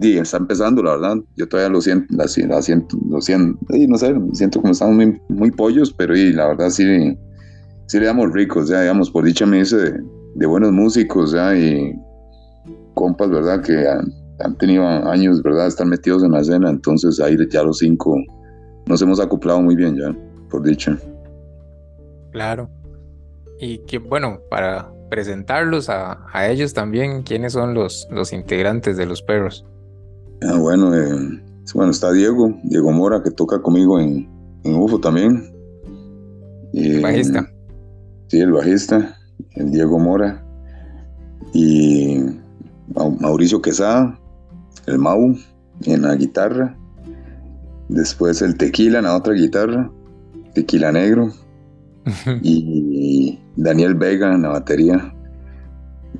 está 0.00 0.36
empezando, 0.36 0.82
la 0.82 0.92
verdad, 0.92 1.16
yo 1.36 1.48
todavía 1.48 1.70
lo 1.70 1.80
siento, 1.80 2.06
la, 2.14 2.28
siento, 2.28 2.98
lo 3.08 3.20
siento, 3.20 3.58
no 3.88 3.98
sé, 3.98 4.14
siento 4.32 4.60
como 4.60 4.72
estamos 4.72 4.96
muy, 4.96 5.20
muy 5.28 5.50
pollos, 5.50 5.92
pero 5.92 6.16
y, 6.16 6.32
la 6.32 6.48
verdad 6.48 6.70
sí 6.70 7.16
sí 7.88 7.98
le 7.98 8.06
damos 8.06 8.32
ricos, 8.32 8.68
ya 8.68 8.82
digamos, 8.82 9.10
por 9.10 9.24
dicha 9.24 9.46
me 9.46 9.58
dice 9.58 9.94
de, 10.34 10.46
buenos 10.46 10.72
músicos, 10.72 11.32
ya, 11.32 11.56
y 11.56 11.98
compas, 12.94 13.30
¿verdad? 13.30 13.62
Que 13.62 13.86
han, 13.88 14.56
tenido 14.58 14.84
años, 14.86 15.42
¿verdad? 15.42 15.66
Están 15.66 15.88
metidos 15.88 16.22
en 16.22 16.32
la 16.32 16.40
escena, 16.40 16.70
entonces 16.70 17.18
ahí 17.18 17.36
ya 17.50 17.62
los 17.62 17.78
cinco 17.78 18.14
nos 18.86 19.02
hemos 19.02 19.20
acoplado 19.20 19.60
muy 19.62 19.74
bien, 19.74 19.96
ya, 19.96 20.14
por 20.50 20.62
dicha. 20.62 20.96
Claro. 22.30 22.70
Y 23.60 23.78
que, 23.78 23.98
bueno, 23.98 24.40
para 24.50 24.92
presentarlos 25.10 25.88
a, 25.88 26.18
ellos 26.48 26.74
también, 26.74 27.22
¿quiénes 27.22 27.54
son 27.54 27.74
los, 27.74 28.06
los 28.10 28.32
integrantes 28.32 28.96
de 28.96 29.06
los 29.06 29.22
perros? 29.22 29.66
Ah, 30.42 30.56
bueno, 30.58 30.94
eh, 30.94 31.42
bueno, 31.74 31.90
está 31.90 32.12
Diego, 32.12 32.54
Diego 32.64 32.92
Mora, 32.92 33.22
que 33.22 33.30
toca 33.30 33.60
conmigo 33.60 33.98
en, 33.98 34.28
en 34.64 34.74
UFO 34.74 35.00
también. 35.00 35.52
Eh, 36.74 37.00
bajista. 37.00 37.50
Sí, 38.28 38.40
el 38.40 38.52
bajista, 38.52 39.16
el 39.52 39.70
Diego 39.70 39.98
Mora. 39.98 40.44
Y 41.52 42.20
Mauricio 43.20 43.60
Quesada, 43.62 44.18
el 44.86 44.98
Mau, 44.98 45.36
en 45.84 46.02
la 46.02 46.14
guitarra. 46.14 46.76
Después 47.88 48.42
el 48.42 48.56
Tequila 48.56 48.98
en 48.98 49.04
la 49.04 49.16
otra 49.16 49.32
guitarra, 49.32 49.90
Tequila 50.54 50.92
Negro. 50.92 51.32
y 52.42 53.38
Daniel 53.56 53.94
Vega 53.94 54.34
en 54.34 54.42
la 54.42 54.50
batería, 54.50 55.14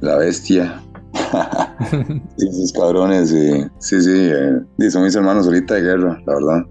La 0.00 0.16
Bestia. 0.16 0.82
Esos 2.38 2.72
cabrones, 2.72 3.30
sí, 3.30 3.64
sí, 3.78 4.00
sí, 4.00 4.30
eh, 4.30 4.90
son 4.90 5.04
mis 5.04 5.14
hermanos 5.14 5.46
ahorita 5.46 5.74
de 5.74 5.82
guerra, 5.82 6.22
la 6.26 6.34
verdad. 6.34 6.62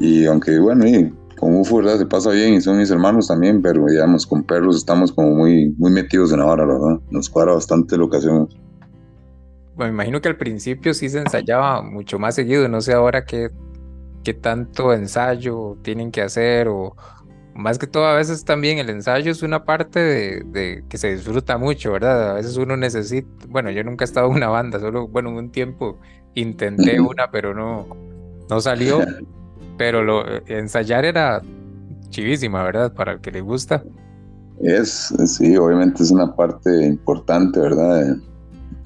Y 0.00 0.26
aunque, 0.26 0.58
bueno, 0.58 0.86
y 0.86 1.12
con 1.38 1.54
UFO, 1.56 1.76
¿verdad? 1.78 1.98
Se 1.98 2.06
pasa 2.06 2.30
bien 2.30 2.54
y 2.54 2.60
son 2.60 2.78
mis 2.78 2.90
hermanos 2.90 3.28
también, 3.28 3.62
pero 3.62 3.86
digamos, 3.86 4.26
con 4.26 4.42
perros 4.42 4.76
estamos 4.76 5.12
como 5.12 5.34
muy, 5.34 5.74
muy 5.78 5.90
metidos 5.90 6.32
en 6.32 6.40
la 6.40 6.46
vara, 6.46 6.66
¿verdad? 6.66 7.00
Nos 7.10 7.28
cuadra 7.28 7.54
bastante 7.54 7.96
lo 7.96 8.08
que 8.10 8.18
hacemos. 8.18 8.56
Bueno, 9.76 9.92
me 9.92 9.96
imagino 9.96 10.20
que 10.20 10.28
al 10.28 10.36
principio 10.36 10.92
sí 10.92 11.08
se 11.08 11.18
ensayaba 11.18 11.82
mucho 11.82 12.18
más 12.18 12.34
seguido, 12.34 12.68
no 12.68 12.80
sé 12.80 12.92
ahora 12.92 13.24
qué, 13.24 13.50
qué 14.24 14.34
tanto 14.34 14.92
ensayo 14.92 15.76
tienen 15.82 16.10
que 16.10 16.22
hacer 16.22 16.66
o 16.68 16.96
más 17.58 17.76
que 17.76 17.88
todo 17.88 18.06
a 18.06 18.14
veces 18.14 18.44
también 18.44 18.78
el 18.78 18.88
ensayo 18.88 19.32
es 19.32 19.42
una 19.42 19.64
parte 19.64 19.98
de, 19.98 20.42
de, 20.46 20.84
que 20.88 20.96
se 20.96 21.12
disfruta 21.12 21.58
mucho, 21.58 21.90
¿verdad? 21.90 22.30
A 22.30 22.34
veces 22.34 22.56
uno 22.56 22.76
necesita, 22.76 23.28
bueno, 23.48 23.72
yo 23.72 23.82
nunca 23.82 24.04
he 24.04 24.06
estado 24.06 24.28
en 24.28 24.34
una 24.36 24.46
banda, 24.46 24.78
solo, 24.78 25.08
bueno, 25.08 25.30
en 25.30 25.36
un 25.36 25.50
tiempo 25.50 25.98
intenté 26.34 27.00
una, 27.00 27.32
pero 27.32 27.54
no, 27.54 27.88
no 28.48 28.60
salió. 28.60 29.00
pero 29.76 30.04
lo, 30.04 30.24
ensayar 30.46 31.04
era 31.04 31.42
chivísima, 32.10 32.62
¿verdad? 32.62 32.94
Para 32.94 33.14
el 33.14 33.20
que 33.20 33.32
le 33.32 33.40
gusta. 33.40 33.82
Es, 34.60 35.12
sí, 35.26 35.56
obviamente 35.56 36.04
es 36.04 36.12
una 36.12 36.34
parte 36.36 36.86
importante, 36.86 37.58
¿verdad? 37.58 38.18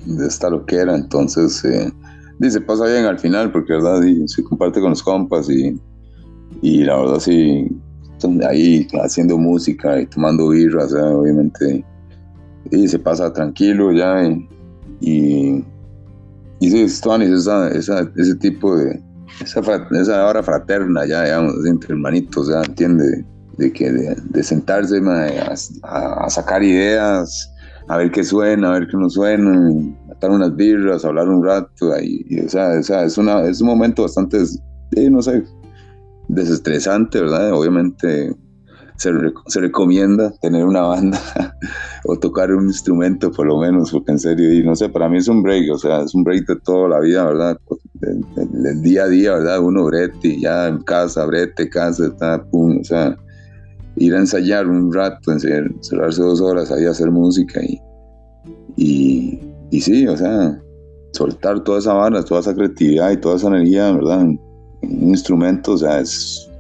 De, 0.07 0.27
esta 0.27 0.49
loquera, 0.49 0.95
entonces, 0.95 1.62
eh, 1.64 1.93
se 2.41 2.61
pasa 2.62 2.87
bien 2.87 3.05
al 3.05 3.18
final, 3.18 3.53
porque, 3.53 3.75
¿verdad? 3.75 4.03
Y, 4.03 4.27
se 4.29 4.43
comparte 4.43 4.81
con 4.81 4.91
los 4.91 5.03
compas 5.03 5.51
y, 5.51 5.79
y 6.62 6.85
la 6.85 6.97
verdad, 6.97 7.20
sí, 7.20 7.68
ahí 8.49 8.87
haciendo 9.03 9.39
música 9.39 10.01
y 10.01 10.07
tomando 10.07 10.49
birras, 10.49 10.93
obviamente, 10.93 11.85
y 12.70 12.89
se 12.89 12.99
pasa 12.99 13.33
tranquilo 13.33 13.93
ya, 13.93 14.25
y, 14.25 14.49
y, 15.01 15.64
y 16.61 16.70
sí, 16.70 16.83
esa, 16.83 17.68
ese 17.68 18.35
tipo 18.37 18.77
de, 18.77 19.01
esa, 19.41 19.61
esa 19.91 20.27
hora 20.27 20.43
fraterna 20.43 21.07
ya, 21.07 21.25
digamos, 21.25 21.55
entre 21.66 21.95
hermanitos, 21.95 22.49
ya, 22.49 22.62
¿entiende? 22.62 23.25
De 23.59 23.73
que 23.73 23.91
de, 23.91 24.43
sentarse 24.43 25.01
a, 25.83 26.31
sacar 26.31 26.62
ideas, 26.62 27.53
a 27.89 27.97
ver 27.99 28.11
qué 28.11 28.25
suena, 28.25 28.70
a 28.70 28.79
ver 28.79 28.89
qué 28.89 28.97
no 28.97 29.11
suena, 29.11 29.70
matar 30.09 30.31
unas 30.31 30.55
birras, 30.57 31.05
hablar 31.05 31.29
un 31.29 31.45
rato, 31.45 32.01
y, 32.01 32.41
o, 32.41 32.49
sea, 32.49 32.79
es, 32.79 33.18
una, 33.18 33.43
es 33.45 33.61
un 33.61 33.66
momento 33.66 34.03
bastante, 34.03 34.39
no 35.11 35.20
sé, 35.23 35.45
desestresante, 36.29 37.20
¿verdad? 37.20 37.53
Obviamente 37.53 38.35
se, 38.97 39.61
recomienda 39.61 40.33
tener 40.41 40.64
una 40.64 40.83
banda 40.83 41.20
o 42.05 42.16
tocar 42.16 42.53
un 42.53 42.66
instrumento 42.66 43.31
por 43.33 43.47
lo 43.47 43.59
menos, 43.59 43.91
porque 43.91 44.12
en 44.12 44.18
serio, 44.18 44.53
y 44.53 44.62
no 44.62 44.77
sé, 44.77 44.89
para 44.89 45.09
mí 45.09 45.18
es 45.18 45.29
un 45.29 45.43
break, 45.43 45.73
o 45.73 45.79
sea, 45.79 46.03
es 46.03 46.14
un 46.14 46.25
break 46.25 46.47
de 46.47 46.57
toda 46.57 46.89
la 46.89 47.01
vida, 47.01 47.25
¿verdad? 47.25 47.59
Del, 47.95 48.83
día 48.83 49.05
a 49.05 49.09
día, 49.09 49.35
¿verdad? 49.35 49.61
Uno 49.61 49.85
brete, 49.87 50.41
ya 50.41 50.68
en 50.68 50.83
casa, 50.83 51.25
brete, 51.27 51.68
casa, 51.68 52.07
está, 52.07 52.45
pum, 52.45 52.79
o 52.81 52.85
sea, 52.85 53.16
ir 53.97 54.14
a 54.14 54.18
ensayar 54.18 54.66
un 54.68 54.93
rato, 54.93 55.39
cerrarse 55.39 56.23
dos 56.23 56.41
horas 56.41 56.70
ahí 56.70 56.85
a 56.85 56.91
hacer 56.91 57.11
música 57.11 57.61
y, 57.62 57.81
y, 58.77 59.41
y 59.70 59.81
sí, 59.81 60.07
o 60.07 60.16
sea, 60.16 60.61
soltar 61.12 61.62
toda 61.64 61.79
esa 61.79 61.93
banda, 61.93 62.25
toda 62.25 62.41
esa 62.41 62.55
creatividad 62.55 63.11
y 63.11 63.16
toda 63.16 63.37
esa 63.37 63.49
energía, 63.49 63.93
¿verdad? 63.93 64.27
Un 64.83 65.09
instrumento, 65.09 65.72
o 65.72 65.78
sea, 65.78 66.01
es 66.01 66.51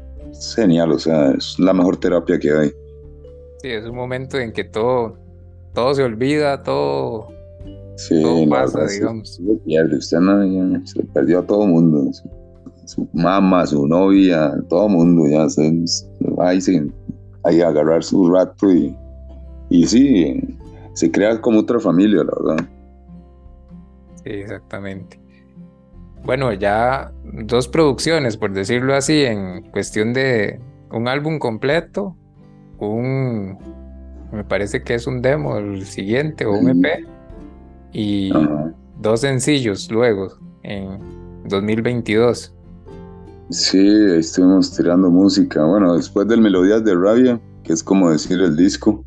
genial, 0.54 0.92
o 0.92 0.98
sea, 0.98 1.32
es 1.32 1.58
la 1.58 1.72
mejor 1.72 1.96
terapia 1.96 2.38
que 2.38 2.50
hay. 2.50 2.68
Sí, 3.60 3.68
es 3.68 3.84
un 3.84 3.94
momento 3.94 4.38
en 4.38 4.52
que 4.52 4.64
todo, 4.64 5.16
todo 5.74 5.94
se 5.94 6.02
olvida, 6.02 6.62
todo, 6.62 7.28
sí, 7.96 8.46
pasa, 8.48 8.86
digamos. 8.86 9.34
Se, 9.34 9.42
pierde, 9.64 9.96
usted 9.96 10.18
no, 10.18 10.86
se 10.86 11.02
perdió 11.04 11.40
a 11.40 11.46
todo 11.46 11.64
el 11.64 11.70
mundo, 11.70 12.10
su, 12.84 13.08
mamá, 13.12 13.66
su 13.66 13.86
novia, 13.86 14.52
todo 14.68 14.86
el 14.86 14.92
mundo, 14.92 15.28
ya 15.28 15.48
se, 15.48 15.84
va 16.38 16.50
ahí, 16.50 16.58
ahí 17.44 17.60
a 17.60 17.68
agarrar 17.68 18.02
su 18.02 18.28
rato 18.30 18.72
y, 18.72 18.96
y 19.70 19.86
sí, 19.86 20.40
se 20.94 21.10
crea 21.10 21.40
como 21.40 21.60
otra 21.60 21.78
familia, 21.78 22.24
la 22.24 22.32
verdad. 22.36 22.68
Sí, 24.24 24.30
exactamente 24.30 25.21
bueno, 26.24 26.52
ya 26.52 27.12
dos 27.24 27.68
producciones, 27.68 28.36
por 28.36 28.52
decirlo 28.52 28.94
así, 28.94 29.22
en 29.22 29.62
cuestión 29.70 30.12
de 30.12 30.60
un 30.90 31.08
álbum 31.08 31.38
completo, 31.38 32.16
un, 32.78 33.58
me 34.32 34.44
parece 34.44 34.82
que 34.82 34.94
es 34.94 35.06
un 35.06 35.22
demo 35.22 35.56
el 35.58 35.84
siguiente 35.84 36.44
o 36.46 36.52
un 36.52 36.70
EP, 36.70 37.06
y 37.92 38.32
dos 39.00 39.20
sencillos 39.20 39.90
luego, 39.90 40.32
en 40.62 40.98
2022. 41.48 42.54
Sí, 43.50 43.86
estuvimos 44.16 44.74
tirando 44.74 45.10
música. 45.10 45.64
Bueno, 45.64 45.96
después 45.96 46.26
del 46.28 46.40
Melodías 46.40 46.84
de 46.84 46.94
Rabia, 46.94 47.40
que 47.64 47.72
es 47.72 47.82
como 47.82 48.10
decir 48.10 48.40
el 48.40 48.56
disco, 48.56 49.04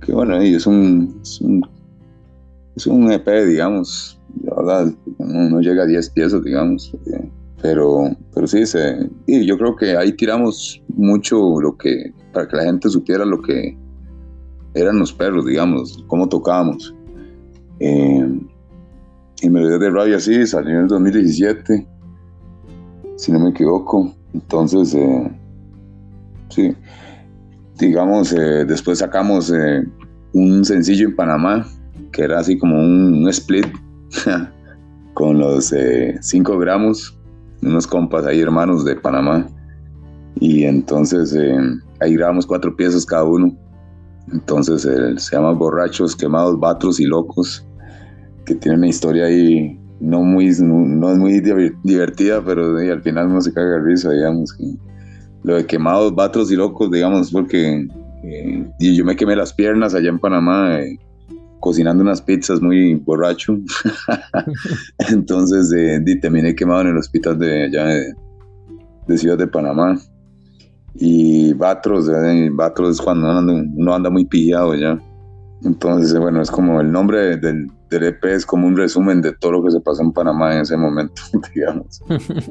que 0.00 0.12
bueno, 0.12 0.36
es 0.36 0.66
un, 0.66 1.20
es 1.22 1.40
un, 1.40 1.68
es 2.76 2.86
un 2.86 3.12
EP, 3.12 3.28
digamos, 3.46 4.19
la 4.42 4.54
verdad, 4.54 4.94
no, 5.18 5.60
llega 5.60 5.84
a 5.84 5.86
10 5.86 6.10
piezas, 6.10 6.42
digamos. 6.42 6.94
Eh, 7.06 7.30
pero, 7.62 8.10
pero 8.34 8.46
sí, 8.46 8.64
se, 8.64 9.10
y 9.26 9.44
yo 9.44 9.58
creo 9.58 9.76
que 9.76 9.96
ahí 9.96 10.12
tiramos 10.12 10.82
mucho 10.88 11.60
lo 11.60 11.76
que, 11.76 12.12
para 12.32 12.48
que 12.48 12.56
la 12.56 12.64
gente 12.64 12.88
supiera 12.88 13.24
lo 13.24 13.42
que 13.42 13.76
eran 14.74 14.98
los 14.98 15.12
perros, 15.12 15.46
digamos, 15.46 16.04
cómo 16.06 16.28
tocábamos. 16.28 16.94
Eh, 17.80 18.40
y 19.42 19.50
Melodías 19.50 19.80
de 19.80 19.90
Rabia, 19.90 20.20
sí, 20.20 20.46
salió 20.46 20.70
en 20.70 20.82
el 20.82 20.88
2017, 20.88 21.86
si 23.16 23.32
no 23.32 23.40
me 23.40 23.50
equivoco. 23.50 24.14
Entonces, 24.34 24.94
eh, 24.94 25.30
sí, 26.50 26.74
digamos, 27.78 28.32
eh, 28.32 28.64
después 28.64 28.98
sacamos 28.98 29.52
un 30.32 30.64
sencillo 30.64 31.08
en 31.08 31.16
Panamá, 31.16 31.66
que 32.12 32.22
era 32.22 32.38
así 32.38 32.58
como 32.58 32.78
un, 32.78 33.28
split, 33.28 33.66
con 35.14 35.38
los 35.38 35.74
5 36.20 36.58
gramos, 36.58 37.18
unos 37.62 37.86
compas 37.86 38.26
ahí 38.26 38.40
hermanos 38.40 38.84
de 38.84 38.96
Panamá. 38.96 39.46
Y 40.38 40.64
entonces 40.64 41.36
ahí 42.00 42.14
grabamos 42.14 42.46
cuatro 42.46 42.74
piezas 42.74 43.04
cada 43.04 43.24
uno. 43.24 43.54
Entonces 44.32 44.82
se 44.82 45.36
llama 45.36 45.52
Borrachos, 45.52 46.14
Quemados, 46.14 46.58
Batros 46.58 47.00
y 47.00 47.06
Locos 47.06 47.66
que 48.50 48.54
tiene 48.56 48.78
una 48.78 48.88
historia 48.88 49.26
ahí 49.26 49.78
no 50.00 50.22
muy 50.22 50.50
no, 50.60 51.12
es 51.12 51.18
muy 51.18 51.40
divertida, 51.84 52.42
pero 52.44 52.76
al 52.76 53.02
final 53.02 53.32
no 53.32 53.40
se 53.40 53.52
caga 53.52 53.78
risa, 53.80 54.10
digamos. 54.10 54.52
Que 54.54 54.64
lo 55.42 55.54
de 55.54 55.66
quemados, 55.66 56.14
batros 56.14 56.50
y 56.50 56.56
locos, 56.56 56.90
digamos, 56.90 57.30
porque 57.30 57.86
eh, 58.24 58.70
yo 58.78 59.04
me 59.04 59.16
quemé 59.16 59.36
las 59.36 59.52
piernas 59.52 59.94
allá 59.94 60.08
en 60.08 60.18
Panamá 60.18 60.80
eh, 60.80 60.98
cocinando 61.60 62.02
unas 62.02 62.20
pizzas 62.20 62.60
muy 62.60 62.94
borracho. 62.94 63.56
Entonces 65.10 65.72
eh, 65.72 66.02
terminé 66.20 66.54
quemado 66.54 66.82
en 66.82 66.88
el 66.88 66.96
hospital 66.96 67.38
de 67.38 67.64
allá 67.64 67.86
de, 67.86 69.18
Ciudad 69.18 69.38
de 69.38 69.46
Panamá. 69.46 69.98
Y 70.94 71.52
Batros, 71.52 72.10
Batros 72.52 72.96
es 72.96 73.00
cuando 73.00 73.28
uno 73.28 73.94
anda, 73.94 74.10
muy 74.10 74.24
pillado 74.24 74.74
ya. 74.74 74.98
Entonces, 75.62 76.18
bueno, 76.18 76.40
es 76.40 76.50
como 76.50 76.80
el 76.80 76.90
nombre 76.90 77.36
del, 77.36 77.70
del 77.90 78.04
EP 78.04 78.24
es 78.24 78.46
como 78.46 78.66
un 78.66 78.76
resumen 78.76 79.20
de 79.20 79.32
todo 79.32 79.52
lo 79.52 79.64
que 79.64 79.70
se 79.70 79.80
pasó 79.80 80.02
en 80.02 80.12
Panamá 80.12 80.54
en 80.54 80.62
ese 80.62 80.76
momento, 80.76 81.22
digamos. 81.54 82.00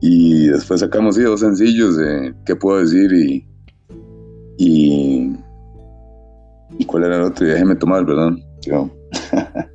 y 0.00 0.48
después 0.48 0.80
sacamos 0.80 1.16
dos 1.16 1.40
sencillos 1.40 1.96
de 1.96 2.34
qué 2.44 2.56
puedo 2.56 2.80
decir 2.80 3.12
y, 3.12 3.46
y, 4.58 5.36
y 6.82 6.84
cuál 6.84 7.04
era 7.04 7.16
el 7.16 7.22
otro, 7.22 7.46
déjeme 7.46 7.76
tomar, 7.76 8.04
perdón. 8.04 8.42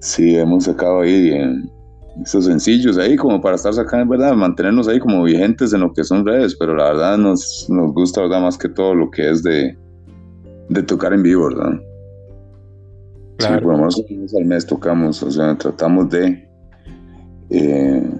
sí, 0.00 0.36
hemos 0.36 0.64
sacado 0.64 1.00
ahí 1.00 1.32
esos 2.22 2.46
sencillos 2.46 2.96
ahí 2.98 3.16
como 3.16 3.40
para 3.40 3.56
estar 3.56 3.74
sacando, 3.74 4.12
¿verdad? 4.12 4.34
Mantenernos 4.34 4.88
ahí 4.88 4.98
como 4.98 5.24
vigentes 5.24 5.72
en 5.72 5.80
lo 5.80 5.92
que 5.92 6.04
son 6.04 6.24
redes, 6.24 6.54
pero 6.54 6.74
la 6.74 6.84
verdad 6.84 7.18
nos, 7.18 7.66
nos 7.68 7.92
gusta, 7.92 8.22
¿verdad? 8.22 8.40
Más 8.42 8.56
que 8.56 8.68
todo 8.68 8.94
lo 8.94 9.10
que 9.10 9.28
es 9.28 9.42
de, 9.42 9.76
de 10.68 10.82
tocar 10.82 11.12
en 11.12 11.22
vivo, 11.22 11.48
¿verdad? 11.48 11.80
Sí, 13.38 13.48
por 13.62 13.72
lo 13.72 13.78
menos 13.78 14.02
al 14.38 14.44
mes 14.46 14.66
tocamos, 14.66 15.22
o 15.22 15.30
sea, 15.30 15.58
tratamos 15.58 16.08
de, 16.08 16.48
eh, 17.50 18.10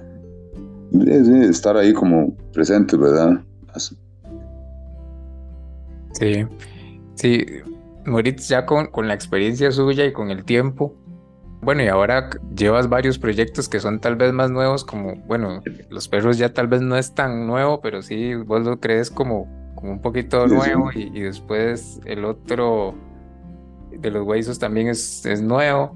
estar 1.49 1.75
ahí 1.75 1.91
como 1.93 2.35
presentes, 2.53 2.99
¿verdad? 2.99 3.41
Sí, 6.13 6.45
sí, 7.17 7.45
Moritz, 8.05 8.47
ya 8.47 8.65
con, 8.65 8.87
con 8.87 9.07
la 9.07 9.13
experiencia 9.13 9.71
suya 9.71 10.05
y 10.05 10.13
con 10.13 10.31
el 10.31 10.45
tiempo, 10.45 10.95
bueno, 11.61 11.83
y 11.83 11.87
ahora 11.87 12.29
llevas 12.55 12.87
varios 12.87 13.17
proyectos 13.17 13.67
que 13.67 13.79
son 13.79 13.99
tal 13.99 14.15
vez 14.15 14.31
más 14.31 14.51
nuevos, 14.51 14.85
como, 14.85 15.15
bueno, 15.25 15.61
Los 15.89 16.07
Perros 16.07 16.37
ya 16.37 16.53
tal 16.53 16.67
vez 16.67 16.81
no 16.81 16.95
es 16.97 17.13
tan 17.13 17.47
nuevo, 17.47 17.81
pero 17.81 18.01
sí, 18.01 18.35
vos 18.35 18.63
lo 18.63 18.79
crees 18.79 19.09
como, 19.09 19.47
como 19.75 19.91
un 19.91 20.01
poquito 20.01 20.47
nuevo 20.47 20.91
Y, 20.93 21.11
y, 21.13 21.21
después 21.21 21.99
el 22.05 22.25
otro 22.25 22.95
de 23.91 24.11
los 24.11 24.25
Huesos 24.25 24.59
también 24.59 24.87
es, 24.87 25.25
es 25.25 25.41
nuevo. 25.41 25.95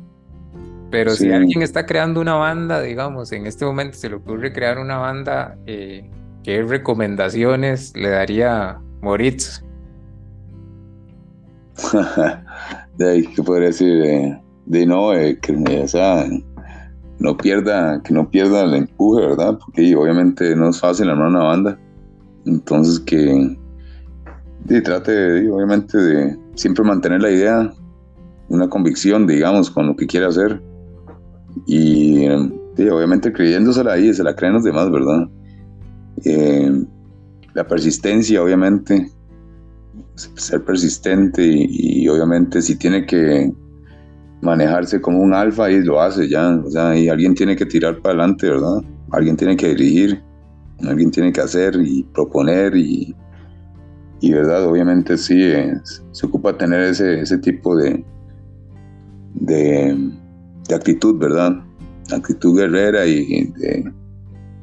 Pero 0.89 1.11
si 1.11 1.31
alguien 1.31 1.61
está 1.61 1.85
creando 1.85 2.19
una 2.19 2.33
banda, 2.33 2.81
digamos, 2.81 3.31
en 3.31 3.45
este 3.45 3.63
momento 3.63 3.97
se 3.97 4.09
le 4.09 4.15
ocurre 4.15 4.51
crear 4.51 4.77
una 4.77 4.97
banda, 4.97 5.57
eh, 5.65 6.09
¿qué 6.43 6.63
recomendaciones 6.63 7.95
le 7.95 8.09
daría 8.09 8.77
Moritz? 8.99 9.63
de 12.97 13.09
ahí, 13.09 13.27
¿qué 13.27 13.43
podría 13.43 13.67
decir? 13.67 14.39
de 14.65 14.85
no, 14.85 15.13
eh, 15.13 15.39
que 15.41 15.53
no 17.19 17.37
pierda, 17.37 18.01
que 18.03 18.13
no 18.13 18.29
pierda 18.29 18.63
el 18.63 18.73
empuje, 18.73 19.25
¿verdad? 19.27 19.57
Porque 19.59 19.95
obviamente 19.95 20.55
no 20.55 20.69
es 20.69 20.79
fácil 20.79 21.09
armar 21.09 21.27
una 21.27 21.43
banda. 21.43 21.79
Entonces 22.45 22.99
que 22.99 23.57
trate, 24.81 25.49
obviamente, 25.49 25.97
de 25.97 26.37
siempre 26.55 26.83
mantener 26.83 27.21
la 27.21 27.31
idea, 27.31 27.73
una 28.49 28.69
convicción, 28.69 29.27
digamos, 29.27 29.69
con 29.69 29.87
lo 29.87 29.95
que 29.95 30.07
quiere 30.07 30.27
hacer. 30.27 30.61
Y 31.65 32.27
obviamente 32.29 33.33
creyéndosela 33.33 33.93
ahí, 33.93 34.13
se 34.13 34.23
la 34.23 34.35
creen 34.35 34.53
los 34.53 34.63
demás, 34.63 34.89
¿verdad? 34.89 35.27
Eh, 36.23 36.85
la 37.53 37.67
persistencia, 37.67 38.41
obviamente, 38.41 39.11
ser 40.35 40.63
persistente 40.63 41.41
y, 41.43 42.07
obviamente 42.07 42.61
si 42.61 42.75
tiene 42.75 43.05
que 43.05 43.51
manejarse 44.41 44.99
como 44.99 45.19
un 45.19 45.33
alfa 45.33 45.69
y 45.71 45.83
lo 45.83 46.01
hace 46.01 46.27
ya, 46.27 46.55
o 46.55 46.69
sea, 46.69 46.97
y 46.97 47.09
alguien 47.09 47.35
tiene 47.35 47.55
que 47.55 47.65
tirar 47.65 48.01
para 48.01 48.15
adelante, 48.15 48.49
¿verdad? 48.49 48.81
Alguien 49.11 49.37
tiene 49.37 49.55
que 49.55 49.69
dirigir, 49.69 50.21
alguien 50.87 51.11
tiene 51.11 51.31
que 51.31 51.41
hacer 51.41 51.75
y 51.75 52.03
proponer 52.13 52.75
y, 52.75 53.15
verdad, 54.23 54.65
obviamente 54.65 55.17
sí, 55.17 55.51
se 56.11 56.25
ocupa 56.25 56.57
tener 56.57 56.81
ese, 56.81 57.21
ese 57.21 57.37
tipo 57.37 57.75
de, 57.75 58.03
de, 59.35 60.11
actitud, 60.73 61.17
¿verdad? 61.19 61.53
Actitud 62.11 62.57
guerrera 62.57 63.05
y 63.05 63.51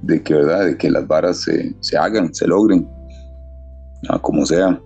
de, 0.03 0.23
que, 0.23 0.35
¿verdad? 0.35 0.67
De 0.67 0.77
que 0.77 0.91
las 0.91 1.07
varas 1.07 1.43
se, 1.43 1.97
hagan, 1.97 2.35
se 2.35 2.47
logren, 2.47 2.89
como 4.23 4.47
sea. 4.47 4.81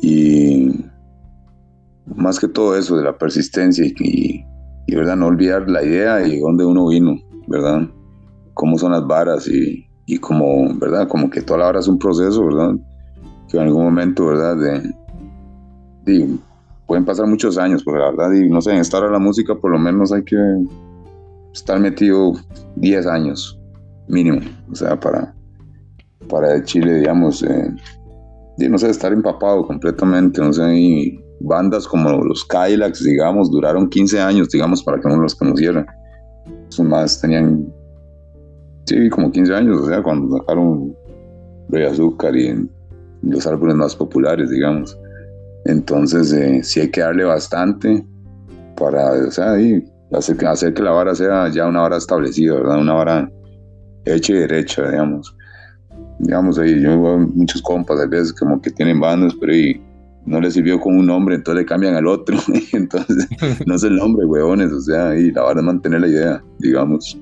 Y 0.00 0.84
más 2.06 2.38
que 2.38 2.48
todo 2.48 2.76
eso 2.76 2.96
de 2.96 3.04
la 3.04 3.16
persistencia 3.16 3.84
y, 3.84 4.44
¿verdad? 4.94 5.16
No 5.16 5.26
olvidar 5.26 5.68
la 5.68 5.82
idea 5.82 6.26
y 6.26 6.40
dónde 6.40 6.64
uno 6.64 6.88
vino, 6.88 7.18
¿verdad? 7.46 7.88
Cómo 8.54 8.78
son 8.78 8.92
las 8.92 9.06
varas 9.06 9.48
y, 9.48 9.86
y 10.06 10.18
como, 10.18 10.74
¿verdad? 10.78 11.08
Como 11.08 11.30
que 11.30 11.42
toda 11.42 11.60
la 11.60 11.66
vara 11.66 11.80
es 11.80 11.88
un 11.88 11.98
proceso, 11.98 12.44
¿verdad? 12.44 12.74
Que 13.48 13.56
en 13.56 13.64
algún 13.64 13.84
momento, 13.84 14.26
¿verdad? 14.26 14.56
De 14.56 14.94
pueden 16.86 17.04
pasar 17.04 17.26
muchos 17.26 17.58
años, 17.58 17.84
porque 17.84 18.00
la 18.00 18.10
verdad, 18.10 18.32
y 18.32 18.48
no 18.48 18.60
sé, 18.62 18.72
en 18.72 18.78
estar 18.78 19.04
a 19.04 19.10
la 19.10 19.18
música 19.18 19.54
por 19.54 19.70
lo 19.70 19.78
menos 19.78 20.12
hay 20.12 20.24
que 20.24 20.36
estar 21.52 21.78
metido 21.78 22.32
10 22.76 23.06
años 23.06 23.58
mínimo, 24.08 24.40
o 24.70 24.74
sea, 24.74 24.98
para, 24.98 25.34
para 26.28 26.62
Chile, 26.64 26.94
digamos, 26.94 27.42
eh, 27.42 27.70
no 28.66 28.78
sé, 28.78 28.90
estar 28.90 29.12
empapado 29.12 29.66
completamente, 29.66 30.40
no 30.40 30.52
sé, 30.52 30.76
y 30.76 31.24
bandas 31.40 31.86
como 31.86 32.10
los 32.24 32.44
Kylax, 32.44 33.04
digamos, 33.04 33.50
duraron 33.50 33.88
15 33.88 34.20
años, 34.20 34.48
digamos, 34.48 34.82
para 34.82 35.00
que 35.00 35.06
uno 35.06 35.18
los 35.18 35.34
conociera. 35.34 35.86
Son 36.68 36.88
más, 36.88 37.20
tenían, 37.20 37.72
sí, 38.86 39.08
como 39.10 39.30
15 39.30 39.54
años, 39.54 39.78
o 39.78 39.86
sea, 39.86 40.02
cuando 40.02 40.38
sacaron 40.38 40.96
Rey 41.68 41.84
Azúcar 41.84 42.34
y 42.36 42.68
los 43.22 43.46
álbumes 43.46 43.76
más 43.76 43.94
populares, 43.94 44.50
digamos. 44.50 44.98
Entonces, 45.64 46.32
eh, 46.32 46.62
sí 46.62 46.80
hay 46.80 46.90
que 46.90 47.00
darle 47.00 47.24
bastante 47.24 48.04
para, 48.76 49.12
o 49.12 49.30
sea, 49.30 49.52
hacer, 50.12 50.46
hacer, 50.46 50.74
que 50.74 50.82
la 50.82 50.92
vara 50.92 51.14
sea 51.14 51.48
ya 51.48 51.66
una 51.66 51.82
vara 51.82 51.96
establecida, 51.96 52.54
¿verdad? 52.54 52.80
Una 52.80 52.94
vara 52.94 53.30
hecha 54.04 54.32
y 54.32 54.36
derecha, 54.36 54.90
digamos. 54.90 55.34
Digamos, 56.18 56.58
ahí 56.58 56.80
yo 56.80 57.00
veo 57.00 57.18
muchos 57.18 57.62
compas, 57.62 58.00
a 58.00 58.06
veces 58.06 58.32
como 58.32 58.60
que 58.60 58.70
tienen 58.70 59.00
bandas, 59.00 59.34
pero 59.40 59.54
y 59.54 59.80
no 60.26 60.40
les 60.40 60.54
sirvió 60.54 60.78
con 60.78 60.96
un 60.96 61.06
nombre, 61.06 61.36
entonces 61.36 61.62
le 61.62 61.66
cambian 61.66 61.94
al 61.94 62.06
otro. 62.06 62.36
entonces, 62.72 63.28
no 63.66 63.74
es 63.74 63.84
el 63.84 63.96
nombre, 63.96 64.26
huevones, 64.26 64.72
o 64.72 64.80
sea, 64.80 65.16
y 65.16 65.30
la 65.30 65.42
vara 65.42 65.60
es 65.60 65.66
mantener 65.66 66.00
la 66.00 66.08
idea, 66.08 66.44
digamos. 66.58 67.18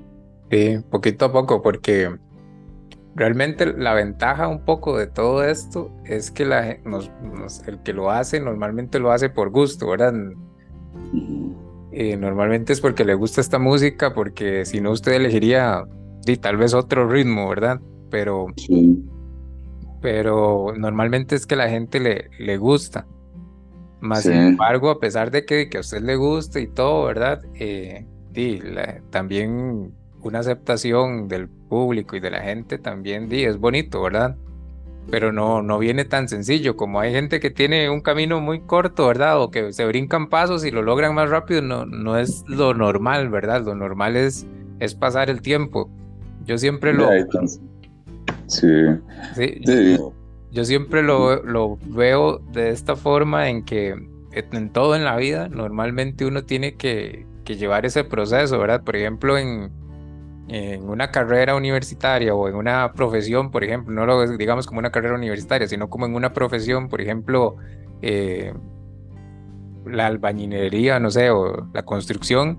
Sí, 0.51 0.79
poquito 0.91 1.27
a 1.27 1.33
poco, 1.33 1.63
porque 1.63 2.17
realmente 3.15 3.67
la 3.67 3.95
ventaja 3.95 4.47
un 4.47 4.65
poco 4.65 4.97
de 4.97 5.07
todo 5.07 5.43
esto 5.43 5.91
es 6.05 6.31
que 6.31 6.45
la, 6.45 6.71
el 6.71 7.83
que 7.83 7.93
lo 7.93 8.11
hace 8.11 8.41
normalmente 8.41 8.99
lo 8.99 9.11
hace 9.11 9.31
por 9.31 9.51
gusto, 9.51 9.89
¿verdad? 9.89 10.15
Eh, 11.93 12.17
normalmente 12.17 12.73
es 12.73 12.81
porque 12.81 13.05
le 13.05 13.15
gusta 13.15 13.41
esta 13.41 13.59
música, 13.59 14.13
porque 14.13 14.65
si 14.65 14.81
no 14.81 14.91
usted 14.91 15.13
elegiría 15.13 15.85
tal 16.41 16.57
vez 16.57 16.75
otro 16.75 17.09
ritmo, 17.09 17.49
¿verdad? 17.49 17.81
Pero, 18.11 18.47
pero 20.01 20.73
normalmente 20.77 21.35
es 21.35 21.47
que 21.47 21.57
la 21.57 21.69
gente 21.69 22.01
le, 22.01 22.31
le 22.39 22.57
gusta. 22.57 23.07
Más 24.01 24.23
sin 24.23 24.33
embargo, 24.33 24.91
a 24.91 25.01
pesar 25.01 25.31
de 25.31 25.45
que, 25.45 25.69
que, 25.69 25.79
a 25.79 25.81
usted 25.81 26.03
le 26.03 26.17
guste 26.17 26.61
y 26.61 26.69
todo, 26.69 27.07
¿verdad? 27.07 27.43
Eh, 27.55 28.07
también 29.11 29.93
una 30.21 30.41
aceptación 30.41 31.29
del 31.29 31.49
público 31.49 32.15
y 32.17 32.21
de 32.21 32.31
la 32.31 32.43
gente 32.43 32.79
también 32.79 33.29
di, 33.29 33.45
es 33.45 33.59
bonito, 33.59 34.03
¿verdad? 34.03 34.37
pero 35.11 35.33
no, 35.33 35.63
no 35.63 35.79
viene 35.79 36.05
tan 36.05 36.29
sencillo. 36.29 36.77
Como 36.77 37.01
hay 37.01 37.13
gente 37.13 37.41
que 37.41 37.51
tiene 37.51 37.91
un 37.91 38.01
camino 38.01 38.41
muy 38.41 38.61
corto, 38.61 39.07
¿verdad? 39.07 39.41
O 39.41 39.51
que 39.51 39.73
se 39.73 39.87
brincan 39.87 40.29
pasos 40.29 40.65
y 40.65 40.71
lo 40.71 40.83
logran 40.83 41.15
más 41.15 41.31
rápido, 41.31 41.63
no, 41.63 41.87
no 41.87 42.19
es 42.19 42.45
lo 42.49 42.75
normal, 42.75 43.29
¿verdad? 43.29 43.65
Lo 43.65 43.75
normal 43.75 44.17
es, 44.17 44.47
es 44.81 44.95
pasar 44.95 45.31
el 45.31 45.43
tiempo. 45.43 45.91
Yo 46.45 46.59
siempre 46.59 46.93
lo... 46.93 47.09
Sí. 48.47 48.69
sí, 49.35 49.61
Yo, 49.63 50.13
yo, 50.51 50.65
siempre 50.65 51.03
lo, 51.03 51.43
lo 51.43 51.79
veo 51.87 52.39
de 52.53 52.71
esta 52.71 52.97
forma 52.97 53.49
en 53.49 53.65
que 53.65 53.95
en 54.33 54.71
todo 54.71 54.95
en 54.95 55.05
la 55.05 55.17
vida, 55.17 55.49
normalmente 55.49 56.27
uno 56.27 56.45
tiene 56.45 56.75
que, 56.75 57.27
que 57.45 57.57
llevar 57.57 57.87
ese 57.87 58.05
proceso, 58.05 58.59
¿verdad? 58.59 58.83
Por 58.85 58.97
ejemplo, 58.97 59.39
en 59.39 59.71
en 60.49 60.89
una 60.89 61.11
carrera 61.11 61.57
universitaria 61.57 62.35
o 62.35 62.49
en 62.49 62.55
una 62.55 62.93
profesión, 62.93 63.51
por 63.51 63.65
ejemplo, 63.65 63.93
no 63.95 64.07
lo 64.07 64.27
digamos 64.37 64.67
como 64.67 64.79
una 64.79 64.93
carrera 64.93 65.15
universitaria, 65.15 65.67
sino 65.67 65.91
como 65.91 66.07
en 66.07 66.15
una 66.15 66.33
profesión, 66.33 66.89
por 66.89 67.01
ejemplo, 67.01 67.57
eh, 68.03 68.55
la 69.85 70.07
albañilería, 70.07 71.01
no 71.01 71.11
sé, 71.11 71.31
o 71.31 71.69
la 71.73 71.85
construcción, 71.85 72.59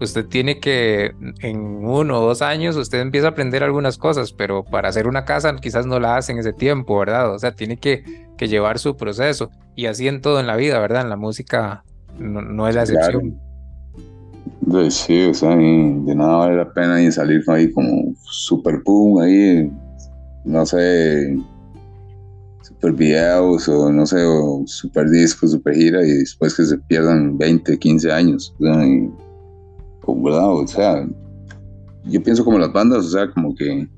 usted 0.00 0.26
tiene 0.26 0.60
que 0.60 1.12
en 1.40 1.58
uno 1.84 2.18
o 2.18 2.26
dos 2.26 2.42
años 2.42 2.76
usted 2.76 3.00
empieza 3.00 3.28
a 3.28 3.30
aprender 3.30 3.62
algunas 3.62 3.98
cosas, 3.98 4.32
pero 4.32 4.64
para 4.64 4.88
hacer 4.88 5.06
una 5.06 5.24
casa 5.24 5.54
quizás 5.56 5.86
no 5.86 5.98
la 6.00 6.16
hace 6.16 6.32
en 6.32 6.38
ese 6.38 6.52
tiempo, 6.52 6.98
¿verdad? 6.98 7.34
O 7.34 7.38
sea, 7.38 7.52
tiene 7.52 7.78
que, 7.78 8.04
que 8.36 8.48
llevar 8.48 8.78
su 8.78 8.96
proceso 8.96 9.50
y 9.74 9.86
así 9.86 10.08
en 10.08 10.20
todo 10.20 10.40
en 10.40 10.46
la 10.46 10.56
vida, 10.56 10.78
¿verdad? 10.80 11.02
En 11.02 11.10
la 11.10 11.16
música 11.16 11.84
no, 12.18 12.68
es 12.68 12.74
la 12.74 12.82
excepción. 12.82 13.38
Sí, 14.90 15.26
o 15.26 15.34
sea, 15.34 15.54
de 15.54 16.14
nada 16.14 16.36
vale 16.38 16.56
la 16.56 16.72
pena 16.72 17.00
y 17.00 17.12
salir 17.12 17.42
ahí 17.48 17.70
como 17.70 18.14
super 18.24 18.82
boom, 18.84 19.20
ahí, 19.20 19.70
no 20.44 20.66
sé, 20.66 21.38
super 22.62 22.92
videos 22.92 23.68
o 23.68 23.92
no 23.92 24.06
sé, 24.06 24.24
o 24.24 24.62
super 24.66 25.08
discos, 25.08 25.52
super 25.52 25.74
gira 25.74 26.04
y 26.04 26.10
después 26.10 26.54
que 26.56 26.64
se 26.64 26.78
pierdan 26.78 27.38
20, 27.38 27.78
15 27.78 28.10
años, 28.10 28.54
¿verdad? 30.14 30.52
O 30.52 30.66
sea, 30.66 31.06
yo 32.04 32.22
pienso 32.22 32.44
como 32.44 32.58
las 32.58 32.72
bandas, 32.72 33.06
o 33.06 33.08
sea, 33.10 33.30
como 33.30 33.54
que 33.54 33.88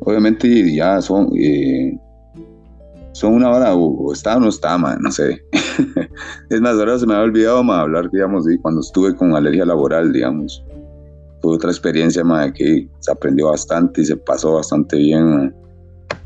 obviamente 0.00 0.74
ya 0.74 1.00
son, 1.02 1.30
eh, 1.36 1.98
son 3.12 3.34
una 3.34 3.50
hora 3.50 3.74
o, 3.74 4.12
está 4.12 4.36
o 4.36 4.40
no 4.40 4.48
está, 4.48 4.78
man, 4.78 4.98
no 5.00 5.10
sé. 5.10 5.42
es 6.50 6.60
más, 6.60 6.74
ahora 6.74 6.98
se 6.98 7.06
me 7.06 7.14
ha 7.14 7.20
olvidado 7.20 7.62
más 7.64 7.80
hablar, 7.80 8.10
digamos, 8.10 8.44
de 8.44 8.58
cuando 8.60 8.80
estuve 8.80 9.14
con 9.16 9.34
alergia 9.34 9.64
laboral, 9.64 10.12
digamos. 10.12 10.64
Fue 11.42 11.54
otra 11.54 11.70
experiencia 11.70 12.24
más 12.24 12.52
que 12.52 12.88
se 13.00 13.12
aprendió 13.12 13.48
bastante 13.50 14.02
y 14.02 14.06
se 14.06 14.16
pasó 14.16 14.54
bastante 14.54 14.96
bien. 14.96 15.54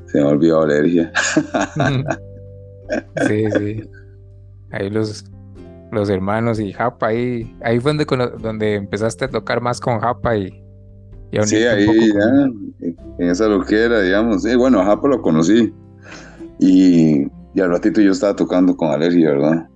Se 0.07 0.19
me 0.21 0.25
ha 0.25 0.29
olvidado 0.29 0.63
alergia. 0.63 1.13
sí, 3.27 3.45
sí. 3.59 3.91
Ahí 4.73 4.91
los, 4.91 5.25
los 5.93 6.09
hermanos 6.09 6.61
y 6.61 6.73
Japa, 6.73 7.09
ahí, 7.09 7.57
ahí 7.63 7.81
fue 7.81 7.93
donde, 7.93 8.07
donde 8.39 8.75
empezaste 8.75 9.25
a 9.25 9.29
tocar 9.29 9.61
más 9.61 9.81
con 9.81 10.01
Japa 10.01 10.37
y, 10.37 10.61
Sí, 11.45 11.57
ahí 11.57 11.87
ya, 12.13 12.51
en 13.19 13.29
esa 13.29 13.47
loquera, 13.47 14.01
digamos. 14.01 14.43
Sí, 14.43 14.57
bueno, 14.57 14.81
a 14.81 14.85
Japa 14.85 15.07
lo 15.09 15.23
conocí 15.23 15.73
y, 16.59 17.23
al 17.61 17.71
ratito 17.71 18.01
yo 18.01 18.13
estaba 18.13 18.35
tocando 18.35 18.77
con 18.77 18.91
alergia, 18.91 19.31
¿verdad? 19.31 19.69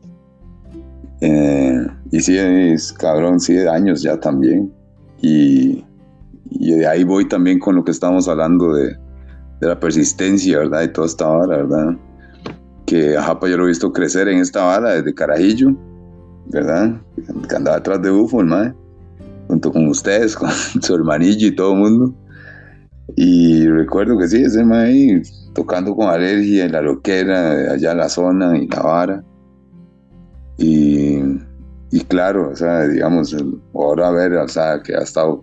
Eh, 1.21 1.87
y 2.11 2.21
sí, 2.21 2.37
es 2.37 2.93
cabrón, 2.93 3.41
sí, 3.41 3.55
de 3.55 3.69
años 3.69 4.03
ya 4.03 4.19
también. 4.19 4.73
Y, 5.21 5.85
de 6.51 6.87
ahí 6.87 7.05
voy 7.05 7.27
también 7.29 7.59
con 7.59 7.77
lo 7.77 7.85
que 7.85 7.91
estamos 7.91 8.29
hablando 8.29 8.75
de, 8.75 8.97
la 9.61 9.81
persistencia, 9.81 10.59
¿verdad? 10.59 10.83
Y 10.83 10.89
toda 10.89 11.07
esta 11.07 11.27
vara, 11.27 11.57
¿verdad? 11.57 11.97
Que 12.85 13.17
a 13.17 13.23
Japa 13.23 13.49
yo 13.49 13.57
lo 13.57 13.65
he 13.65 13.69
visto 13.69 13.93
crecer 13.93 14.29
en 14.29 14.41
esta 14.41 14.65
vara 14.65 14.91
desde 14.91 15.15
Carajillo, 15.15 15.75
¿verdad? 16.47 17.01
Que 17.49 17.57
andaba 17.57 17.79
atrás 17.79 18.03
de 18.03 18.11
Bufo, 18.11 18.41
el 18.41 18.75
junto 19.49 19.73
con 19.73 19.89
ustedes, 19.89 20.37
con 20.37 20.51
su 20.51 20.95
hermanillo 20.95 21.49
y 21.49 21.55
todo 21.55 21.73
el 21.73 21.79
mundo. 21.79 22.15
Y 23.17 23.67
recuerdo 23.69 24.19
que 24.19 24.29
sí, 24.29 24.43
ese 24.43 24.65
mae 24.65 25.23
tocando 25.55 25.95
con 25.95 26.09
alergia 26.09 26.65
en 26.65 26.73
la 26.73 26.83
loquera, 26.83 27.73
allá 27.73 27.93
en 27.93 27.99
la 27.99 28.09
zona 28.09 28.57
y 28.59 28.67
la 28.67 28.83
vara. 28.83 29.25
Y, 30.59 31.21
y 31.91 32.01
claro, 32.09 32.51
o 32.51 32.57
sea, 32.57 32.89
digamos, 32.89 33.37
ahora 33.75 34.09
a 34.09 34.11
ver, 34.11 34.35
o 34.35 34.49
sea, 34.49 34.83
que 34.83 34.95
ha 34.95 35.03
estado 35.03 35.41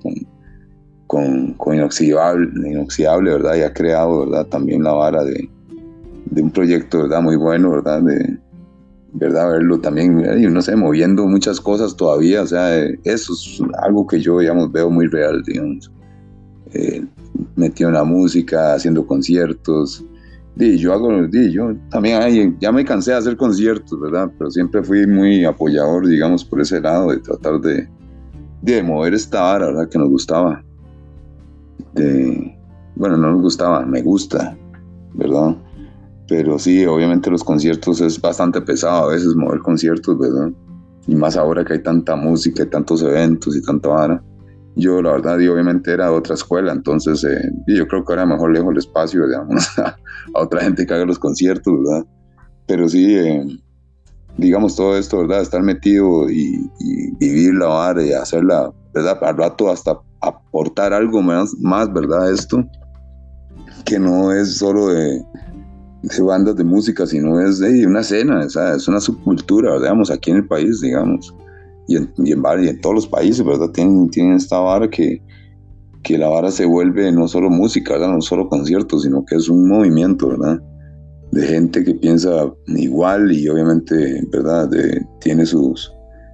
con, 1.07 1.53
con, 1.53 1.75
inoxidable, 1.75 2.49
inoxidable, 2.69 3.31
¿verdad? 3.31 3.55
Y 3.55 3.61
ha 3.61 3.73
creado, 3.73 4.25
¿verdad? 4.25 4.45
También 4.47 4.83
la 4.83 4.93
vara 4.93 5.23
de, 5.23 5.49
de 6.25 6.41
un 6.41 6.51
proyecto, 6.51 7.03
¿verdad? 7.03 7.21
Muy 7.21 7.35
bueno, 7.35 7.71
¿verdad? 7.71 8.01
¿Verdad? 9.13 9.51
Verlo 9.51 9.79
también, 9.79 10.21
no 10.53 10.61
sé, 10.61 10.75
moviendo 10.75 11.27
muchas 11.27 11.59
cosas 11.59 11.95
todavía, 11.95 12.41
o 12.41 12.47
sea, 12.47 12.83
eso 13.03 13.33
es 13.33 13.61
algo 13.83 14.07
que 14.07 14.19
yo, 14.19 14.39
digamos, 14.39 14.71
veo 14.71 14.89
muy 14.89 15.07
real, 15.07 15.43
digamos. 15.45 15.91
Eh, 16.73 17.05
metido 17.55 17.89
en 17.89 17.95
la 17.95 18.03
música, 18.03 18.73
haciendo 18.73 19.05
conciertos. 19.05 20.03
Y 20.57 20.77
yo 20.77 20.93
hago, 20.93 21.11
y 21.31 21.51
yo 21.51 21.73
también 21.89 22.57
ya 22.59 22.71
me 22.71 22.85
cansé 22.85 23.11
de 23.11 23.17
hacer 23.17 23.37
conciertos, 23.37 23.99
¿verdad? 23.99 24.31
Pero 24.37 24.51
siempre 24.51 24.83
fui 24.83 25.07
muy 25.07 25.45
apoyador, 25.45 26.07
digamos, 26.07 26.43
por 26.43 26.61
ese 26.61 26.79
lado, 26.79 27.11
de 27.11 27.17
tratar 27.17 27.59
de, 27.61 27.87
de 28.61 28.83
mover 28.83 29.13
esta 29.13 29.41
vara, 29.41 29.67
¿verdad? 29.67 29.89
Que 29.89 29.97
nos 29.97 30.09
gustaba. 30.09 30.63
Bueno, 32.95 33.17
no 33.17 33.31
nos 33.31 33.41
gustaba, 33.41 33.85
me 33.85 34.01
gusta, 34.01 34.55
¿verdad? 35.13 35.55
Pero 36.31 36.57
sí, 36.57 36.85
obviamente 36.85 37.29
los 37.29 37.43
conciertos 37.43 37.99
es 37.99 38.21
bastante 38.21 38.61
pesado 38.61 39.09
a 39.09 39.13
veces 39.13 39.35
mover 39.35 39.59
conciertos, 39.59 40.17
¿verdad? 40.17 40.49
Y 41.05 41.13
más 41.13 41.35
ahora 41.35 41.65
que 41.65 41.73
hay 41.73 41.83
tanta 41.83 42.15
música, 42.15 42.63
y 42.63 42.69
tantos 42.69 43.01
eventos 43.01 43.53
y 43.53 43.61
tanta 43.61 43.89
vara 43.89 44.23
yo 44.75 45.01
la 45.01 45.11
verdad 45.11 45.39
y 45.39 45.47
obviamente 45.47 45.91
era 45.91 46.05
de 46.05 46.15
otra 46.15 46.35
escuela, 46.35 46.71
entonces 46.71 47.23
eh, 47.23 47.51
yo 47.67 47.87
creo 47.87 48.05
que 48.05 48.13
ahora 48.13 48.25
mejor 48.25 48.51
lejos 48.51 48.71
el 48.71 48.77
espacio, 48.77 49.27
digamos, 49.27 49.67
a, 49.79 49.97
otra 50.33 50.61
gente 50.61 50.85
que 50.85 50.93
haga 50.93 51.05
los 51.05 51.19
conciertos, 51.19 51.73
¿verdad? 51.83 52.05
Pero 52.67 52.87
sí, 52.87 53.15
eh, 53.15 53.45
digamos 54.37 54.75
todo 54.75 54.97
esto, 54.97 55.19
¿verdad? 55.19 55.41
Estar 55.41 55.61
metido 55.61 56.29
y, 56.29 56.69
vivir 57.19 57.53
la 57.55 57.67
vara 57.67 58.03
y 58.03 58.13
hacerla, 58.13 58.71
¿verdad? 58.93 59.17
Al 59.21 59.37
rato 59.37 59.69
hasta 59.69 59.99
aportar 60.21 60.93
algo 60.93 61.21
más, 61.21 61.53
más 61.59 61.91
¿verdad? 61.91 62.31
Esto, 62.31 62.63
que 63.83 63.99
no 63.99 64.31
es 64.31 64.57
solo 64.57 64.87
de, 64.87 65.21
de 66.01 66.21
bandas 66.21 66.55
de 66.55 66.63
música, 66.63 67.05
sino 67.05 67.39
es 67.39 67.59
una 67.59 68.01
escena, 68.01 68.45
es 68.45 68.87
una 68.87 68.99
subcultura, 68.99 69.77
digamos, 69.77 70.09
aquí 70.09 70.31
en 70.31 70.37
el 70.37 70.47
país, 70.47 70.81
digamos 70.81 71.33
y 71.91 71.97
en, 71.97 72.13
y 72.17 72.31
en, 72.67 72.81
todos 72.81 72.95
los 72.95 73.07
países, 73.07 73.45
¿verdad? 73.45 73.69
Tienen, 73.71 74.09
tienen 74.09 74.35
esta 74.35 74.59
vara 74.59 74.89
que, 74.89 75.21
que 76.03 76.17
la 76.17 76.29
vara 76.29 76.51
se 76.51 76.65
vuelve 76.65 77.11
no 77.11 77.27
solo 77.27 77.49
música, 77.49 77.93
¿verdad? 77.93 78.13
No 78.13 78.21
solo 78.21 78.47
conciertos, 78.47 79.03
sino 79.03 79.25
que 79.25 79.35
es 79.35 79.49
un 79.49 79.67
movimiento, 79.67 80.29
¿verdad? 80.29 80.61
De 81.31 81.47
gente 81.47 81.83
que 81.83 81.93
piensa 81.95 82.51
igual 82.67 83.31
y 83.31 83.47
obviamente, 83.49 84.23
¿verdad? 84.31 84.69
De, 84.69 85.05
tiene 85.19 85.45
sus, 85.45 85.91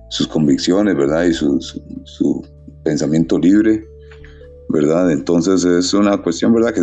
sus 0.10 0.28
convicciones, 0.28 0.96
¿verdad? 0.96 1.26
Y 1.26 1.34
su, 1.34 1.60
su 2.04 2.42
pensamiento 2.84 3.40
libre, 3.40 3.84
¿verdad? 4.70 5.12
Entonces 5.12 5.64
es 5.66 5.94
una 5.94 6.22
cuestión, 6.22 6.54
¿verdad? 6.54 6.74
Que 6.74 6.82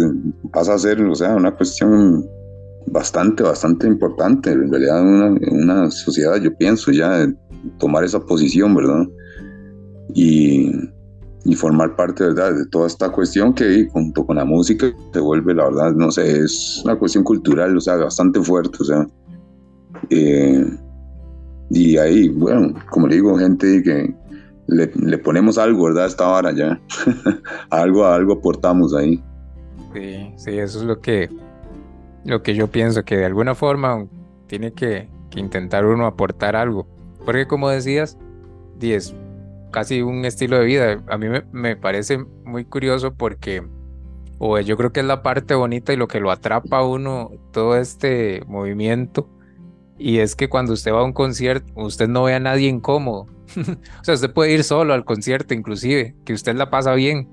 pasa 0.53 0.75
a 0.75 0.79
ser, 0.79 1.03
o 1.03 1.15
sea, 1.15 1.37
una 1.37 1.55
cuestión 1.55 2.27
bastante, 2.87 3.43
bastante 3.43 3.87
importante 3.87 4.51
en 4.51 4.71
realidad 4.71 5.01
en 5.01 5.07
una, 5.07 5.51
una 5.51 5.91
sociedad, 5.91 6.37
yo 6.41 6.55
pienso 6.57 6.93
ya 6.93 7.27
tomar 7.79 8.05
esa 8.05 8.21
posición, 8.21 8.75
¿verdad? 8.75 9.07
Y, 10.15 10.71
y, 11.45 11.55
formar 11.55 11.97
parte, 11.97 12.25
¿verdad? 12.25 12.55
De 12.55 12.67
toda 12.67 12.87
esta 12.87 13.11
cuestión 13.11 13.55
que 13.55 13.89
junto 13.91 14.25
con 14.27 14.37
la 14.37 14.45
música 14.45 14.93
se 15.13 15.21
vuelve, 15.21 15.55
la 15.55 15.65
verdad, 15.65 15.93
no 15.93 16.11
sé, 16.11 16.45
es 16.45 16.83
una 16.85 16.97
cuestión 16.97 17.25
cultural, 17.25 17.77
o 17.77 17.81
sea, 17.81 17.97
bastante 17.97 18.41
fuerte, 18.41 18.79
o 18.81 18.85
sea. 18.85 19.07
Eh, 20.11 20.65
y 21.71 21.97
ahí, 21.97 22.29
bueno, 22.29 22.75
como 22.91 23.09
le 23.09 23.17
digo, 23.17 23.37
gente 23.39 23.83
que 23.83 24.15
le, 24.67 24.91
le 24.95 25.19
ponemos 25.19 25.59
algo, 25.59 25.85
¿verdad? 25.85 26.07
Esta 26.07 26.29
hora 26.29 26.53
ya. 26.53 26.81
algo, 27.71 28.05
algo 28.05 28.35
aportamos 28.35 28.95
ahí. 28.95 29.23
Sí, 29.93 30.33
sí, 30.37 30.51
eso 30.59 30.81
es 30.81 30.85
lo 30.85 31.01
que, 31.01 31.31
lo 32.25 32.43
que 32.43 32.55
yo 32.55 32.69
pienso, 32.69 33.05
que 33.05 33.17
de 33.17 33.25
alguna 33.25 33.55
forma 33.55 34.07
tiene 34.47 34.73
que, 34.73 35.09
intentar 35.37 35.85
uno 35.85 36.07
aportar 36.07 36.55
algo. 36.55 36.87
Porque 37.25 37.49
como 37.49 37.69
decías, 37.69 38.17
es 38.81 39.15
casi 39.73 40.03
un 40.03 40.25
estilo 40.25 40.59
de 40.59 40.65
vida. 40.65 41.03
A 41.09 41.19
mí 41.19 41.27
me, 41.53 41.77
parece 41.77 42.19
muy 42.45 42.65
curioso 42.65 43.15
porque, 43.15 43.65
o 44.39 44.59
yo 44.61 44.77
creo 44.77 44.93
que 44.93 45.01
es 45.01 45.07
la 45.07 45.23
parte 45.23 45.55
bonita 45.55 45.93
y 45.93 45.97
lo 45.97 46.07
que 46.07 46.21
lo 46.21 46.31
atrapa 46.31 46.79
a 46.79 46.87
uno, 46.87 47.33
todo 47.53 47.77
este 47.77 48.43
movimiento. 48.47 49.29
Y 49.99 50.19
es 50.19 50.37
que 50.37 50.49
cuando 50.49 50.73
usted 50.73 50.93
va 50.93 51.01
a 51.01 51.05
un 51.05 51.13
concierto, 51.13 51.73
usted 51.75 52.09
no 52.09 52.25
ve 52.25 52.35
a 52.35 52.41
nadie 52.41 52.69
incómodo. 52.69 53.27
o 54.01 54.05
sea, 54.05 54.15
usted 54.15 54.33
puede 54.33 54.53
ir 54.53 54.65
solo 54.65 54.95
al 54.95 55.05
concierto, 55.05 55.55
inclusive, 55.55 56.15
que 56.25 56.33
usted 56.33 56.55
la 56.55 56.71
pasa 56.71 56.95
bien. 56.95 57.29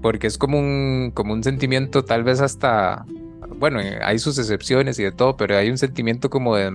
Porque 0.00 0.26
es 0.26 0.38
como 0.38 0.58
un, 0.58 1.10
como 1.14 1.32
un 1.32 1.42
sentimiento 1.42 2.04
tal 2.04 2.24
vez 2.24 2.40
hasta, 2.40 3.04
bueno, 3.58 3.80
eh, 3.80 3.98
hay 4.02 4.18
sus 4.18 4.38
excepciones 4.38 4.98
y 4.98 5.04
de 5.04 5.12
todo, 5.12 5.36
pero 5.36 5.56
hay 5.56 5.70
un 5.70 5.78
sentimiento 5.78 6.30
como 6.30 6.56
de, 6.56 6.70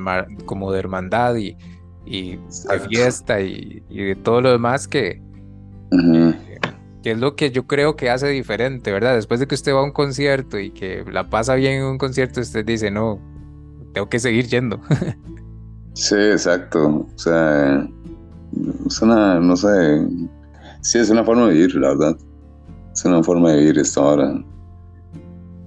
como 0.46 0.72
de 0.72 0.80
hermandad 0.80 1.36
y, 1.36 1.56
y 2.06 2.38
de 2.38 2.80
fiesta 2.88 3.42
y, 3.42 3.84
de 3.90 4.16
todo 4.16 4.42
lo 4.42 4.52
demás 4.52 4.88
que, 4.88 5.22
que 7.04 7.12
es 7.12 7.20
lo 7.20 7.36
que 7.36 7.52
yo 7.52 7.68
creo 7.68 7.96
que 7.96 8.10
hace 8.10 8.28
diferente, 8.28 8.92
¿verdad? 8.92 9.16
Después 9.16 9.40
de 9.40 9.48
que 9.48 9.56
usted 9.56 9.74
va 9.74 9.80
a 9.80 9.84
un 9.84 9.92
concierto 9.92 10.60
y 10.60 10.72
que 10.72 11.04
la 11.12 11.30
pasa 11.30 11.56
bien 11.56 11.74
en 11.74 11.84
un 11.86 11.98
concierto, 11.98 12.42
usted 12.42 12.66
dice, 12.66 12.92
no, 12.92 13.20
tengo 13.94 14.10
que 14.10 14.20
seguir 14.20 14.48
yendo. 14.48 14.80
sí, 15.94 16.16
exacto. 16.16 17.08
O 17.14 17.18
sea, 17.18 17.88
es 18.86 19.02
una, 19.02 19.40
no 19.40 19.56
sé, 19.56 20.08
sí, 20.82 21.00
es 21.00 21.10
una 21.10 21.24
forma 21.24 21.48
de 21.48 21.54
vivir, 21.54 21.76
la 21.76 21.90
verdad. 21.90 22.18
Es 22.94 23.06
una 23.06 23.24
forma 23.24 23.52
de 23.52 23.60
vivir 23.60 23.80
esto 23.80 24.02
ahora. 24.02 24.34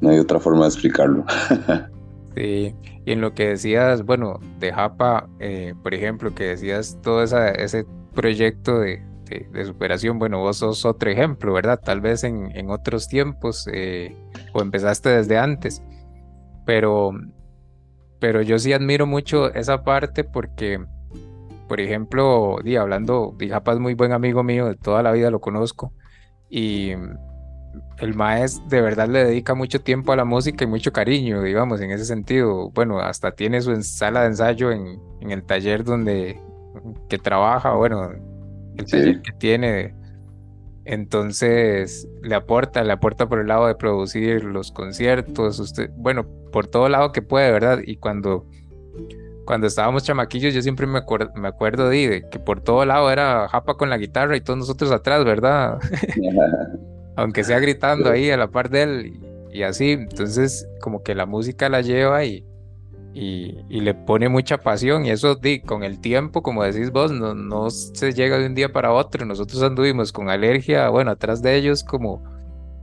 No 0.03 0.11
hay 0.11 0.19
otra 0.19 0.41
forma 0.41 0.63
de 0.63 0.69
explicarlo. 0.69 1.25
sí, 2.37 2.75
y 3.07 3.13
en 3.13 3.21
lo 3.21 3.35
que 3.35 3.51
decías, 3.51 4.05
bueno, 4.05 4.41
de 4.59 4.73
Japa, 4.73 5.29
eh, 5.39 5.75
por 5.81 5.95
ejemplo, 5.95 6.35
que 6.35 6.45
decías 6.45 6.99
todo 7.03 7.23
ese 7.23 7.87
proyecto 8.13 8.81
de, 8.81 9.01
superación, 9.65 10.19
bueno, 10.19 10.41
vos 10.41 10.59
sos 10.59 10.85
otro 10.85 11.09
ejemplo, 11.09 11.53
¿verdad? 11.53 11.81
Tal 11.83 12.01
vez 12.01 12.25
en, 12.25 12.69
otros 12.69 13.07
tiempos 13.07 13.67
eh, 13.73 14.15
o 14.53 14.61
empezaste 14.61 15.09
desde 15.09 15.39
antes, 15.39 15.83
pero, 16.67 17.13
pero 18.19 18.43
yo 18.43 18.59
sí 18.59 18.73
admiro 18.73 19.07
mucho 19.07 19.55
esa 19.55 19.85
parte 19.85 20.25
porque, 20.25 20.85
por 21.69 21.81
ejemplo, 21.81 22.59
di, 22.65 22.75
hablando, 22.75 23.37
Japa 23.41 23.73
es 23.73 23.79
muy 23.79 23.95
buen 23.95 24.13
amigo 24.13 24.43
mío, 24.43 24.67
de 24.67 24.75
toda 24.75 25.03
la 25.03 25.13
vida 25.13 25.31
lo 25.31 25.41
conozco, 25.41 25.95
y 26.51 26.93
el 27.99 28.15
maestro 28.15 28.67
de 28.69 28.81
verdad 28.81 29.09
le 29.09 29.25
dedica 29.25 29.55
mucho 29.55 29.81
tiempo 29.81 30.13
a 30.13 30.17
la 30.17 30.25
música 30.25 30.65
y 30.65 30.67
mucho 30.67 30.93
cariño, 30.93 31.43
digamos, 31.43 31.81
en 31.81 31.91
ese 31.91 32.05
sentido. 32.05 32.71
Bueno, 32.71 32.99
hasta 33.01 33.33
tiene 33.33 33.61
su 33.61 33.81
sala 33.83 34.23
de 34.23 34.29
ensayo 34.29 34.71
en, 34.71 35.01
en 35.21 35.31
el 35.31 35.45
taller 35.45 35.85
donde 35.85 36.41
que 37.09 37.19
trabaja, 37.19 37.75
bueno, 37.75 38.11
el 38.77 38.87
taller 38.87 39.23
que 39.23 39.33
tiene. 39.33 39.95
Entonces 40.85 42.09
le 42.23 42.35
aporta, 42.35 42.83
le 42.83 42.93
aporta 42.93 43.29
por 43.29 43.39
el 43.39 43.47
lado 43.47 43.69
de 43.69 43.77
producir 43.77 44.43
los 44.43 44.73
conciertos, 44.73 45.61
usted, 45.61 45.91
bueno, 45.97 46.27
por 46.51 46.67
todo 46.67 46.89
lado 46.89 47.13
que 47.13 47.23
puede, 47.23 47.53
¿verdad? 47.53 47.79
Y 47.87 47.97
cuando, 47.97 48.49
cuando 49.45 49.69
estábamos 49.69 50.03
chamaquillos, 50.03 50.53
yo 50.53 50.61
siempre 50.61 50.89
me, 50.89 51.01
me 51.37 51.49
acuerdo 51.49 51.89
de, 51.89 52.25
que 52.33 52.41
por 52.41 52.61
todo 52.63 52.85
lado 52.85 53.13
era 53.13 53.49
Japa 53.49 53.75
con 53.75 53.91
la 53.91 53.99
guitarra 53.99 54.37
y 54.37 54.41
todos 54.41 54.59
nosotros 54.59 54.91
atrás, 54.91 55.25
¿verdad? 55.25 55.79
Aunque 57.17 57.45
sea 57.45 57.59
gritando 57.59 58.11
ahí 58.11 58.31
a 58.31 58.37
la 58.37 58.49
par 58.49 58.71
de 58.71 58.83
él 58.83 59.21
y 59.53 59.63
así, 59.63 59.91
entonces 59.91 60.67
como 60.81 61.03
que 61.03 61.15
la 61.15 61.27
música 61.27 61.69
la 61.69 61.83
lleva 61.83 62.25
y, 62.25 62.45
y, 63.15 63.81
le 63.81 63.95
pone 63.95 64.29
mucha 64.29 64.59
pasión 64.59 65.05
y 65.05 65.11
eso 65.11 65.39
con 65.67 65.83
el 65.83 66.01
tiempo, 66.01 66.43
como 66.43 66.65
decís 66.65 66.91
vos, 66.91 67.13
no, 67.13 67.35
no 67.35 67.71
se 67.71 68.13
llega 68.13 68.39
de 68.39 68.47
un 68.47 68.55
día 68.55 68.73
para 68.73 68.93
otro. 68.93 69.27
Nosotros 69.27 69.63
anduvimos 69.63 70.13
con 70.13 70.31
alergia, 70.31 70.89
bueno, 70.89 71.11
atrás 71.11 71.43
de 71.43 71.57
ellos 71.57 71.85
como 71.85 72.23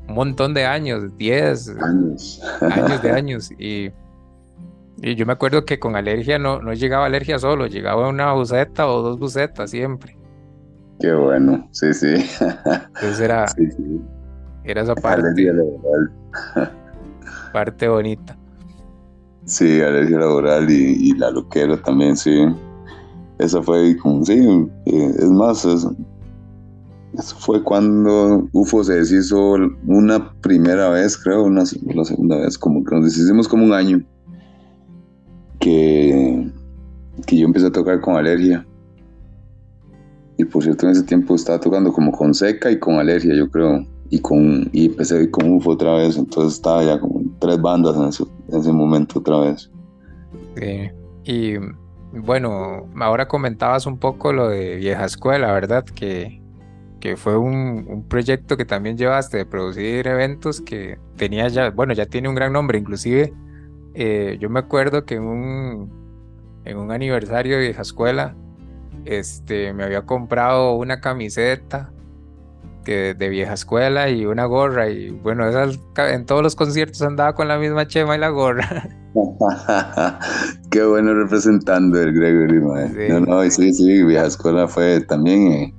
un 0.07 0.13
montón 0.13 0.53
de 0.53 0.65
años, 0.65 1.17
10 1.17 1.77
años, 1.81 2.41
años 2.61 3.01
de 3.01 3.11
años. 3.11 3.51
Y, 3.57 3.91
y, 5.01 5.15
yo 5.15 5.25
me 5.25 5.33
acuerdo 5.33 5.65
que 5.65 5.79
con 5.79 5.95
alergia 5.95 6.37
no, 6.37 6.61
no 6.61 6.73
llegaba 6.73 7.05
alergia 7.05 7.39
solo, 7.39 7.67
llegaba 7.67 8.07
una 8.07 8.33
buceta 8.33 8.87
o 8.87 9.01
dos 9.01 9.19
bucetas 9.19 9.71
siempre. 9.71 10.17
Qué 10.99 11.13
bueno, 11.13 11.67
sí, 11.71 11.93
sí. 11.93 12.29
Entonces 12.39 13.19
era, 13.21 13.45
era 14.63 14.81
esa 14.81 14.95
parte. 14.95 15.33
parte 17.53 17.87
bonita. 17.87 18.37
Sí, 19.45 19.81
alergia 19.81 20.19
laboral 20.19 20.69
y, 20.69 21.13
la 21.13 21.31
loquera 21.31 21.81
también, 21.81 22.15
sí. 22.15 22.45
Esa 23.39 23.63
fue 23.63 23.97
como, 23.97 24.23
sí, 24.23 24.69
eh, 24.85 25.11
es 25.17 25.31
más, 25.31 25.65
eso, 25.65 25.95
fue 27.39 27.63
cuando 27.63 28.47
UFO 28.53 28.83
se 28.83 28.95
deshizo 28.95 29.55
una 29.87 30.31
primera 30.41 30.89
vez, 30.89 31.17
creo, 31.17 31.45
una, 31.45 31.63
la 31.95 32.05
segunda 32.05 32.37
vez, 32.37 32.57
como 32.57 32.83
que 32.83 32.95
nos 32.95 33.05
deshicimos 33.05 33.47
como 33.47 33.65
un 33.65 33.73
año. 33.73 34.03
Que, 35.59 36.51
que 37.25 37.37
yo 37.37 37.45
empecé 37.45 37.67
a 37.67 37.71
tocar 37.71 37.99
con 38.01 38.15
alergia. 38.15 38.65
Y 40.37 40.45
por 40.45 40.63
cierto, 40.63 40.85
en 40.85 40.93
ese 40.93 41.03
tiempo 41.03 41.35
estaba 41.35 41.59
tocando 41.59 41.91
como 41.91 42.11
con 42.11 42.33
seca 42.33 42.71
y 42.71 42.79
con 42.79 42.95
alergia, 42.95 43.35
yo 43.35 43.49
creo 43.49 43.85
y 44.09 44.19
con 44.19 44.69
y 44.71 44.87
empecé 44.87 45.29
con 45.29 45.51
UFO 45.51 45.71
otra 45.71 45.93
vez, 45.93 46.17
entonces 46.17 46.53
estaba 46.53 46.83
ya 46.83 46.99
como 46.99 47.21
tres 47.39 47.61
bandas 47.61 47.95
en 47.95 48.05
ese, 48.05 48.23
en 48.49 48.59
ese 48.59 48.71
momento 48.71 49.19
otra 49.19 49.39
vez. 49.39 49.71
Sí. 50.55 50.89
Y 51.23 51.57
bueno, 52.11 52.87
ahora 52.99 53.27
comentabas 53.27 53.85
un 53.85 53.97
poco 53.97 54.33
lo 54.33 54.49
de 54.49 54.77
Vieja 54.77 55.05
Escuela, 55.05 55.51
¿verdad? 55.51 55.83
Que, 55.83 56.41
que 56.99 57.17
fue 57.17 57.37
un, 57.37 57.85
un, 57.87 58.03
proyecto 58.07 58.57
que 58.57 58.65
también 58.65 58.97
llevaste 58.97 59.37
de 59.37 59.45
producir 59.45 60.07
eventos 60.07 60.59
que 60.59 60.97
tenía 61.17 61.47
ya, 61.47 61.69
bueno, 61.69 61.93
ya 61.93 62.07
tiene 62.07 62.29
un 62.29 62.35
gran 62.35 62.51
nombre, 62.51 62.79
inclusive 62.79 63.33
eh, 63.93 64.37
yo 64.39 64.49
me 64.49 64.59
acuerdo 64.59 65.05
que 65.05 65.15
en 65.15 65.23
un, 65.23 66.61
en 66.65 66.77
un 66.77 66.91
aniversario 66.91 67.57
de 67.57 67.63
Vieja 67.63 67.81
Escuela, 67.81 68.35
este, 69.05 69.73
me 69.73 69.83
había 69.83 70.05
comprado 70.05 70.73
una 70.75 70.99
camiseta 71.01 71.91
de 72.89 73.29
vieja 73.29 73.53
escuela 73.53 74.09
y 74.09 74.25
una 74.25 74.45
gorra. 74.45 74.89
Y 74.89 75.09
bueno, 75.09 75.45
en 75.49 76.25
todos 76.25 76.43
los 76.43 76.55
conciertos 76.55 77.01
andaba 77.01 77.33
con 77.33 77.47
la 77.47 77.57
misma 77.57 77.87
chema 77.87 78.15
y 78.15 78.19
la 78.19 78.29
gorra. 78.29 78.89
Qué 80.71 80.83
bueno 80.83 81.13
representando 81.13 81.99
el 82.01 82.13
Gregory, 82.13 82.59
sí, 82.89 83.11
no, 83.11 83.19
no, 83.21 83.49
sí, 83.49 83.73
sí, 83.73 84.03
vieja 84.03 84.25
escuela 84.25 84.67
fue 84.67 85.01
también. 85.01 85.51
Eh, 85.51 85.73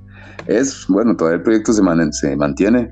es, 0.47 0.85
bueno, 0.87 1.15
todavía 1.15 1.37
el 1.37 1.43
proyecto 1.43 1.73
se, 1.73 1.81
se 2.11 2.35
mantiene. 2.35 2.91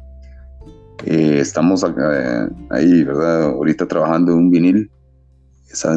Eh, 1.05 1.39
estamos 1.39 1.83
eh, 1.83 2.49
ahí, 2.71 3.03
¿verdad? 3.03 3.43
Ahorita 3.43 3.87
trabajando 3.87 4.33
en 4.33 4.37
un 4.37 4.49
vinil 4.51 4.91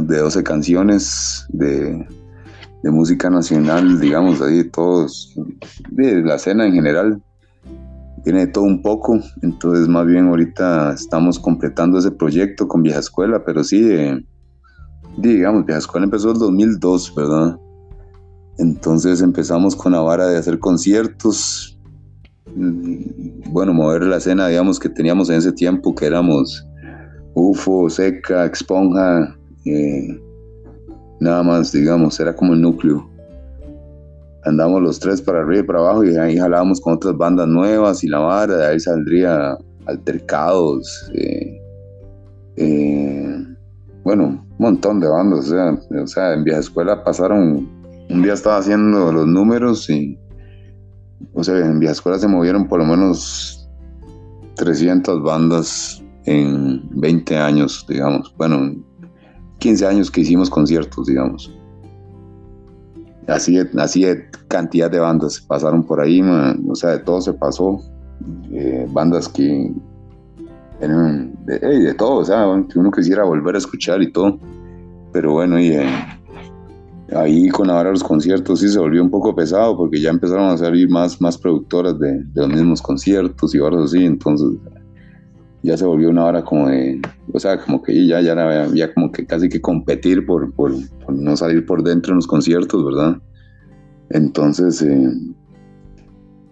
de 0.03 0.19
12 0.19 0.43
canciones 0.43 1.47
de, 1.49 2.07
de 2.83 2.91
música 2.91 3.31
nacional, 3.31 4.01
digamos, 4.01 4.41
ahí 4.43 4.65
todos, 4.65 5.35
de 5.91 6.23
la 6.23 6.35
escena 6.35 6.67
en 6.67 6.75
general, 6.75 7.23
tiene 8.25 8.47
todo 8.47 8.65
un 8.65 8.83
poco, 8.83 9.19
entonces 9.43 9.89
más 9.89 10.07
bien 10.07 10.29
ahorita 10.29 10.93
estamos 10.93 11.39
completando 11.39 11.99
ese 11.99 12.11
proyecto 12.11 12.69
con 12.69 12.83
Vieja 12.83 13.01
Escuela, 13.01 13.45
pero 13.45 13.65
sí, 13.65 13.85
digamos, 15.17 15.67
Vieja 15.67 15.79
Escuela 15.79 16.05
empezó 16.05 16.31
en 16.31 16.39
2002, 16.39 17.15
¿verdad? 17.15 17.59
Entonces 18.59 19.23
empezamos 19.23 19.75
con 19.75 19.93
la 19.93 20.01
vara 20.01 20.27
de 20.29 20.39
hacer 20.39 20.59
conciertos, 20.59 21.79
bueno, 22.55 23.73
mover 23.73 24.03
la 24.05 24.19
escena, 24.19 24.49
digamos, 24.49 24.79
que 24.79 24.89
teníamos 24.89 25.31
en 25.31 25.37
ese 25.37 25.53
tiempo, 25.53 25.95
que 25.95 26.07
éramos 26.07 26.67
UFO, 27.35 27.91
Seca, 27.91 28.45
Exponja, 28.45 29.37
eh, 29.65 30.21
nada 31.21 31.43
más, 31.43 31.73
digamos, 31.73 32.21
era 32.21 32.37
como 32.37 32.53
el 32.53 32.61
núcleo 32.61 33.12
andamos 34.45 34.83
los 34.83 34.99
tres 34.99 35.23
para 35.23 35.41
arriba 35.41 35.61
y 35.61 35.67
para 35.67 35.79
abajo 35.81 36.05
y 36.05 36.17
ahí 36.17 36.37
jalábamos 36.37 36.81
con 36.81 36.95
otras 36.95 37.17
bandas 37.17 37.49
nuevas 37.49 38.03
y 38.03 38.09
la 38.09 38.19
vara, 38.19 38.57
de 38.57 38.67
ahí 38.67 38.81
saldría 38.81 39.57
altercados, 39.87 41.11
eh, 41.15 41.61
eh, 42.57 43.47
bueno, 44.05 44.25
un 44.25 44.57
montón 44.59 45.01
de 45.01 45.09
bandas, 45.09 45.51
o 45.51 46.07
sea, 46.07 46.35
en 46.35 46.45
vieja 46.45 46.61
escuela 46.61 47.03
pasaron, 47.05 47.69
un 48.11 48.23
día 48.23 48.35
estaba 48.35 48.59
haciendo 48.59 49.13
los 49.13 49.27
números 49.27 49.89
y, 49.91 50.19
o 51.35 51.43
sea, 51.43 51.59
en 51.59 51.79
vieja 51.79 51.93
escuela 51.93 52.19
se 52.19 52.29
movieron 52.29 52.69
por 52.69 52.81
lo 52.81 52.87
menos 52.87 53.69
300 54.57 55.23
bandas 55.23 56.03
en 56.25 56.83
20 56.91 57.37
años, 57.37 57.85
digamos, 57.89 58.35
bueno, 58.37 58.75
15 59.59 59.87
años 59.87 60.11
que 60.11 60.23
hicimos 60.23 60.51
conciertos, 60.51 61.07
digamos 61.07 61.53
así 63.27 63.57
de, 63.57 63.69
así 63.81 64.05
de 64.05 64.27
cantidad 64.49 64.91
de 64.91 64.99
bandas 64.99 65.41
pasaron 65.41 65.83
por 65.85 66.01
ahí, 66.01 66.21
o 66.23 66.75
sea, 66.75 66.91
de 66.91 66.99
todo 67.01 67.21
se 67.21 67.33
pasó. 67.33 67.81
Eh, 68.53 68.87
bandas 68.91 69.29
que 69.29 69.73
eran 70.81 71.35
de, 71.45 71.95
todo, 71.95 72.17
o 72.17 72.25
sea, 72.25 72.47
que 72.71 72.79
uno 72.79 72.91
quisiera 72.91 73.25
volver 73.25 73.55
a 73.55 73.59
escuchar 73.59 74.03
y 74.03 74.13
todo. 74.13 74.39
Pero 75.13 75.33
bueno, 75.33 75.59
y 75.59 75.73
eh, 75.73 75.89
ahí 77.15 77.49
con 77.49 77.71
ahora 77.71 77.91
los 77.91 78.05
conciertos 78.05 78.61
sí 78.61 78.69
se 78.69 78.79
volvió 78.79 79.03
un 79.03 79.11
poco 79.11 79.35
pesado 79.35 79.77
porque 79.77 80.01
ya 80.01 80.11
empezaron 80.11 80.51
a 80.51 80.57
salir 80.57 80.89
más, 80.89 81.21
más 81.21 81.37
productoras 81.37 81.99
de, 81.99 82.23
de 82.25 82.41
los 82.41 82.49
mismos 82.49 82.83
conciertos 82.83 83.55
y 83.55 83.59
ahora 83.59 83.83
así, 83.85 84.05
entonces 84.05 84.49
ya 85.63 85.77
se 85.77 85.85
volvió 85.85 86.11
una 86.11 86.25
hora 86.25 86.45
como 86.45 86.69
de, 86.69 87.01
o 87.33 87.39
sea, 87.39 87.59
como 87.59 87.83
que 87.83 88.07
ya, 88.07 88.21
ya 88.21 88.33
había 88.33 88.93
como 88.93 89.13
que 89.13 89.27
casi 89.27 89.49
que 89.49 89.61
competir 89.61 90.27
por, 90.27 90.53
por, 90.55 90.73
no 91.09 91.37
salir 91.37 91.65
por 91.67 91.83
dentro 91.83 92.13
en 92.13 92.17
los 92.17 92.27
conciertos, 92.27 92.85
¿verdad? 92.85 93.17
Entonces, 94.11 94.83
eh, 94.83 95.13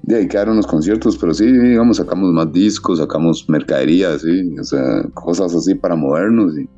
ahí 0.09 0.29
quedaron 0.29 0.57
los 0.57 0.67
conciertos, 0.67 1.19
pero 1.19 1.35
sí, 1.35 1.51
digamos, 1.51 1.97
sacamos 1.97 2.33
más 2.33 2.53
discos, 2.53 2.99
sacamos 2.99 3.49
mercadería, 3.49 4.19
sí, 4.19 4.55
o 4.59 4.65
sea, 4.65 5.03
cosas 5.15 5.55
así 5.55 5.75
para 5.75 5.97
movernos 5.97 6.57
y 6.59 6.69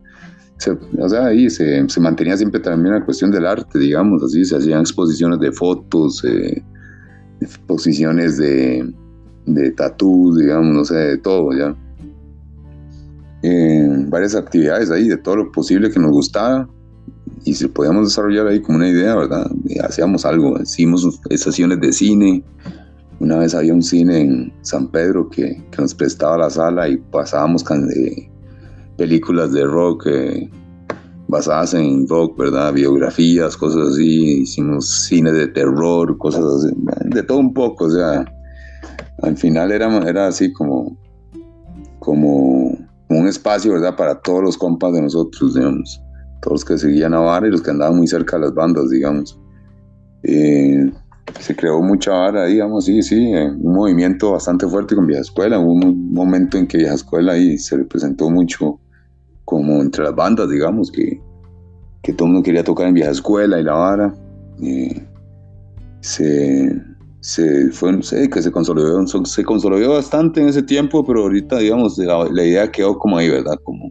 o 1.01 1.09
sea, 1.09 1.27
ahí 1.27 1.51
se, 1.51 1.89
se, 1.89 2.01
mantenía 2.01 2.37
siempre 2.37 2.61
también 2.61 2.95
la 2.95 3.05
cuestión 3.05 3.31
del 3.31 3.47
arte, 3.47 3.79
digamos, 3.79 4.23
así, 4.23 4.45
se 4.45 4.57
hacían 4.57 4.81
exposiciones 4.81 5.41
de 5.41 5.51
fotos, 5.51 6.23
eh, 6.25 6.63
exposiciones 7.41 8.37
de, 8.37 8.93
de 9.47 9.71
tatús, 9.73 10.39
digamos, 10.39 10.75
no 10.75 10.85
sé, 10.85 10.95
de 10.95 11.19
todo, 11.19 11.53
ya. 11.53 11.77
Eh, 13.43 13.89
varias 14.09 14.35
actividades 14.35 14.91
ahí, 14.91 15.09
de 15.09 15.17
todo 15.17 15.37
lo 15.37 15.53
posible 15.53 15.91
que 15.91 15.99
nos 15.99 16.13
gustaba, 16.13 16.69
y 17.45 17.55
si 17.55 17.67
podíamos 17.67 18.09
desarrollar 18.09 18.47
ahí 18.47 18.61
como 18.61 18.79
una 18.79 18.89
idea, 18.89 19.17
¿verdad? 19.17 19.51
hacíamos 19.85 20.25
algo, 20.25 20.61
hicimos 20.61 21.21
estaciones 21.29 21.81
de 21.81 21.93
cine, 21.93 22.45
una 23.23 23.39
vez 23.39 23.55
había 23.55 23.73
un 23.73 23.83
cine 23.83 24.21
en 24.21 24.53
San 24.63 24.89
Pedro 24.89 25.29
que, 25.29 25.63
que 25.71 25.83
nos 25.83 25.95
prestaba 25.95 26.39
la 26.39 26.51
sala 26.51 26.89
y 26.89 26.97
pasábamos 26.97 27.65
de 27.65 28.29
películas 28.97 29.53
de 29.53 29.65
rock 29.65 30.07
eh, 30.07 30.51
basadas 31.29 31.75
en 31.75 32.09
rock, 32.09 32.37
¿verdad? 32.37 32.73
Biografías, 32.73 33.57
cosas 33.57 33.93
así. 33.93 34.43
Hicimos 34.43 35.07
cine 35.07 35.31
de 35.31 35.47
terror, 35.47 36.19
cosas 36.19 36.45
así, 36.45 36.75
de 37.07 37.23
todo 37.23 37.39
un 37.39 37.55
poco. 37.55 37.85
O 37.85 37.91
sea, 37.91 38.25
al 39.23 39.37
final 39.37 39.71
era, 39.71 39.97
era 40.09 40.27
así 40.27 40.53
como, 40.53 40.97
como 42.01 42.77
un 43.09 43.29
espacio, 43.29 43.73
¿verdad? 43.73 43.97
Para 43.97 44.21
todos 44.21 44.43
los 44.43 44.57
compas 44.57 44.93
de 44.93 45.03
nosotros, 45.03 45.55
digamos. 45.55 46.03
Todos 46.41 46.53
los 46.53 46.65
que 46.65 46.79
seguían 46.79 47.15
a 47.15 47.21
Vara 47.21 47.47
y 47.47 47.51
los 47.51 47.63
que 47.63 47.71
andaban 47.71 47.97
muy 47.97 48.07
cerca 48.07 48.37
de 48.37 48.43
las 48.43 48.55
bandas, 48.55 48.91
digamos. 48.91 49.39
Eh, 50.23 50.93
se 51.41 51.57
creó 51.57 51.81
mucha 51.81 52.13
vara, 52.13 52.47
digamos, 52.47 52.85
sí, 52.85 53.03
sí, 53.03 53.33
un 53.33 53.73
movimiento 53.73 54.33
bastante 54.33 54.67
fuerte 54.67 54.95
con 54.95 55.07
Vieja 55.07 55.23
Escuela. 55.23 55.59
Hubo 55.59 55.73
un 55.73 56.13
momento 56.13 56.59
en 56.59 56.67
que 56.67 56.79
Vieja 56.79 56.95
Escuela 56.95 57.33
ahí 57.33 57.59
se 57.59 57.77
representó 57.77 58.31
mucho 58.31 58.79
como 59.45 59.81
entre 59.83 60.05
las 60.05 60.15
bandas, 60.15 60.49
digamos, 60.49 60.91
que, 60.91 61.21
que 62.03 62.13
todo 62.13 62.27
el 62.27 62.33
mundo 62.33 62.45
quería 62.45 62.65
tocar 62.65 62.87
en 62.87 62.95
vieja 62.95 63.11
escuela 63.11 63.59
y 63.61 63.65
la 63.65 63.75
vara. 63.75 64.15
se, 66.01 66.83
se 67.23 67.71
fue, 67.71 67.99
que 67.99 68.43
se 68.43 68.53
consolidó, 68.53 69.07
se 69.07 69.45
consolidó 69.45 69.95
bastante 69.95 70.41
en 70.41 70.49
ese 70.49 70.63
tiempo, 70.63 71.05
pero 71.05 71.23
ahorita, 71.23 71.59
digamos, 71.59 71.97
la, 71.97 72.45
idea 72.45 72.71
quedó 72.71 72.99
como 72.99 73.17
ahí, 73.17 73.31
¿verdad? 73.31 73.59
Como, 73.65 73.91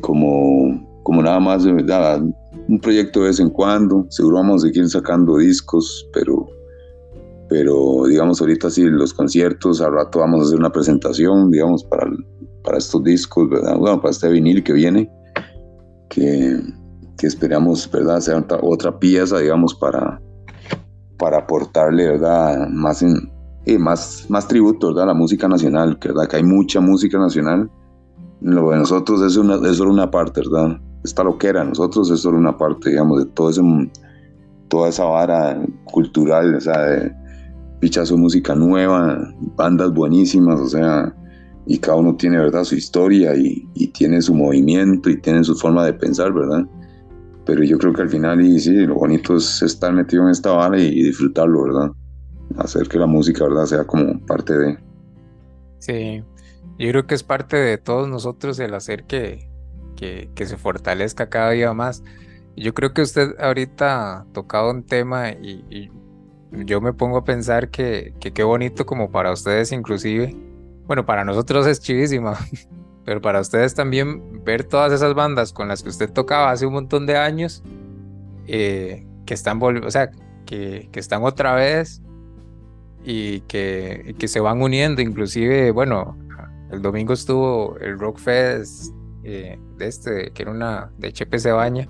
como, 0.00 1.02
como 1.02 1.22
nada 1.22 1.40
más, 1.40 1.66
¿verdad? 1.66 2.22
Un 2.68 2.78
proyecto 2.78 3.20
de 3.20 3.26
vez 3.28 3.40
en 3.40 3.50
cuando, 3.50 4.06
seguro 4.10 4.36
vamos 4.36 4.62
a 4.62 4.68
seguir 4.68 4.88
sacando 4.88 5.38
discos, 5.38 6.08
pero, 6.12 6.46
pero 7.48 8.04
digamos, 8.06 8.40
ahorita 8.40 8.70
sí, 8.70 8.84
los 8.84 9.12
conciertos, 9.12 9.80
al 9.80 9.94
rato 9.94 10.20
vamos 10.20 10.40
a 10.40 10.44
hacer 10.44 10.58
una 10.58 10.70
presentación, 10.70 11.50
digamos, 11.50 11.82
para 11.82 12.06
para 12.68 12.78
estos 12.78 13.02
discos, 13.02 13.48
¿verdad? 13.48 13.78
Bueno, 13.78 13.98
para 14.00 14.10
este 14.10 14.28
vinil 14.28 14.62
que 14.62 14.74
viene, 14.74 15.10
que, 16.10 16.60
que 17.16 17.26
esperamos, 17.26 17.90
¿verdad? 17.90 18.20
Sea 18.20 18.44
otra, 18.60 18.98
pieza, 18.98 19.38
digamos, 19.38 19.74
para, 19.74 20.20
para 21.18 21.38
aportarle, 21.38 22.08
¿verdad? 22.08 22.68
Más, 22.68 23.02
en, 23.02 23.30
eh, 23.66 23.78
más, 23.78 24.26
más 24.28 24.46
tributo, 24.48 24.88
¿verdad? 24.88 25.04
A 25.04 25.08
la 25.08 25.14
música 25.14 25.48
nacional, 25.48 25.98
¿verdad? 26.02 26.28
Que 26.28 26.36
hay 26.36 26.44
mucha 26.44 26.80
música 26.80 27.18
nacional. 27.18 27.70
Lo 28.40 28.70
de 28.70 28.78
nosotros 28.78 29.20
es, 29.22 29.36
una, 29.36 29.56
es 29.68 29.76
solo 29.76 29.92
una 29.92 30.10
parte, 30.10 30.40
¿verdad? 30.40 30.78
Esta 31.04 31.24
loquera, 31.24 31.64
nosotros 31.64 32.10
es 32.10 32.20
solo 32.20 32.38
una 32.38 32.56
parte, 32.56 32.90
digamos, 32.90 33.24
de 33.24 33.30
todo 33.32 33.50
ese, 33.50 33.62
toda 34.68 34.88
esa 34.88 35.04
vara 35.04 35.60
cultural, 35.84 36.54
o 36.54 36.60
sea, 36.60 36.78
de 36.82 37.12
pichazo 37.80 38.16
música 38.16 38.54
nueva, 38.54 39.18
bandas 39.56 39.92
buenísimas, 39.92 40.60
o 40.60 40.68
sea, 40.68 41.14
y 41.66 41.78
cada 41.78 41.98
uno 41.98 42.16
tiene, 42.16 42.38
¿verdad?, 42.38 42.64
su 42.64 42.74
historia 42.74 43.34
y, 43.36 43.66
tiene 43.92 44.22
su 44.22 44.34
movimiento 44.34 45.10
y 45.10 45.20
tiene 45.20 45.42
su 45.44 45.54
forma 45.54 45.84
de 45.84 45.92
pensar, 45.92 46.32
¿verdad? 46.32 46.64
Pero 47.48 47.64
yo 47.64 47.78
creo 47.78 47.94
que 47.94 48.02
al 48.02 48.10
final, 48.10 48.42
y 48.42 48.60
sí, 48.60 48.74
lo 48.74 48.96
bonito 48.96 49.36
es 49.36 49.62
estar 49.62 49.90
metido 49.94 50.24
en 50.24 50.28
esta 50.28 50.52
vara 50.52 50.78
y, 50.78 51.02
disfrutarlo, 51.02 51.64
¿verdad? 51.64 51.90
Hacer 52.58 52.86
que 52.88 52.98
la 52.98 53.06
música, 53.06 53.44
¿verdad?, 53.44 53.64
sea 53.64 53.84
como 53.86 54.20
parte 54.26 54.52
de... 54.52 54.78
Sí, 55.78 56.22
yo 56.78 56.90
creo 56.90 57.06
que 57.06 57.14
es 57.14 57.22
parte 57.22 57.56
de 57.56 57.78
todos 57.78 58.06
nosotros 58.06 58.58
el 58.58 58.74
hacer 58.74 59.04
que, 59.04 59.48
que, 59.96 60.28
se 60.44 60.58
fortalezca 60.58 61.30
cada 61.30 61.52
día 61.52 61.72
más. 61.72 62.04
Yo 62.54 62.74
creo 62.74 62.92
que 62.92 63.00
usted 63.00 63.34
ahorita 63.40 64.18
ha 64.18 64.24
tocado 64.34 64.70
un 64.70 64.84
tema 64.84 65.30
y, 65.30 65.64
y 65.70 65.90
yo 66.66 66.82
me 66.82 66.92
pongo 66.92 67.16
a 67.16 67.24
pensar 67.24 67.70
que, 67.70 68.12
que 68.20 68.34
qué 68.34 68.42
bonito 68.42 68.84
como 68.84 69.10
para 69.10 69.32
ustedes 69.32 69.72
inclusive 69.72 70.36
bueno, 70.88 71.04
para 71.04 71.22
nosotros 71.22 71.66
es 71.66 71.80
chivísima, 71.80 72.38
pero 73.08 73.22
para 73.22 73.40
ustedes 73.40 73.74
también 73.74 74.44
ver 74.44 74.64
todas 74.64 74.92
esas 74.92 75.14
bandas 75.14 75.54
con 75.54 75.66
las 75.66 75.82
que 75.82 75.88
usted 75.88 76.12
tocaba 76.12 76.50
hace 76.50 76.66
un 76.66 76.74
montón 76.74 77.06
de 77.06 77.16
años, 77.16 77.62
eh, 78.46 79.06
que 79.24 79.32
están, 79.32 79.58
o 79.62 79.90
sea, 79.90 80.10
que, 80.44 80.90
que, 80.92 81.00
están 81.00 81.22
otra 81.22 81.54
vez 81.54 82.02
y 83.02 83.40
que, 83.40 84.14
que 84.18 84.28
se 84.28 84.40
van 84.40 84.60
uniendo, 84.60 85.00
inclusive, 85.00 85.70
bueno, 85.70 86.18
el 86.70 86.82
domingo 86.82 87.14
estuvo 87.14 87.78
el 87.78 87.98
Rock 87.98 88.18
Fest 88.18 88.92
eh, 89.24 89.58
de 89.78 89.86
este, 89.86 90.30
que 90.32 90.42
era 90.42 90.50
una 90.50 90.90
de 90.98 91.10
Chepe 91.10 91.38
Cebaña. 91.38 91.88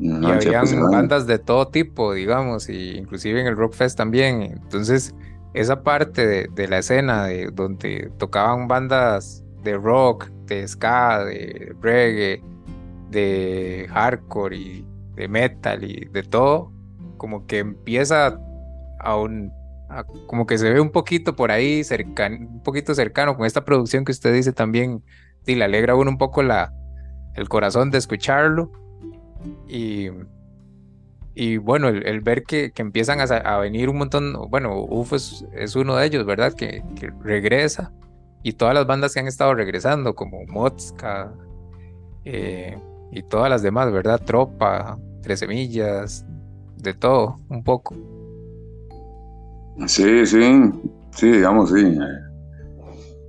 y 0.00 0.26
habían 0.26 0.90
bandas 0.90 1.28
de 1.28 1.38
todo 1.38 1.68
tipo, 1.68 2.14
digamos, 2.14 2.68
y 2.68 2.96
inclusive 2.96 3.40
en 3.40 3.46
el 3.46 3.56
Rock 3.56 3.74
Fest 3.74 3.96
también. 3.96 4.42
Entonces, 4.42 5.14
esa 5.54 5.84
parte 5.84 6.48
de, 6.48 6.66
la 6.66 6.78
escena 6.78 7.26
de 7.26 7.46
donde 7.52 8.10
tocaban 8.18 8.66
bandas 8.66 9.44
de 9.66 9.76
rock, 9.76 10.28
de 10.46 10.66
ska, 10.66 11.24
de 11.24 11.74
reggae, 11.80 12.42
de 13.10 13.86
hardcore 13.90 14.56
y 14.56 14.86
de 15.14 15.28
metal 15.28 15.84
y 15.84 16.06
de 16.06 16.22
todo, 16.22 16.72
como 17.16 17.46
que 17.46 17.58
empieza 17.58 18.38
a 19.00 19.16
un 19.16 19.52
como 20.26 20.46
que 20.46 20.58
se 20.58 20.72
ve 20.72 20.80
un 20.80 20.90
poquito 20.90 21.36
por 21.36 21.52
ahí 21.52 21.84
cercano, 21.84 22.38
un 22.38 22.62
poquito 22.62 22.94
cercano 22.94 23.36
con 23.36 23.46
esta 23.46 23.64
producción 23.64 24.04
que 24.04 24.12
usted 24.12 24.34
dice 24.34 24.52
también, 24.52 25.04
y 25.46 25.54
le 25.54 25.64
alegra 25.64 25.92
a 25.92 25.96
uno 25.96 26.10
un 26.10 26.18
poco 26.18 26.42
la, 26.42 26.72
el 27.34 27.48
corazón 27.48 27.90
de 27.90 27.98
escucharlo 27.98 28.72
y 29.68 30.10
y 31.38 31.58
bueno, 31.58 31.88
el, 31.88 32.20
ver 32.22 32.44
que, 32.44 32.72
empiezan 32.76 33.20
a, 33.20 33.58
venir 33.58 33.90
un 33.90 33.98
montón, 33.98 34.32
bueno, 34.48 34.74
UF 34.80 35.12
es, 35.12 35.76
uno 35.76 35.94
de 35.94 36.06
ellos, 36.06 36.24
¿verdad? 36.24 36.54
Que, 36.54 36.82
regresa. 37.22 37.92
Y 38.46 38.52
todas 38.52 38.74
las 38.74 38.86
bandas 38.86 39.12
que 39.12 39.18
han 39.18 39.26
estado 39.26 39.54
regresando, 39.54 40.14
como 40.14 40.46
Motska 40.46 41.34
eh, 42.24 42.78
y 43.10 43.24
todas 43.24 43.50
las 43.50 43.60
demás, 43.60 43.90
¿verdad? 43.90 44.22
Tropa, 44.24 44.96
Tres 45.20 45.40
Semillas, 45.40 46.24
de 46.76 46.94
todo, 46.94 47.40
un 47.48 47.64
poco. 47.64 47.96
Sí, 49.88 50.24
sí, 50.26 50.40
sí, 51.10 51.32
digamos, 51.32 51.70
sí. 51.70 51.98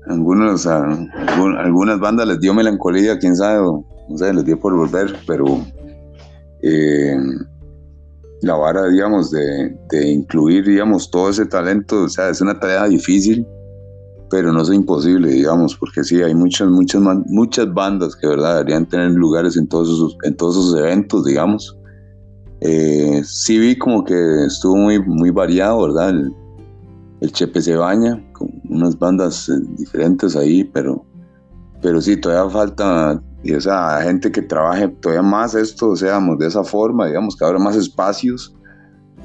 Algunos, 0.06 0.68
algunas 0.68 2.00
bandas 2.00 2.28
les 2.28 2.40
dio 2.40 2.54
melancolía, 2.54 3.18
quién 3.18 3.36
sabe, 3.36 3.64
no 3.64 4.18
sé, 4.20 4.32
les 4.32 4.46
dio 4.46 4.60
por 4.60 4.76
volver, 4.76 5.16
pero 5.26 5.46
eh, 6.62 7.18
la 8.44 8.54
vara, 8.54 8.88
digamos, 8.88 9.32
de, 9.32 10.12
incluir, 10.12 10.64
digamos, 10.64 11.10
todo 11.10 11.32
ese 11.32 11.48
talento, 11.48 12.04
o 12.04 12.10
sea, 12.10 12.30
es 12.30 12.40
una 12.40 12.60
tarea 12.60 12.86
difícil, 12.88 13.48
pero 14.30 14.52
no 14.52 14.62
es 14.62 14.70
imposible, 14.70 15.30
digamos, 15.30 15.76
porque 15.76 16.04
sí, 16.04 16.22
hay 16.22 16.34
muchas, 16.34 16.70
muchas, 16.70 17.02
muchas 17.28 17.74
bandas 17.74 18.16
que, 18.16 18.28
¿verdad?, 18.28 18.58
deberían 18.58 18.86
tener 18.86 19.12
lugares 19.12 19.58
en 19.58 19.68
todos 19.68 19.88
esos, 19.90 20.18
en 20.24 20.36
todos 20.36 20.58
esos 20.58 20.80
eventos, 20.80 21.26
digamos. 21.26 21.78
Eh, 22.62 23.22
sí 23.24 23.60
vi 23.60 23.78
como 23.78 24.04
que 24.04 24.46
estuvo 24.46 24.76
muy, 24.76 25.00
muy 25.00 25.30
variado, 25.30 25.84
¿verdad? 25.84 26.10
El, 26.10 26.34
Chepe 27.32 27.62
se 27.62 27.76
baña, 27.76 28.24
con 28.34 28.50
unas 28.70 28.98
bandas 28.98 29.50
eh, 29.50 29.54
diferentes 29.78 30.36
ahí, 30.36 30.64
pero, 30.64 31.04
pero 31.82 32.00
sí, 32.00 32.16
todavía 32.16 32.50
falta 32.52 33.22
sea, 33.60 34.02
gente 34.02 34.32
que 34.32 34.42
trabaje 34.42 34.88
todavía 34.88 35.22
más 35.22 35.56
esto, 35.56 35.90
o 35.90 35.96
sea, 35.96 36.20
de 36.38 36.48
esa 36.48 36.64
forma, 36.64 37.08
digamos, 37.08 37.36
que 37.36 37.46
abra 37.46 37.60
más 37.60 37.76
espacios 37.76 38.54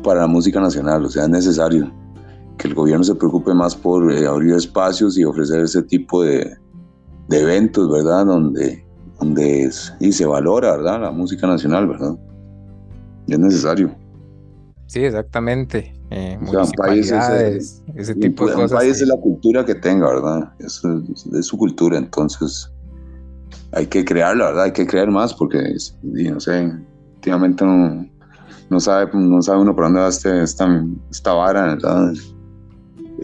para 0.03 0.20
la 0.20 0.26
música 0.26 0.61
nacional, 0.61 1.05
o 1.05 1.09
sea, 1.09 1.24
es 1.24 1.28
necesario 1.28 1.92
que 2.59 2.68
el 2.68 2.74
gobierno 2.74 3.05
se 3.05 3.14
preocupe 3.14 3.55
más 3.55 3.74
por 3.74 4.12
eh, 4.12 4.26
abrir 4.26 4.55
espacios 4.55 5.18
y 5.18 5.24
ofrecer 5.24 5.62
ese 5.62 5.82
tipo 5.82 6.22
de, 6.22 6.57
de 7.28 7.40
eventos, 7.40 7.90
¿verdad? 7.90 8.26
Donde, 8.26 8.86
donde 9.18 9.70
y 10.00 10.12
se 10.12 10.26
valora, 10.26 10.76
¿verdad? 10.76 11.00
La 11.00 11.11
música 11.11 11.46
nacional, 11.46 11.88
¿verdad? 11.88 12.16
Y 13.26 13.34
es 13.34 13.38
necesario. 13.38 13.94
Sí, 14.86 15.00
exactamente. 15.00 15.94
Eh, 16.11 16.38
país 16.76 17.11
es, 17.11 17.82
ese 17.94 18.14
tipo 18.14 18.46
de 18.46 18.53
cosas. 18.53 18.72
Un 18.72 18.76
país 18.76 19.00
es 19.00 19.09
la 19.09 19.16
cultura 19.16 19.64
que 19.64 19.74
tenga, 19.74 20.09
¿verdad? 20.09 20.53
Es, 20.59 20.82
es 21.32 21.46
su 21.46 21.57
cultura, 21.57 21.96
entonces 21.96 22.70
hay 23.72 23.86
que 23.86 24.05
crearla, 24.05 24.46
¿verdad? 24.46 24.64
Hay 24.64 24.72
que 24.72 24.86
crear 24.86 25.11
más 25.11 25.32
porque, 25.32 25.59
no 26.03 26.40
sé, 26.40 26.72
últimamente 27.14 27.64
no, 27.64 28.80
sabe, 28.80 29.11
no 29.14 29.40
sabe 29.40 29.62
uno 29.62 29.74
por 29.74 29.84
dónde 29.84 30.00
va 30.00 30.09
este, 30.09 30.42
esta, 30.42 30.84
esta 31.11 31.32
vara, 31.32 31.66
¿verdad? 31.74 32.12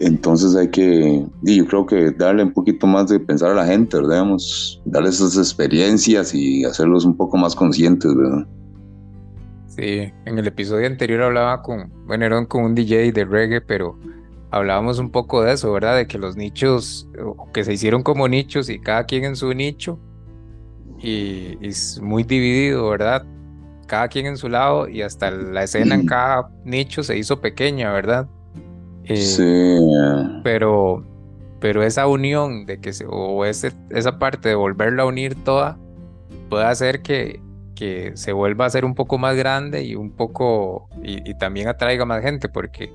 Entonces 0.01 0.55
hay 0.55 0.69
que, 0.69 1.25
yo 1.41 1.65
creo 1.65 1.85
que 1.85 2.11
darle 2.11 2.43
un 2.43 2.53
poquito 2.53 2.87
más 2.87 3.09
de 3.09 3.19
pensar 3.19 3.51
a 3.51 3.55
la 3.55 3.65
gente, 3.65 3.97
¿verdad? 3.97 4.25
darle 4.85 5.09
esas 5.09 5.37
experiencias 5.37 6.33
y 6.33 6.63
hacerlos 6.63 7.03
un 7.03 7.17
poco 7.17 7.37
más 7.37 7.53
conscientes, 7.55 8.15
¿verdad? 8.15 8.47
Sí, 9.67 10.11
en 10.25 10.37
el 10.37 10.47
episodio 10.47 10.87
anterior 10.87 11.23
hablaba 11.23 11.61
con, 11.61 11.91
bueno, 12.05 12.25
era 12.25 12.45
con 12.45 12.63
un 12.63 12.75
DJ 12.75 13.11
de 13.11 13.25
reggae, 13.25 13.61
pero 13.61 13.99
hablábamos 14.51 14.99
un 14.99 15.11
poco 15.11 15.43
de 15.43 15.53
eso, 15.53 15.71
¿verdad? 15.73 15.97
De 15.97 16.07
que 16.07 16.17
los 16.17 16.37
nichos, 16.37 17.09
que 17.53 17.65
se 17.65 17.73
hicieron 17.73 18.01
como 18.01 18.27
nichos 18.27 18.69
y 18.69 18.79
cada 18.79 19.03
quien 19.05 19.25
en 19.25 19.35
su 19.35 19.53
nicho, 19.53 19.99
y, 21.01 21.57
es 21.61 21.99
muy 22.01 22.23
dividido, 22.23 22.89
¿verdad? 22.89 23.25
Cada 23.87 24.07
quien 24.07 24.27
en 24.27 24.37
su 24.37 24.47
lado 24.47 24.87
y 24.87 25.01
hasta 25.01 25.29
la 25.31 25.63
escena 25.63 25.95
en 25.95 26.05
cada 26.05 26.49
nicho 26.63 27.03
se 27.03 27.17
hizo 27.17 27.41
pequeña, 27.41 27.91
¿verdad? 27.91 28.29
Eh, 29.09 29.17
sí. 29.17 29.77
Pero, 30.43 31.03
pero 31.59 31.83
esa 31.83 32.07
unión 32.07 32.65
de 32.65 32.79
que 32.79 32.93
se, 32.93 33.05
o 33.07 33.43
ese, 33.43 33.73
esa 33.89 34.19
parte 34.19 34.49
de 34.49 34.55
volverla 34.55 35.03
a 35.03 35.05
unir 35.07 35.35
toda 35.43 35.77
puede 36.49 36.65
hacer 36.65 37.01
que, 37.01 37.41
que 37.75 38.11
se 38.15 38.33
vuelva 38.33 38.65
a 38.65 38.69
ser 38.69 38.85
un 38.85 38.95
poco 38.95 39.17
más 39.17 39.35
grande 39.35 39.83
y 39.83 39.95
un 39.95 40.11
poco 40.11 40.89
y, 41.03 41.29
y 41.29 41.33
también 41.37 41.67
atraiga 41.67 42.05
más 42.05 42.21
gente 42.21 42.49
porque 42.49 42.93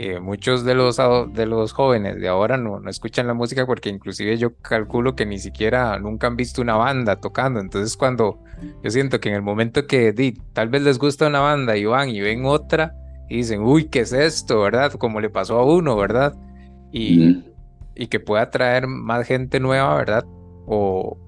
eh, 0.00 0.20
muchos 0.20 0.64
de 0.64 0.76
los, 0.76 0.96
de 1.32 1.46
los 1.46 1.72
jóvenes 1.72 2.20
de 2.20 2.28
ahora 2.28 2.56
no, 2.56 2.78
no 2.78 2.88
escuchan 2.88 3.26
la 3.26 3.34
música 3.34 3.66
porque 3.66 3.88
inclusive 3.88 4.38
yo 4.38 4.54
calculo 4.62 5.16
que 5.16 5.26
ni 5.26 5.38
siquiera 5.38 5.98
nunca 5.98 6.28
han 6.28 6.36
visto 6.36 6.62
una 6.62 6.76
banda 6.76 7.16
tocando. 7.16 7.58
Entonces 7.58 7.96
cuando 7.96 8.38
yo 8.84 8.90
siento 8.90 9.18
que 9.18 9.30
en 9.30 9.34
el 9.34 9.42
momento 9.42 9.88
que 9.88 10.12
di, 10.12 10.40
tal 10.52 10.68
vez 10.68 10.82
les 10.82 11.00
gusta 11.00 11.26
una 11.26 11.40
banda 11.40 11.76
y 11.76 11.84
van 11.84 12.10
y 12.10 12.20
ven 12.20 12.44
otra 12.44 12.94
y 13.28 13.38
dicen, 13.38 13.62
uy, 13.62 13.84
¿qué 13.84 14.00
es 14.00 14.12
esto? 14.12 14.60
¿Verdad? 14.60 14.92
Como 14.92 15.20
le 15.20 15.30
pasó 15.30 15.58
a 15.58 15.64
uno, 15.64 15.96
¿verdad? 15.96 16.34
Y, 16.92 17.44
y 17.94 18.06
que 18.06 18.20
pueda 18.20 18.50
traer 18.50 18.86
más 18.86 19.26
gente 19.26 19.60
nueva, 19.60 19.94
¿verdad? 19.96 20.24
O, 20.66 21.18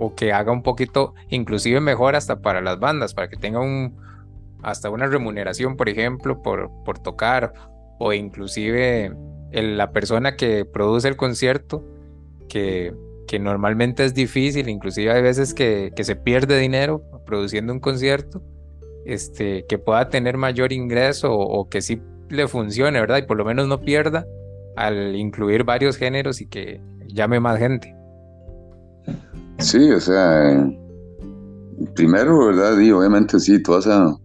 o 0.00 0.14
que 0.14 0.32
haga 0.32 0.50
un 0.50 0.62
poquito, 0.62 1.14
inclusive 1.28 1.80
mejor 1.80 2.16
hasta 2.16 2.40
para 2.40 2.60
las 2.60 2.80
bandas, 2.80 3.14
para 3.14 3.28
que 3.28 3.36
tenga 3.36 3.60
un, 3.60 3.96
hasta 4.62 4.90
una 4.90 5.06
remuneración, 5.06 5.76
por 5.76 5.88
ejemplo, 5.88 6.42
por, 6.42 6.70
por 6.84 6.98
tocar, 6.98 7.52
o 7.98 8.12
inclusive 8.12 9.14
la 9.52 9.92
persona 9.92 10.36
que 10.36 10.64
produce 10.64 11.08
el 11.08 11.16
concierto, 11.16 11.84
que, 12.48 12.94
que, 13.28 13.38
normalmente 13.38 14.04
es 14.04 14.14
difícil, 14.14 14.68
inclusive 14.68 15.12
hay 15.12 15.22
veces 15.22 15.54
que, 15.54 15.92
que, 15.94 16.04
se 16.04 16.16
pierde 16.16 16.58
dinero 16.58 17.02
produciendo 17.26 17.72
un 17.72 17.80
concierto, 17.80 18.42
este, 19.04 19.64
que 19.66 19.78
pueda 19.78 20.08
tener 20.08 20.36
mayor 20.36 20.72
ingreso 20.72 21.32
o, 21.32 21.68
que 21.68 21.82
sí 21.82 22.00
le 22.28 22.46
funcione, 22.48 23.00
¿verdad? 23.00 23.18
Y 23.18 23.22
por 23.22 23.36
lo 23.36 23.44
menos 23.44 23.66
no 23.66 23.80
pierda 23.80 24.26
al 24.76 25.16
incluir 25.16 25.64
varios 25.64 25.96
géneros 25.96 26.40
y 26.40 26.46
que 26.46 26.80
llame 27.08 27.40
más 27.40 27.58
gente. 27.58 27.94
Sí, 29.58 29.90
o 29.90 30.00
sea, 30.00 30.70
primero, 31.94 32.46
¿verdad? 32.46 32.78
Y 32.78 32.92
obviamente 32.92 33.38
sí, 33.40 33.62
toda 33.62 33.80
esa 33.80 34.16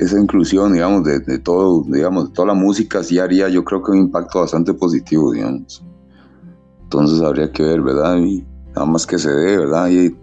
esa 0.00 0.18
inclusión, 0.18 0.72
digamos, 0.72 1.04
de, 1.04 1.38
todo, 1.38 1.84
digamos, 1.86 2.28
de 2.28 2.34
toda 2.34 2.48
la 2.48 2.54
música 2.54 3.02
sí 3.02 3.18
haría 3.18 3.48
yo 3.50 3.64
creo 3.64 3.82
que 3.82 3.92
un 3.92 3.98
impacto 3.98 4.40
bastante 4.40 4.72
positivo, 4.72 5.32
digamos. 5.32 5.84
Entonces 6.84 7.20
habría 7.20 7.52
que 7.52 7.62
ver, 7.62 7.82
¿verdad? 7.82 8.16
Y 8.16 8.44
nada 8.74 8.86
más 8.86 9.06
que 9.06 9.18
se 9.18 9.30
dé, 9.30 9.58
¿verdad? 9.58 9.90
Y 9.90 10.16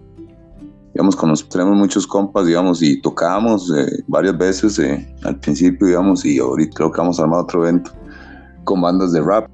digamos, 0.98 1.48
tenemos 1.48 1.76
muchos 1.76 2.06
compas, 2.06 2.46
digamos, 2.46 2.82
y 2.82 3.00
tocamos 3.00 3.72
eh, 3.76 4.02
varias 4.08 4.36
veces 4.36 4.78
eh, 4.80 5.16
al 5.22 5.38
principio, 5.38 5.86
digamos, 5.86 6.24
y 6.24 6.38
ahorita 6.38 6.72
creo 6.74 6.90
que 6.90 7.00
vamos 7.00 7.18
a 7.18 7.22
armar 7.22 7.40
otro 7.40 7.62
evento 7.62 7.92
con 8.64 8.80
bandas 8.80 9.12
de 9.12 9.20
rap. 9.22 9.48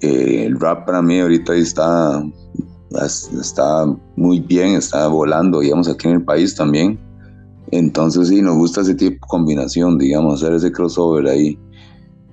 Eh, 0.00 0.44
el 0.46 0.58
rap 0.58 0.86
para 0.86 1.02
mí 1.02 1.18
ahorita 1.20 1.54
está, 1.54 2.22
está 3.40 3.86
muy 4.16 4.40
bien, 4.40 4.76
está 4.76 5.08
volando, 5.08 5.60
digamos, 5.60 5.88
aquí 5.88 6.08
en 6.08 6.14
el 6.14 6.24
país 6.24 6.54
también 6.54 6.98
entonces 7.72 8.28
sí, 8.28 8.42
nos 8.42 8.56
gusta 8.56 8.80
ese 8.80 8.94
tipo 8.94 9.12
de 9.12 9.28
combinación, 9.28 9.98
digamos, 9.98 10.42
hacer 10.42 10.54
ese 10.54 10.72
crossover 10.72 11.28
ahí. 11.28 11.58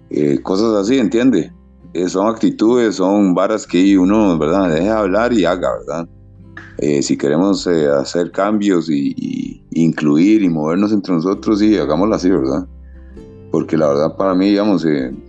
Eh, 0.10 0.40
cosas 0.42 0.74
así, 0.74 0.98
¿entiende? 0.98 1.52
Eh, 1.94 2.10
son 2.10 2.28
actitudes, 2.28 2.96
son 2.96 3.34
varas 3.34 3.68
que 3.68 3.98
uno, 3.98 4.38
¿verdad? 4.38 4.70
Deja 4.70 5.00
hablar 5.00 5.34
y 5.34 5.46
haga, 5.46 5.70
¿verdad? 5.80 6.10
Eh, 6.80 7.02
si 7.02 7.18
queremos 7.18 7.68
hacer 7.68 8.32
cambios 8.32 8.90
y, 8.90 9.64
incluir 9.72 10.44
y 10.44 10.50
movernos 10.50 10.92
entre 10.92 11.14
nosotros, 11.14 11.60
sí, 11.60 11.78
hagámoslo 11.78 12.16
así, 12.16 12.30
¿verdad? 12.30 12.68
Porque 13.52 13.78
la 13.78 13.88
verdad 13.88 14.16
para 14.16 14.36
mí, 14.36 14.50
digamos, 14.50 14.86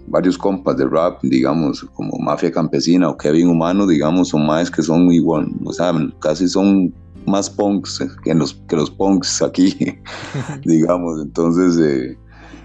varios 0.07 0.37
compas 0.37 0.77
de 0.77 0.87
rap, 0.87 1.23
digamos, 1.23 1.83
como 1.95 2.19
Mafia 2.19 2.51
Campesina 2.51 3.09
o 3.09 3.17
Kevin 3.17 3.49
Humano, 3.49 3.87
digamos, 3.87 4.29
son 4.29 4.47
más 4.47 4.71
que 4.71 4.83
son 4.83 5.13
igual, 5.13 5.49
o 5.65 5.73
sea, 5.73 5.93
casi 6.21 6.49
son 6.49 6.93
más 7.29 7.49
punks 7.51 8.05
que 8.25 8.35
los, 8.35 8.55
que 8.69 8.77
los 8.77 8.91
punks 8.91 9.43
aquí, 9.43 9.75
digamos. 10.65 11.23
Entonces, 11.23 11.79
eh, 11.79 12.19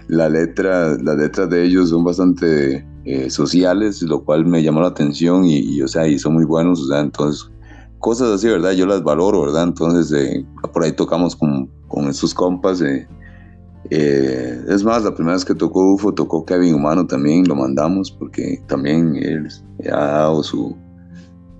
la 0.08 0.28
letra, 0.28 0.96
las 0.96 1.16
letras 1.16 1.48
de 1.50 1.64
ellos 1.64 1.90
son 1.90 2.04
bastante 2.04 2.84
eh, 3.04 3.30
sociales, 3.30 4.02
lo 4.02 4.24
cual 4.24 4.44
me 4.46 4.62
llamó 4.62 4.80
la 4.80 4.88
atención 4.88 5.44
y, 5.44 5.80
o 5.82 5.88
sea, 5.88 6.06
y 6.06 6.18
son 6.18 6.34
muy 6.34 6.44
buenos, 6.44 6.80
o 6.80 6.86
sea, 6.86 7.00
entonces, 7.00 7.50
cosas 8.04 8.32
así, 8.32 8.48
¿verdad? 8.48 8.72
Yo 8.72 8.84
las 8.84 9.02
valoro, 9.02 9.40
¿verdad? 9.40 9.62
Entonces, 9.62 10.12
eh, 10.12 10.44
por 10.74 10.84
ahí 10.84 10.92
tocamos 10.92 11.34
con, 11.34 11.70
con 11.88 12.12
compas. 12.34 12.82
es 12.82 14.84
más, 14.84 15.04
la 15.04 15.14
primera 15.14 15.32
vez 15.32 15.44
que 15.46 15.54
tocó 15.54 15.94
UFO, 15.94 16.12
tocó 16.12 16.44
Kevin 16.44 16.74
Humano 16.74 17.06
también, 17.06 17.48
lo 17.48 17.54
mandamos 17.54 18.10
porque 18.10 18.62
también 18.66 19.16
él 19.16 19.48
ha 19.90 20.04
dado 20.04 20.42
su, 20.42 20.76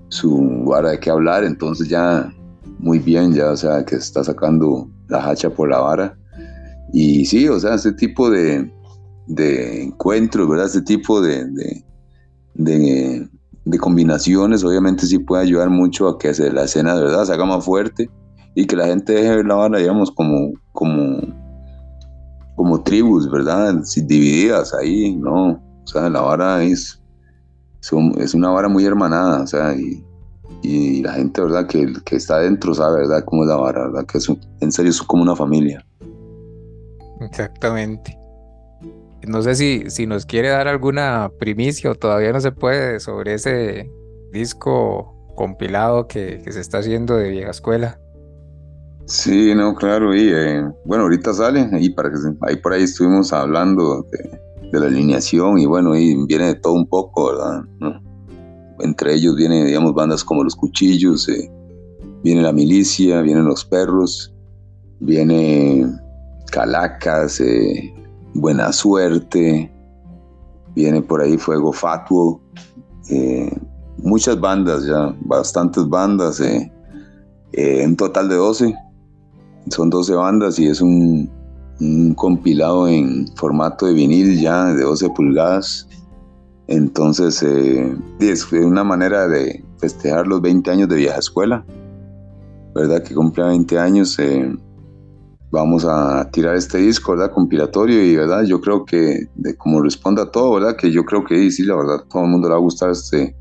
su 0.09 0.63
vara 0.67 0.91
de 0.91 0.99
qué 0.99 1.09
hablar, 1.09 1.43
entonces 1.43 1.89
ya 1.89 2.31
muy 2.77 2.99
bien, 2.99 3.33
ya, 3.33 3.49
o 3.49 3.57
sea, 3.57 3.83
que 3.83 3.95
está 3.95 4.23
sacando 4.23 4.87
la 5.07 5.27
hacha 5.27 5.49
por 5.49 5.69
la 5.69 5.79
vara. 5.79 6.15
Y 6.93 7.25
sí, 7.25 7.49
o 7.49 7.59
sea, 7.59 7.73
este 7.73 7.93
tipo 7.93 8.29
de, 8.29 8.71
de 9.25 9.85
encuentros, 9.85 10.47
¿verdad? 10.47 10.67
Este 10.67 10.83
tipo 10.83 11.21
de, 11.21 11.83
combinaciones, 13.79 14.63
obviamente 14.63 15.05
sí 15.05 15.19
puede 15.19 15.43
ayudar 15.43 15.69
mucho 15.69 16.07
a 16.07 16.17
que 16.17 16.33
se, 16.33 16.51
la 16.51 16.63
escena 16.63 16.95
de 16.95 17.03
verdad 17.03 17.25
se 17.25 17.33
haga 17.33 17.45
más 17.45 17.65
fuerte 17.65 18.09
y 18.53 18.65
que 18.65 18.75
la 18.75 18.85
gente 18.85 19.13
deje 19.13 19.35
ver 19.35 19.45
la 19.45 19.55
vara, 19.55 19.79
digamos, 19.79 20.11
como, 20.11 20.53
como, 20.71 21.17
como 22.55 22.81
tribus, 22.83 23.29
¿verdad? 23.29 23.75
Divididas 23.95 24.73
ahí, 24.73 25.15
¿no? 25.15 25.51
O 25.51 25.87
sea, 25.87 26.09
la 26.09 26.21
vara 26.21 26.63
es, 26.63 27.01
es 28.17 28.33
una 28.33 28.49
vara 28.49 28.69
muy 28.69 28.85
hermanada, 28.85 29.41
o 29.41 29.47
sea, 29.47 29.75
y, 29.75 30.03
y 30.61 31.01
la 31.01 31.13
gente, 31.13 31.41
¿verdad? 31.41 31.67
Que, 31.67 31.91
que 32.05 32.15
está 32.15 32.35
adentro 32.35 32.73
sabe, 32.73 33.01
¿verdad? 33.01 33.23
Cómo 33.25 33.43
es 33.43 33.49
la 33.49 33.57
vara, 33.57 33.87
¿verdad? 33.87 34.05
Que 34.05 34.19
es 34.19 34.29
en 34.61 34.71
serio 34.71 34.91
es 34.91 35.01
como 35.01 35.23
una 35.23 35.35
familia. 35.35 35.85
Exactamente. 37.21 38.17
No 39.27 39.41
sé 39.41 39.55
si, 39.55 39.89
si 39.89 40.07
nos 40.07 40.25
quiere 40.25 40.49
dar 40.49 40.67
alguna 40.67 41.31
primicia 41.39 41.91
o 41.91 41.95
todavía 41.95 42.31
no 42.31 42.41
se 42.41 42.51
puede 42.51 42.99
sobre 42.99 43.33
ese 43.35 43.89
disco 44.31 45.33
compilado 45.35 46.07
que, 46.07 46.41
que 46.43 46.51
se 46.51 46.61
está 46.61 46.79
haciendo 46.79 47.15
de 47.17 47.29
vieja 47.29 47.51
escuela. 47.51 47.99
Sí, 49.05 49.53
no, 49.53 49.75
claro, 49.75 50.15
y 50.15 50.29
eh, 50.33 50.63
bueno, 50.83 51.03
ahorita 51.03 51.33
sale, 51.33 51.69
y 51.79 51.91
para 51.91 52.09
ahí 52.41 52.55
por 52.55 52.73
ahí 52.73 52.83
estuvimos 52.83 53.31
hablando 53.33 54.03
de, 54.11 54.39
de 54.71 54.79
la 54.79 54.87
alineación 54.87 55.59
y 55.59 55.67
bueno, 55.67 55.95
y 55.95 56.15
viene 56.25 56.47
de 56.47 56.55
todo 56.55 56.73
un 56.73 56.87
poco, 56.87 57.27
¿verdad? 57.27 57.61
Entre 58.79 59.13
ellos 59.13 59.35
vienen, 59.35 59.67
digamos, 59.67 59.93
bandas 59.93 60.23
como 60.23 60.43
Los 60.43 60.55
Cuchillos, 60.55 61.29
eh, 61.29 61.51
viene 62.23 62.41
La 62.41 62.51
Milicia, 62.51 63.21
vienen 63.21 63.45
Los 63.45 63.63
Perros, 63.63 64.33
viene 64.99 65.85
Calacas, 66.51 67.39
eh, 67.41 67.93
Buena 68.35 68.71
Suerte, 68.71 69.71
viene 70.75 71.01
por 71.01 71.21
ahí 71.21 71.37
Fuego 71.37 71.73
Fatuo, 71.73 72.39
eh, 73.09 73.51
muchas 73.97 74.39
bandas 74.39 74.85
ya, 74.85 75.15
bastantes 75.21 75.87
bandas, 75.89 76.41
en 77.53 77.95
total 77.95 78.29
de 78.29 78.35
12, 78.35 78.75
son 79.69 79.89
12 79.89 80.13
bandas 80.13 80.59
y 80.59 80.67
es 80.67 80.81
un, 80.81 81.29
un 81.79 82.13
compilado 82.13 82.87
en 82.87 83.27
formato 83.35 83.87
de 83.87 83.93
vinil 83.93 84.39
ya 84.39 84.65
de 84.73 84.83
12 84.83 85.09
pulgadas 85.09 85.87
entonces, 86.67 87.43
eh, 87.43 87.95
es 88.19 88.51
una 88.51 88.83
manera 88.83 89.27
de 89.27 89.63
festejar 89.77 90.25
los 90.25 90.41
20 90.41 90.71
años 90.71 90.89
de 90.89 90.95
vieja 90.95 91.19
escuela, 91.19 91.63
¿verdad? 92.73 93.03
Que 93.03 93.13
cumple 93.13 93.43
20 93.43 93.77
años. 93.77 94.17
Eh, 94.19 94.55
vamos 95.55 95.85
a 95.85 96.29
tirar 96.31 96.55
este 96.55 96.77
disco, 96.79 97.13
¿verdad? 97.13 97.31
Compilatorio 97.31 98.03
y, 98.03 98.15
¿verdad? 98.15 98.43
Yo 98.43 98.61
creo 98.61 98.85
que, 98.85 99.27
de, 99.35 99.55
como 99.55 99.81
responda 99.81 100.23
a 100.23 100.31
todo, 100.31 100.53
¿verdad? 100.53 100.75
Que 100.75 100.91
yo 100.91 101.03
creo 101.05 101.23
que 101.23 101.49
sí, 101.49 101.63
la 101.63 101.75
verdad, 101.75 102.03
todo 102.09 102.23
el 102.23 102.29
mundo 102.29 102.47
le 102.47 102.53
va 102.53 102.59
a 102.59 102.61
gustar 102.61 102.91
este, 102.91 103.35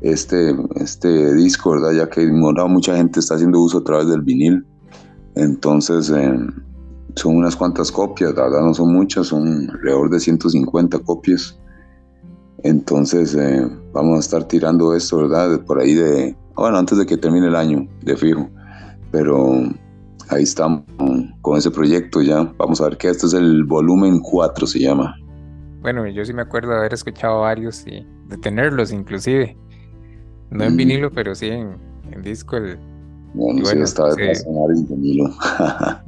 este, 0.00 0.56
este 0.76 1.34
disco, 1.34 1.72
¿verdad? 1.72 1.92
Ya 1.92 2.08
que 2.08 2.26
mucha 2.26 2.96
gente 2.96 3.20
está 3.20 3.34
haciendo 3.34 3.60
uso 3.60 3.78
a 3.78 3.84
través 3.84 4.08
del 4.08 4.22
vinil. 4.22 4.64
Entonces, 5.34 6.10
eh, 6.10 6.38
son 7.16 7.36
unas 7.36 7.56
cuantas 7.56 7.90
copias, 7.90 8.34
la 8.34 8.44
verdad 8.44 8.62
no 8.62 8.74
son 8.74 8.92
muchas, 8.92 9.28
son 9.28 9.70
alrededor 9.70 10.10
de 10.10 10.20
150 10.20 10.98
copias. 11.00 11.58
Entonces 12.62 13.34
eh, 13.34 13.68
vamos 13.92 14.16
a 14.16 14.20
estar 14.20 14.44
tirando 14.44 14.94
esto, 14.94 15.18
¿verdad? 15.18 15.60
Por 15.64 15.80
ahí 15.80 15.94
de, 15.94 16.36
bueno, 16.54 16.78
antes 16.78 16.96
de 16.96 17.06
que 17.06 17.16
termine 17.16 17.48
el 17.48 17.56
año, 17.56 17.86
de 18.02 18.16
fijo. 18.16 18.48
Pero 19.10 19.62
ahí 20.30 20.42
estamos 20.42 20.84
con 21.42 21.58
ese 21.58 21.70
proyecto 21.70 22.22
ya. 22.22 22.42
Vamos 22.58 22.80
a 22.80 22.84
ver 22.84 22.96
que 22.96 23.08
este 23.08 23.26
es 23.26 23.34
el 23.34 23.64
volumen 23.64 24.20
4, 24.20 24.66
se 24.66 24.80
llama. 24.80 25.14
Bueno, 25.80 26.06
yo 26.06 26.24
sí 26.24 26.32
me 26.32 26.42
acuerdo 26.42 26.70
de 26.70 26.78
haber 26.78 26.94
escuchado 26.94 27.40
varios 27.40 27.86
y 27.86 28.06
de 28.28 28.38
tenerlos 28.38 28.92
inclusive. 28.92 29.56
No 30.50 30.64
en 30.64 30.76
vinilo, 30.76 31.10
pero 31.10 31.34
sí 31.34 31.48
en, 31.48 31.78
disco. 32.22 32.56
El, 32.56 32.78
bueno, 33.34 33.64
sí, 33.64 33.78
está 33.78 34.14
de 34.14 34.32
en 34.32 34.88
vinilo. 34.88 35.30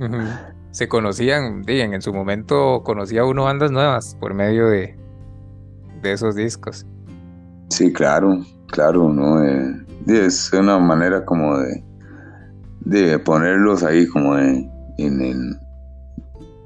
se 0.71 0.89
conocían, 0.89 1.63
digan, 1.63 1.95
en 1.95 2.03
su 2.03 2.13
momento 2.13 2.83
conocía 2.85 3.25
uno 3.25 3.45
bandas 3.45 3.71
nuevas 3.71 4.17
por 4.21 4.35
medio 4.35 4.69
de, 4.69 4.97
de 6.03 6.13
esos 6.13 6.37
discos. 6.37 6.87
Sí, 7.71 7.93
claro, 7.93 8.45
claro, 8.69 9.13
¿no? 9.13 9.45
Eh, 9.45 9.85
es 10.07 10.53
una 10.53 10.79
manera 10.79 11.25
como 11.25 11.59
de, 11.59 11.83
de 12.87 13.19
ponerlos 13.19 13.83
ahí 13.83 14.07
como 14.07 14.39
en, 14.39 14.71
en, 14.99 15.59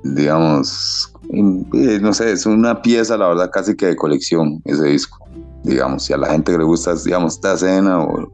digamos, 0.04 1.12
eh, 1.32 1.98
no 2.00 2.12
sé, 2.12 2.32
es 2.32 2.44
una 2.44 2.82
pieza, 2.82 3.16
la 3.16 3.28
verdad, 3.28 3.50
casi 3.50 3.74
que 3.74 3.86
de 3.86 3.96
colección 3.96 4.60
ese 4.66 4.84
disco. 4.84 5.18
Digamos, 5.64 6.04
si 6.04 6.12
a 6.12 6.18
la 6.18 6.30
gente 6.30 6.56
le 6.56 6.64
gusta, 6.64 6.94
digamos, 7.04 7.34
esta 7.34 7.54
escena 7.54 8.04
o, 8.04 8.30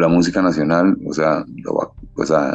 la 0.00 0.08
música 0.08 0.42
nacional, 0.42 0.96
o 1.06 1.12
sea, 1.12 1.44
o 2.16 2.24
sea, 2.26 2.54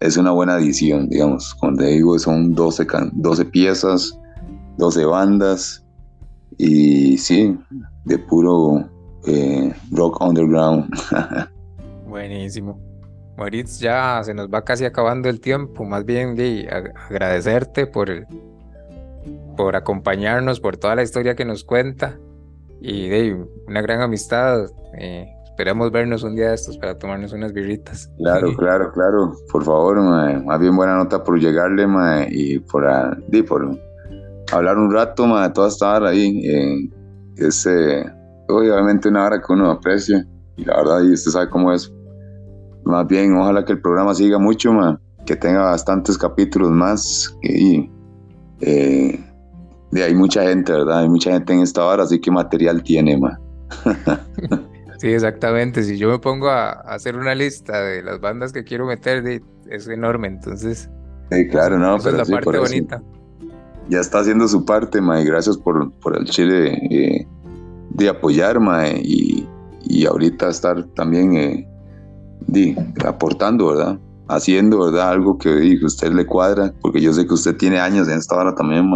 es 0.00 0.16
una 0.16 0.32
buena 0.32 0.58
edición, 0.58 1.08
digamos. 1.08 1.54
Como 1.54 1.76
te 1.76 1.86
digo, 1.86 2.18
son 2.18 2.54
12, 2.54 2.86
12 3.12 3.44
piezas, 3.46 4.18
12 4.76 5.04
bandas, 5.04 5.84
y 6.56 7.16
sí, 7.18 7.56
de 8.04 8.18
puro 8.18 8.84
eh, 9.26 9.72
rock 9.92 10.20
underground. 10.20 10.88
Buenísimo. 12.08 12.78
Moritz, 13.38 13.78
ya 13.78 14.20
se 14.24 14.34
nos 14.34 14.48
va 14.48 14.64
casi 14.64 14.84
acabando 14.84 15.28
el 15.28 15.40
tiempo. 15.40 15.84
Más 15.84 16.04
bien 16.04 16.34
de 16.34 16.68
agradecerte 17.08 17.86
por, 17.86 18.10
por 19.56 19.76
acompañarnos, 19.76 20.58
por 20.58 20.76
toda 20.76 20.96
la 20.96 21.04
historia 21.04 21.36
que 21.36 21.44
nos 21.44 21.62
cuenta 21.62 22.18
y 22.80 23.08
de 23.08 23.46
una 23.68 23.80
gran 23.80 24.00
amistad. 24.00 24.66
Eh, 24.98 25.28
esperamos 25.44 25.92
vernos 25.92 26.24
un 26.24 26.34
día 26.34 26.48
de 26.48 26.56
estos 26.56 26.76
para 26.78 26.98
tomarnos 26.98 27.32
unas 27.32 27.52
birritas. 27.52 28.10
Claro, 28.18 28.56
claro, 28.56 28.90
claro. 28.90 29.32
Por 29.52 29.64
favor, 29.64 30.00
más 30.44 30.58
bien 30.58 30.74
buena 30.74 30.96
nota 30.96 31.22
por 31.22 31.38
llegarle 31.38 31.86
y 32.30 32.58
por, 32.58 32.84
por 33.46 33.78
hablar 34.50 34.78
un 34.78 34.92
rato 34.92 35.40
de 35.40 35.50
toda 35.50 35.68
esta 35.68 35.94
hora 35.94 36.08
ahí. 36.08 36.40
Eh, 36.44 36.90
es 37.36 37.68
obviamente 38.48 39.08
una 39.08 39.26
hora 39.26 39.40
que 39.40 39.52
uno 39.52 39.70
aprecia 39.70 40.26
y 40.56 40.64
la 40.64 40.76
verdad, 40.78 41.02
y 41.04 41.12
usted 41.12 41.30
sabe 41.30 41.48
cómo 41.48 41.72
es 41.72 41.92
más 42.88 43.06
bien, 43.06 43.36
ojalá 43.36 43.64
que 43.64 43.72
el 43.72 43.80
programa 43.80 44.14
siga 44.14 44.38
mucho, 44.38 44.72
que 45.26 45.36
tenga 45.36 45.60
bastantes 45.60 46.16
capítulos 46.16 46.70
más. 46.70 47.36
Y, 47.42 47.90
eh, 48.60 49.20
hay 49.92 50.14
mucha 50.14 50.42
gente, 50.42 50.72
¿verdad? 50.72 51.00
Hay 51.00 51.08
mucha 51.08 51.32
gente 51.32 51.52
en 51.52 51.60
esta 51.60 51.84
hora, 51.84 52.04
así 52.04 52.18
que 52.18 52.30
material 52.30 52.82
tiene, 52.82 53.18
ma. 53.18 53.38
sí, 54.98 55.08
exactamente. 55.08 55.82
Si 55.84 55.98
yo 55.98 56.08
me 56.08 56.18
pongo 56.18 56.48
a, 56.48 56.70
hacer 56.70 57.16
una 57.16 57.34
lista 57.34 57.80
de 57.82 58.02
las 58.02 58.20
bandas 58.20 58.52
que 58.52 58.64
quiero 58.64 58.86
meter, 58.86 59.42
es 59.70 59.88
enorme, 59.88 60.28
entonces. 60.28 60.88
Sí, 61.30 61.46
claro, 61.48 61.78
no, 61.78 61.98
pero 62.02 62.22
es 62.22 62.28
la 62.28 62.36
parte 62.40 62.58
bonita. 62.58 63.02
Ya 63.90 64.00
está 64.00 64.20
haciendo 64.20 64.48
su 64.48 64.64
parte, 64.64 65.00
ma, 65.00 65.20
y 65.20 65.26
gracias 65.26 65.58
por, 65.58 65.92
por 66.00 66.16
el 66.16 66.24
chile 66.24 66.72
eh, 66.90 67.26
de 67.90 68.08
apoyar, 68.08 68.60
ma, 68.60 68.88
y, 68.88 69.46
y 69.84 70.06
ahorita 70.06 70.48
estar 70.48 70.84
también 70.94 71.36
eh, 71.36 71.68
di, 72.46 72.76
aportando, 73.04 73.68
¿verdad? 73.68 73.98
Haciendo, 74.28 74.84
¿verdad? 74.84 75.10
Algo 75.10 75.38
que 75.38 75.54
di, 75.54 75.84
usted 75.84 76.12
le 76.12 76.26
cuadra, 76.26 76.72
porque 76.80 77.00
yo 77.00 77.12
sé 77.12 77.26
que 77.26 77.34
usted 77.34 77.56
tiene 77.56 77.80
años 77.80 78.08
en 78.08 78.18
esta 78.18 78.36
hora 78.36 78.54
también, 78.54 78.90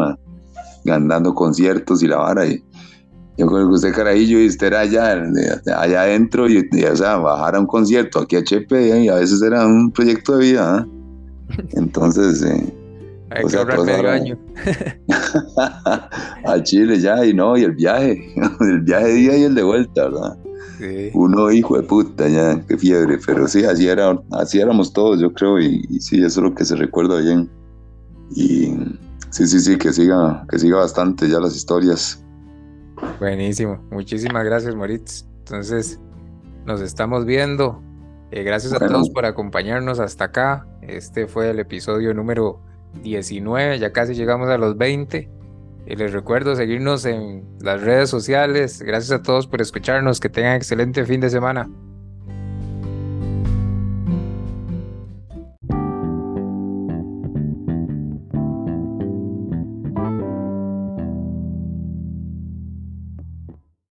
ganando 0.85 1.35
conciertos 1.35 2.03
y 2.03 2.09
la 2.09 2.19
vara. 2.19 2.47
Y 2.47 2.63
yo 3.39 3.47
creo 3.47 3.69
que 3.69 3.75
usted, 3.75 3.95
carajillo, 3.95 4.41
y 4.41 4.47
usted 4.47 4.69
era 4.69 4.81
allá, 4.81 5.23
allá 5.77 6.03
adentro, 6.03 6.49
y, 6.49 6.59
o 6.59 6.97
sea, 6.97 7.17
bajar 7.17 7.57
a 7.57 7.61
un 7.61 7.67
concierto 7.67 8.21
aquí 8.21 8.37
a 8.37 8.45
Chepe, 8.45 9.01
y 9.01 9.09
a 9.09 9.17
veces 9.17 9.43
era 9.43 9.67
un 9.67 9.91
proyecto 9.91 10.37
de 10.37 10.45
vida, 10.45 10.77
¿ah? 10.77 10.87
Entonces, 11.73 12.43
eh, 12.43 12.75
hay 13.31 13.45
que 13.47 13.57
ahorrar 13.57 13.85
medio 13.85 14.11
año. 14.11 14.39
a 16.45 16.63
Chile 16.63 17.01
ya, 17.01 17.25
y 17.25 17.33
no, 17.33 17.57
y 17.57 17.63
el 17.63 17.73
viaje, 17.73 18.35
el 18.61 18.81
viaje 18.81 19.07
de 19.07 19.15
día 19.15 19.37
y 19.39 19.43
el 19.45 19.55
de 19.55 19.63
vuelta, 19.63 20.05
¿verdad? 20.05 20.37
Uno, 21.15 21.51
hijo 21.51 21.77
de 21.77 21.83
puta, 21.85 22.29
ya, 22.29 22.61
qué 22.67 22.77
fiebre, 22.77 23.19
pero 23.25 23.47
sí, 23.47 23.65
así, 23.65 23.89
era, 23.89 24.21
así 24.33 24.61
éramos 24.61 24.93
todos, 24.93 25.21
yo 25.21 25.33
creo, 25.33 25.61
y, 25.61 25.83
sí, 26.01 26.19
eso 26.19 26.41
es 26.41 26.45
lo 26.45 26.55
que 26.55 26.65
se 26.65 26.77
recuerda 26.77 27.21
bien. 27.21 27.51
Y 28.35 28.75
sí, 29.31 29.47
sí, 29.47 29.61
sí, 29.61 29.77
que 29.77 29.93
siga, 29.93 30.45
que 30.49 30.59
siga 30.59 30.79
bastante 30.79 31.29
ya 31.29 31.39
las 31.41 31.55
historias. 31.55 32.25
Buenísimo, 33.21 33.81
muchísimas 33.91 34.45
gracias, 34.45 34.75
Moritz. 34.75 35.25
Entonces, 35.39 36.01
nos 36.65 36.81
estamos 36.81 37.25
viendo. 37.25 37.83
Eh, 38.31 38.43
gracias 38.45 38.73
a 38.73 38.79
todos 38.79 39.11
por 39.11 39.27
acompañarnos 39.27 40.01
hasta 40.01 40.25
acá. 40.25 40.67
Este 40.81 41.27
fue 41.27 41.51
el 41.51 41.61
episodio 41.61 42.15
número 42.15 42.61
19, 43.03 43.79
ya 43.79 43.93
casi 43.93 44.15
llegamos 44.15 44.49
a 44.49 44.59
los 44.59 44.77
20. 44.77 45.31
Y 45.87 45.97
les 45.97 46.13
recuerdo 46.13 46.55
seguirnos 46.57 47.05
en 47.05 47.45
las 47.61 47.83
redes 47.83 48.09
sociales. 48.09 48.81
Gracias 48.83 49.13
a 49.13 49.23
todos 49.23 49.47
por 49.47 49.61
escucharnos. 49.61 50.21
Que 50.21 50.29
tengan 50.29 50.57
excelente 50.57 51.05
fin 51.05 51.21
de 51.21 51.31
semana. 51.31 51.69